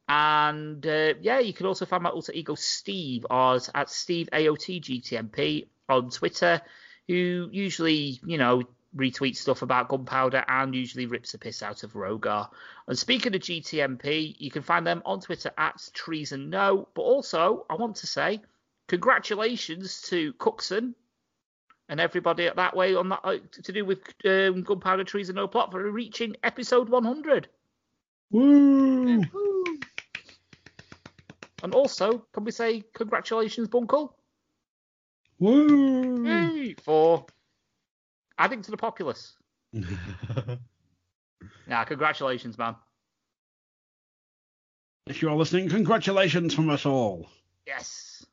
And 0.08 0.86
uh, 0.86 1.14
yeah, 1.20 1.40
you 1.40 1.52
can 1.52 1.66
also 1.66 1.84
find 1.84 2.02
my 2.02 2.10
alter 2.10 2.32
ego 2.32 2.54
Steve 2.54 3.26
as 3.30 3.70
at 3.74 3.90
Steve 3.90 4.28
AOT 4.32 4.80
GTMP 4.80 5.66
on 5.88 6.10
Twitter, 6.10 6.60
who 7.08 7.48
usually, 7.50 8.20
you 8.24 8.38
know, 8.38 8.62
retweets 8.94 9.36
stuff 9.36 9.62
about 9.62 9.88
gunpowder 9.88 10.44
and 10.48 10.74
usually 10.74 11.06
rips 11.06 11.32
the 11.32 11.38
piss 11.38 11.62
out 11.62 11.82
of 11.82 11.94
Rogar. 11.94 12.48
And 12.86 12.98
speaking 12.98 13.34
of 13.34 13.40
GTMP, 13.40 14.34
you 14.38 14.50
can 14.50 14.62
find 14.62 14.86
them 14.86 15.02
on 15.04 15.20
Twitter 15.20 15.50
at 15.56 15.88
Treason 15.92 16.50
No. 16.50 16.88
But 16.94 17.02
also, 17.02 17.66
I 17.70 17.74
want 17.74 17.96
to 17.96 18.06
say 18.06 18.40
congratulations 18.88 20.02
to 20.02 20.32
Cookson 20.34 20.94
and 21.88 22.00
everybody 22.00 22.46
at 22.46 22.56
that 22.56 22.76
way 22.76 22.94
on 22.94 23.08
that 23.10 23.20
uh, 23.24 23.38
to 23.62 23.72
do 23.72 23.84
with 23.84 24.00
um, 24.24 24.62
Gunpowder 24.62 25.04
Treason 25.04 25.36
No 25.36 25.46
Plot 25.46 25.70
for 25.70 25.90
reaching 25.90 26.36
episode 26.42 26.88
100. 26.88 27.48
Woo! 28.30 29.22
Woo. 29.32 29.78
And 31.62 31.74
also, 31.74 32.26
can 32.32 32.44
we 32.44 32.50
say 32.50 32.82
congratulations, 32.92 33.68
Bunkle, 33.68 34.12
Woo! 35.38 36.24
Yay, 36.24 36.74
for 36.82 37.26
adding 38.38 38.62
to 38.62 38.70
the 38.70 38.76
populace. 38.76 39.34
Nah, 41.66 41.84
congratulations, 41.84 42.56
man. 42.58 42.76
if 45.06 45.20
you 45.22 45.28
are 45.28 45.36
listening, 45.36 45.68
congratulations 45.68 46.54
from 46.54 46.70
us 46.70 46.86
all. 46.86 47.28
Yes. 47.66 48.24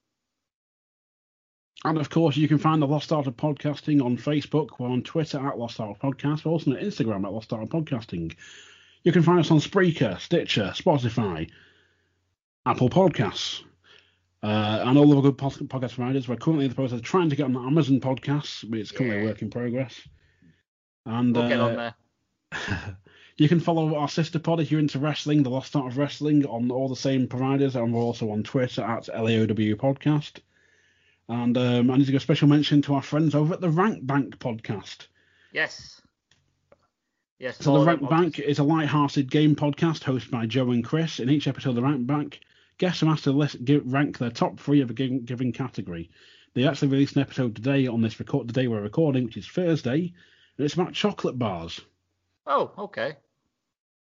And 1.84 1.98
of 1.98 2.10
course, 2.10 2.38
you 2.38 2.48
can 2.48 2.60
find 2.60 2.82
the 2.82 2.88
Lost 2.88 3.12
Art 3.12 3.28
of 3.28 3.36
Podcasting 3.36 4.04
on 4.04 4.18
Facebook. 4.18 4.70
We're 4.80 4.90
on 4.90 5.04
Twitter 5.04 5.46
at 5.46 5.58
Lost 5.58 5.80
Art 5.80 5.92
of 5.92 6.00
Podcast. 6.00 6.46
We're 6.46 6.52
also 6.52 6.72
on 6.72 6.78
Instagram 6.78 7.26
at 7.26 7.34
Lost 7.34 7.52
Art 7.52 7.64
of 7.64 7.70
Podcasting. 7.70 8.36
You 9.04 9.12
can 9.12 9.24
find 9.24 9.40
us 9.40 9.52
on 9.52 9.60
Spreaker, 9.60 10.20
Stitcher, 10.20 10.72
Spotify, 10.76 11.50
Apple 12.66 12.90
Podcasts, 12.90 13.64
uh, 14.44 14.84
and 14.86 14.98
all 14.98 15.08
the 15.08 15.22
good 15.22 15.38
podcast 15.38 15.96
providers. 15.96 16.28
We're 16.28 16.36
currently 16.36 16.66
in 16.66 16.70
the 16.70 16.76
process 16.76 17.00
of 17.00 17.04
trying 17.04 17.30
to 17.30 17.36
get 17.36 17.46
on 17.46 17.54
the 17.54 17.62
Amazon 17.62 18.02
podcast, 18.02 18.70
but 18.70 18.78
it's 18.78 18.92
currently 18.92 19.22
a 19.22 19.26
work 19.26 19.42
in 19.42 19.50
progress. 19.50 20.00
And 21.06 21.34
We'll 21.34 21.48
get 21.48 21.62
uh, 21.62 21.66
on 21.66 21.76
there. 21.78 21.96
you 23.38 23.48
can 23.48 23.62
follow 23.62 23.96
our 23.96 24.10
sister 24.10 24.40
pod 24.40 24.60
if 24.60 24.70
you're 24.70 24.82
into 24.82 25.00
wrestling, 25.00 25.44
the 25.44 25.50
Lost 25.50 25.76
Art 25.78 25.88
of 25.88 25.98
Wrestling, 25.98 26.46
on 26.46 26.72
all 26.72 26.90
the 26.90 26.96
same 26.96 27.26
providers, 27.26 27.78
and 27.78 27.94
we're 27.94 28.02
also 28.02 28.30
on 28.32 28.44
Twitter 28.44 28.82
at 28.82 29.06
LAOW 29.06 29.76
Podcast. 29.76 30.42
And 31.30 31.58
um, 31.58 31.90
I 31.90 31.96
need 31.96 32.06
to 32.06 32.12
give 32.12 32.20
a 32.20 32.24
special 32.24 32.50
mention 32.50 32.82
to 32.84 32.96
our 32.96 33.02
friends 33.02 33.34
over 33.34 33.54
at 33.54 33.62
the 33.62 33.70
Rank 33.70 34.06
Bank 34.06 34.38
podcast. 34.40 35.08
Yes. 35.54 36.02
Yes. 37.40 37.58
So 37.60 37.80
the 37.80 37.86
Rank 37.86 38.10
Bank 38.10 38.40
is 38.40 38.60
a 38.60 38.64
light-hearted 38.64 39.32
game 39.32 39.56
podcast 39.56 40.04
hosted 40.04 40.32
by 40.32 40.46
Joe 40.46 40.72
and 40.72 40.84
Chris. 40.84 41.20
In 41.20 41.30
each 41.30 41.48
episode 41.48 41.70
of 41.70 41.76
the 41.76 41.82
Rank 41.82 42.06
Bank, 42.06 42.42
guests 42.84 43.02
are 43.02 43.08
asked 43.08 43.24
to 43.24 43.32
list, 43.32 43.64
give, 43.64 43.94
rank 43.94 44.18
their 44.18 44.30
top 44.30 44.60
three 44.60 44.82
of 44.82 44.90
a 44.90 44.94
given, 44.94 45.24
given 45.24 45.54
category. 45.54 46.10
They 46.54 46.68
actually 46.68 46.90
released 46.90 47.16
an 47.16 47.22
episode 47.22 47.56
today 47.56 47.88
on 47.88 48.02
this 48.02 48.20
record 48.20 48.50
the 48.50 48.52
day 48.52 48.68
we're 48.68 48.82
recording, 48.82 49.24
which 49.24 49.38
is 49.38 49.48
Thursday, 49.48 50.14
and 50.58 50.66
it's 50.66 50.74
about 50.74 50.92
chocolate 50.92 51.40
bars. 51.40 51.80
Oh, 52.46 52.74
okay. 52.78 53.16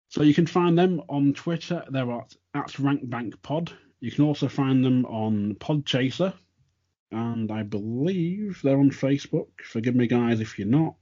So 0.09 0.25
you 0.25 0.35
can 0.35 0.49
find 0.49 0.77
them 0.77 1.01
on 1.09 1.33
Twitter. 1.33 1.85
They're 1.91 2.11
at, 2.11 2.35
at 2.55 2.73
RankBankPod. 2.73 3.71
You 4.01 4.11
can 4.11 4.25
also 4.25 4.49
find 4.49 4.85
them 4.85 5.07
on 5.07 5.55
Podchaser. 5.61 6.35
And 7.13 7.53
I 7.53 7.63
believe 7.63 8.63
they're 8.65 8.81
on 8.81 8.91
Facebook. 8.91 9.47
Forgive 9.63 9.95
me, 9.95 10.09
guys, 10.09 10.41
if 10.41 10.59
you're 10.59 10.67
not. 10.67 10.97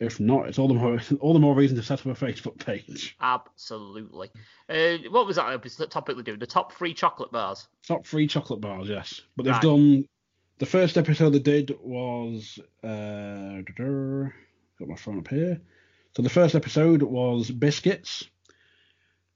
If 0.00 0.20
not, 0.20 0.48
it's 0.48 0.58
all 0.58 0.68
the 0.68 0.74
more 0.74 1.00
all 1.20 1.32
the 1.32 1.38
more 1.40 1.54
reason 1.54 1.76
to 1.76 1.82
set 1.82 2.00
up 2.00 2.06
a 2.06 2.24
Facebook 2.24 2.64
page. 2.64 3.16
Absolutely. 3.20 4.30
Uh, 4.68 4.98
what 5.10 5.26
was 5.26 5.36
that 5.36 5.52
episode- 5.52 5.90
topic 5.90 6.16
they 6.16 6.22
doing? 6.22 6.38
The 6.38 6.46
top 6.46 6.72
three 6.72 6.94
chocolate 6.94 7.32
bars. 7.32 7.66
Top 7.86 8.06
three 8.06 8.26
chocolate 8.26 8.60
bars, 8.60 8.88
yes. 8.88 9.22
But 9.36 9.44
they've 9.44 9.54
Right. 9.54 9.62
done 9.62 10.08
the 10.58 10.66
first 10.66 10.96
episode 10.98 11.30
they 11.30 11.38
did 11.40 11.76
was 11.80 12.58
uh, 12.84 13.62
got 14.78 14.88
my 14.88 14.96
phone 14.96 15.18
up 15.18 15.28
here. 15.28 15.60
So 16.16 16.22
the 16.22 16.30
first 16.30 16.54
episode 16.54 17.02
was 17.02 17.50
biscuits. 17.50 18.24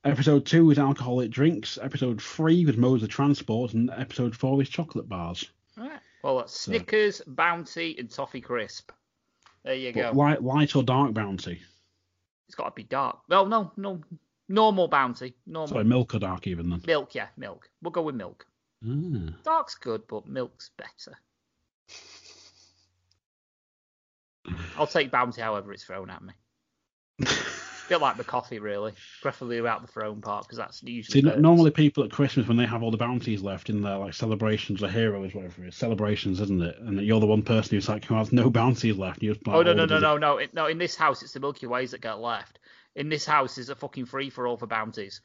Episode 0.04 0.44
two 0.46 0.70
is 0.72 0.78
alcoholic 0.78 1.30
drinks. 1.30 1.78
Episode 1.80 2.20
three 2.20 2.64
was 2.66 2.76
modes 2.76 3.02
of 3.04 3.08
transport, 3.08 3.72
and 3.74 3.88
episode 3.96 4.34
four 4.34 4.60
is 4.60 4.68
chocolate 4.68 5.08
bars. 5.08 5.48
Right. 5.76 6.00
Well, 6.24 6.38
that's 6.38 6.58
Snickers, 6.58 7.20
Bounty, 7.26 7.96
and 7.98 8.10
Toffee 8.10 8.40
Crisp. 8.40 8.90
There 9.64 9.74
you 9.74 9.92
go. 9.92 10.10
Light, 10.14 10.42
light 10.42 10.74
or 10.74 10.82
dark 10.82 11.14
bounty. 11.14 11.60
It's 12.48 12.54
got 12.54 12.64
to 12.64 12.72
be 12.74 12.82
dark. 12.82 13.20
Well, 13.28 13.46
no, 13.46 13.72
no, 13.76 14.00
normal 14.48 14.88
Bounty, 14.88 15.34
normal 15.46 15.68
Sorry, 15.68 15.84
milk 15.84 16.14
or 16.14 16.18
dark 16.18 16.46
even 16.46 16.68
then. 16.68 16.82
milk. 16.86 17.14
Yeah, 17.14 17.28
milk. 17.36 17.70
We'll 17.80 17.92
go 17.92 18.02
with 18.02 18.14
milk. 18.14 18.46
Ah. 18.84 19.32
Dark's 19.44 19.76
good, 19.76 20.02
but 20.08 20.26
milk's 20.26 20.70
better. 20.76 21.18
I'll 24.76 24.86
take 24.86 25.10
Bounty 25.10 25.40
however 25.40 25.72
it's 25.72 25.84
thrown 25.84 26.10
at 26.10 26.22
me. 26.22 26.32
Bit 27.88 28.00
like 28.00 28.16
the 28.16 28.24
coffee, 28.24 28.58
really. 28.58 28.92
Preferably 29.20 29.60
without 29.60 29.82
the 29.82 29.92
throne 29.92 30.20
part, 30.20 30.44
because 30.44 30.58
that's 30.58 30.82
usually. 30.82 31.22
See, 31.22 31.28
n- 31.28 31.42
normally 31.42 31.70
people 31.70 32.04
at 32.04 32.10
Christmas 32.10 32.48
when 32.48 32.56
they 32.56 32.66
have 32.66 32.82
all 32.82 32.90
the 32.90 32.96
bounties 32.96 33.42
left 33.42 33.70
in 33.70 33.82
their 33.82 33.98
like 33.98 34.14
celebrations 34.14 34.82
or 34.82 34.88
heroes, 34.88 35.34
whatever 35.34 35.64
it 35.64 35.68
is, 35.68 35.76
celebrations, 35.76 36.40
isn't 36.40 36.62
it? 36.62 36.78
And 36.78 37.00
you're 37.00 37.20
the 37.20 37.26
one 37.26 37.42
person 37.42 37.76
who's 37.76 37.88
like 37.88 38.04
who 38.04 38.14
has 38.14 38.32
no 38.32 38.50
bounties 38.50 38.96
left. 38.96 39.22
You 39.22 39.32
just 39.32 39.44
buy 39.44 39.54
Oh 39.54 39.62
no 39.62 39.72
no 39.72 39.84
no 39.84 39.98
no 39.98 40.16
no! 40.16 40.40
No, 40.52 40.66
in 40.66 40.78
this 40.78 40.96
house 40.96 41.22
it's 41.22 41.32
the 41.32 41.40
Milky 41.40 41.66
Ways 41.66 41.92
that 41.92 42.00
get 42.00 42.18
left. 42.18 42.58
In 42.94 43.08
this 43.08 43.24
house 43.24 43.58
is 43.58 43.68
a 43.70 43.74
fucking 43.74 44.06
free 44.06 44.30
for 44.30 44.46
all 44.46 44.56
for 44.56 44.66
bounties. 44.66 45.20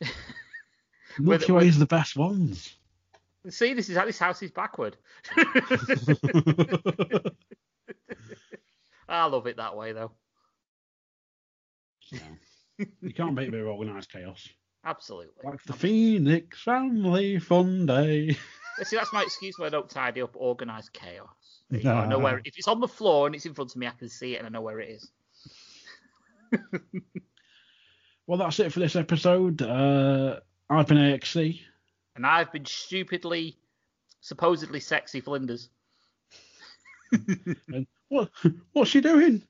Milky 1.18 1.52
Ways 1.52 1.76
are 1.76 1.80
the 1.80 1.86
best 1.86 2.16
ones. 2.16 2.74
See, 3.48 3.72
this 3.72 3.88
is 3.88 3.96
how 3.96 4.04
this 4.04 4.18
house 4.18 4.42
is 4.42 4.50
backward. 4.50 4.96
I 9.08 9.24
love 9.24 9.46
it 9.46 9.56
that 9.56 9.76
way 9.76 9.92
though. 9.92 10.12
you 12.78 13.14
can't 13.14 13.34
beat 13.34 13.48
a 13.48 13.52
bit 13.52 13.60
of 13.60 13.68
organised 13.68 14.12
chaos. 14.12 14.48
Absolutely. 14.84 15.44
Like 15.44 15.62
the 15.64 15.72
Phoenix 15.72 16.62
Family 16.62 17.38
Fun 17.38 17.86
Day. 17.86 18.36
See, 18.82 18.96
that's 18.96 19.12
my 19.12 19.22
excuse 19.22 19.58
when 19.58 19.66
I 19.66 19.70
don't 19.70 19.90
tidy 19.90 20.22
up 20.22 20.36
organised 20.36 20.92
chaos. 20.92 21.28
Go. 21.82 21.92
I 21.92 22.06
know 22.06 22.18
where 22.18 22.40
if 22.44 22.56
it's 22.56 22.68
on 22.68 22.80
the 22.80 22.88
floor 22.88 23.26
and 23.26 23.34
it's 23.34 23.44
in 23.44 23.54
front 23.54 23.72
of 23.72 23.76
me, 23.76 23.86
I 23.86 23.90
can 23.90 24.08
see 24.08 24.34
it 24.34 24.38
and 24.38 24.46
I 24.46 24.50
know 24.50 24.62
where 24.62 24.80
it 24.80 24.88
is. 24.90 25.10
Well, 28.28 28.36
that's 28.36 28.60
it 28.60 28.70
for 28.74 28.80
this 28.80 28.94
episode. 28.94 29.62
Uh, 29.62 30.40
I've 30.68 30.86
been 30.86 30.98
AXC. 30.98 31.60
And 32.14 32.26
I've 32.26 32.52
been 32.52 32.66
stupidly, 32.66 33.56
supposedly 34.20 34.80
sexy 34.80 35.22
Flinders. 35.22 35.70
And 37.10 37.86
what? 38.10 38.28
What's 38.74 38.90
she 38.90 39.00
doing? 39.00 39.42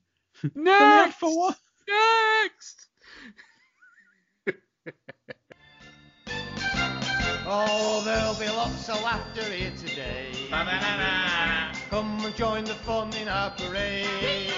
Next, 0.55 1.19
For 1.19 1.37
what? 1.37 1.57
Next. 1.89 2.87
Oh, 7.51 8.03
there'll 8.05 8.35
be 8.35 8.47
lots 8.55 8.89
of 8.89 9.01
laughter 9.01 9.41
here 9.43 9.71
today. 9.75 10.31
Come 11.89 12.23
and 12.23 12.35
join 12.35 12.63
the 12.63 12.75
fun 12.75 13.11
in 13.15 13.27
our 13.27 13.49
parade. 13.51 14.53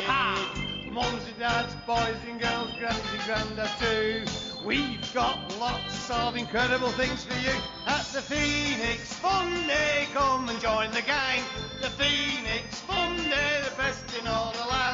Mums 0.92 1.26
and 1.26 1.40
dads, 1.40 1.74
boys 1.88 2.18
and 2.28 2.42
girls, 2.42 2.70
grannies 2.78 3.02
and 3.14 3.22
granddads 3.22 3.80
too. 3.80 4.68
We've 4.68 5.14
got 5.14 5.58
lots 5.58 6.10
of 6.12 6.36
incredible 6.36 6.90
things 6.90 7.24
for 7.24 7.34
you 7.40 7.56
at 7.88 8.04
the 8.08 8.22
Phoenix 8.22 9.14
Fun 9.14 9.54
Day. 9.68 10.08
Come 10.14 10.50
and 10.50 10.60
join 10.60 10.92
the 10.92 11.02
gang. 11.02 11.44
The 11.82 11.90
Phoenix 11.92 12.82
Fun 12.82 13.16
Day, 13.16 13.62
the 13.64 13.76
best 13.78 14.04
in 14.20 14.28
all 14.28 14.52
the 14.52 14.68
land. 14.70 14.91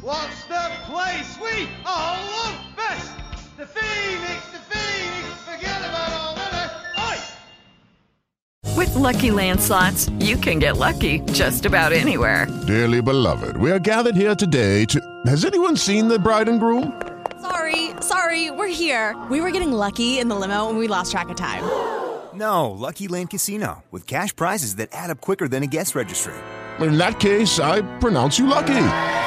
What's 0.00 0.44
the 0.44 0.70
place 0.84 1.36
we 1.42 1.68
all 1.84 2.24
love 2.24 2.54
best? 2.76 3.10
The 3.56 3.66
Phoenix, 3.66 4.46
the 4.52 4.60
Phoenix, 4.70 5.42
forget 5.42 5.80
about 5.80 6.12
all 6.12 6.34
the 6.34 6.40
rest. 6.52 6.74
Oi! 7.00 8.76
With 8.76 8.94
Lucky 8.94 9.32
Land 9.32 9.60
slots, 9.60 10.08
you 10.20 10.36
can 10.36 10.60
get 10.60 10.76
lucky 10.76 11.18
just 11.32 11.66
about 11.66 11.92
anywhere. 11.92 12.46
Dearly 12.68 13.02
beloved, 13.02 13.56
we 13.56 13.72
are 13.72 13.80
gathered 13.80 14.14
here 14.14 14.36
today 14.36 14.84
to. 14.84 15.00
Has 15.26 15.44
anyone 15.44 15.76
seen 15.76 16.06
the 16.06 16.20
bride 16.20 16.48
and 16.48 16.60
groom? 16.60 17.02
Sorry, 17.42 17.90
sorry, 18.00 18.52
we're 18.52 18.68
here. 18.68 19.20
We 19.28 19.40
were 19.40 19.50
getting 19.50 19.72
lucky 19.72 20.20
in 20.20 20.28
the 20.28 20.36
limo 20.36 20.68
and 20.68 20.78
we 20.78 20.86
lost 20.86 21.10
track 21.10 21.28
of 21.28 21.36
time. 21.36 21.64
No, 22.34 22.70
Lucky 22.70 23.08
Land 23.08 23.30
Casino, 23.30 23.82
with 23.90 24.06
cash 24.06 24.36
prizes 24.36 24.76
that 24.76 24.90
add 24.92 25.10
up 25.10 25.20
quicker 25.20 25.48
than 25.48 25.64
a 25.64 25.66
guest 25.66 25.96
registry. 25.96 26.34
In 26.78 26.98
that 26.98 27.18
case, 27.18 27.58
I 27.58 27.82
pronounce 27.98 28.38
you 28.38 28.46
lucky. 28.46 29.26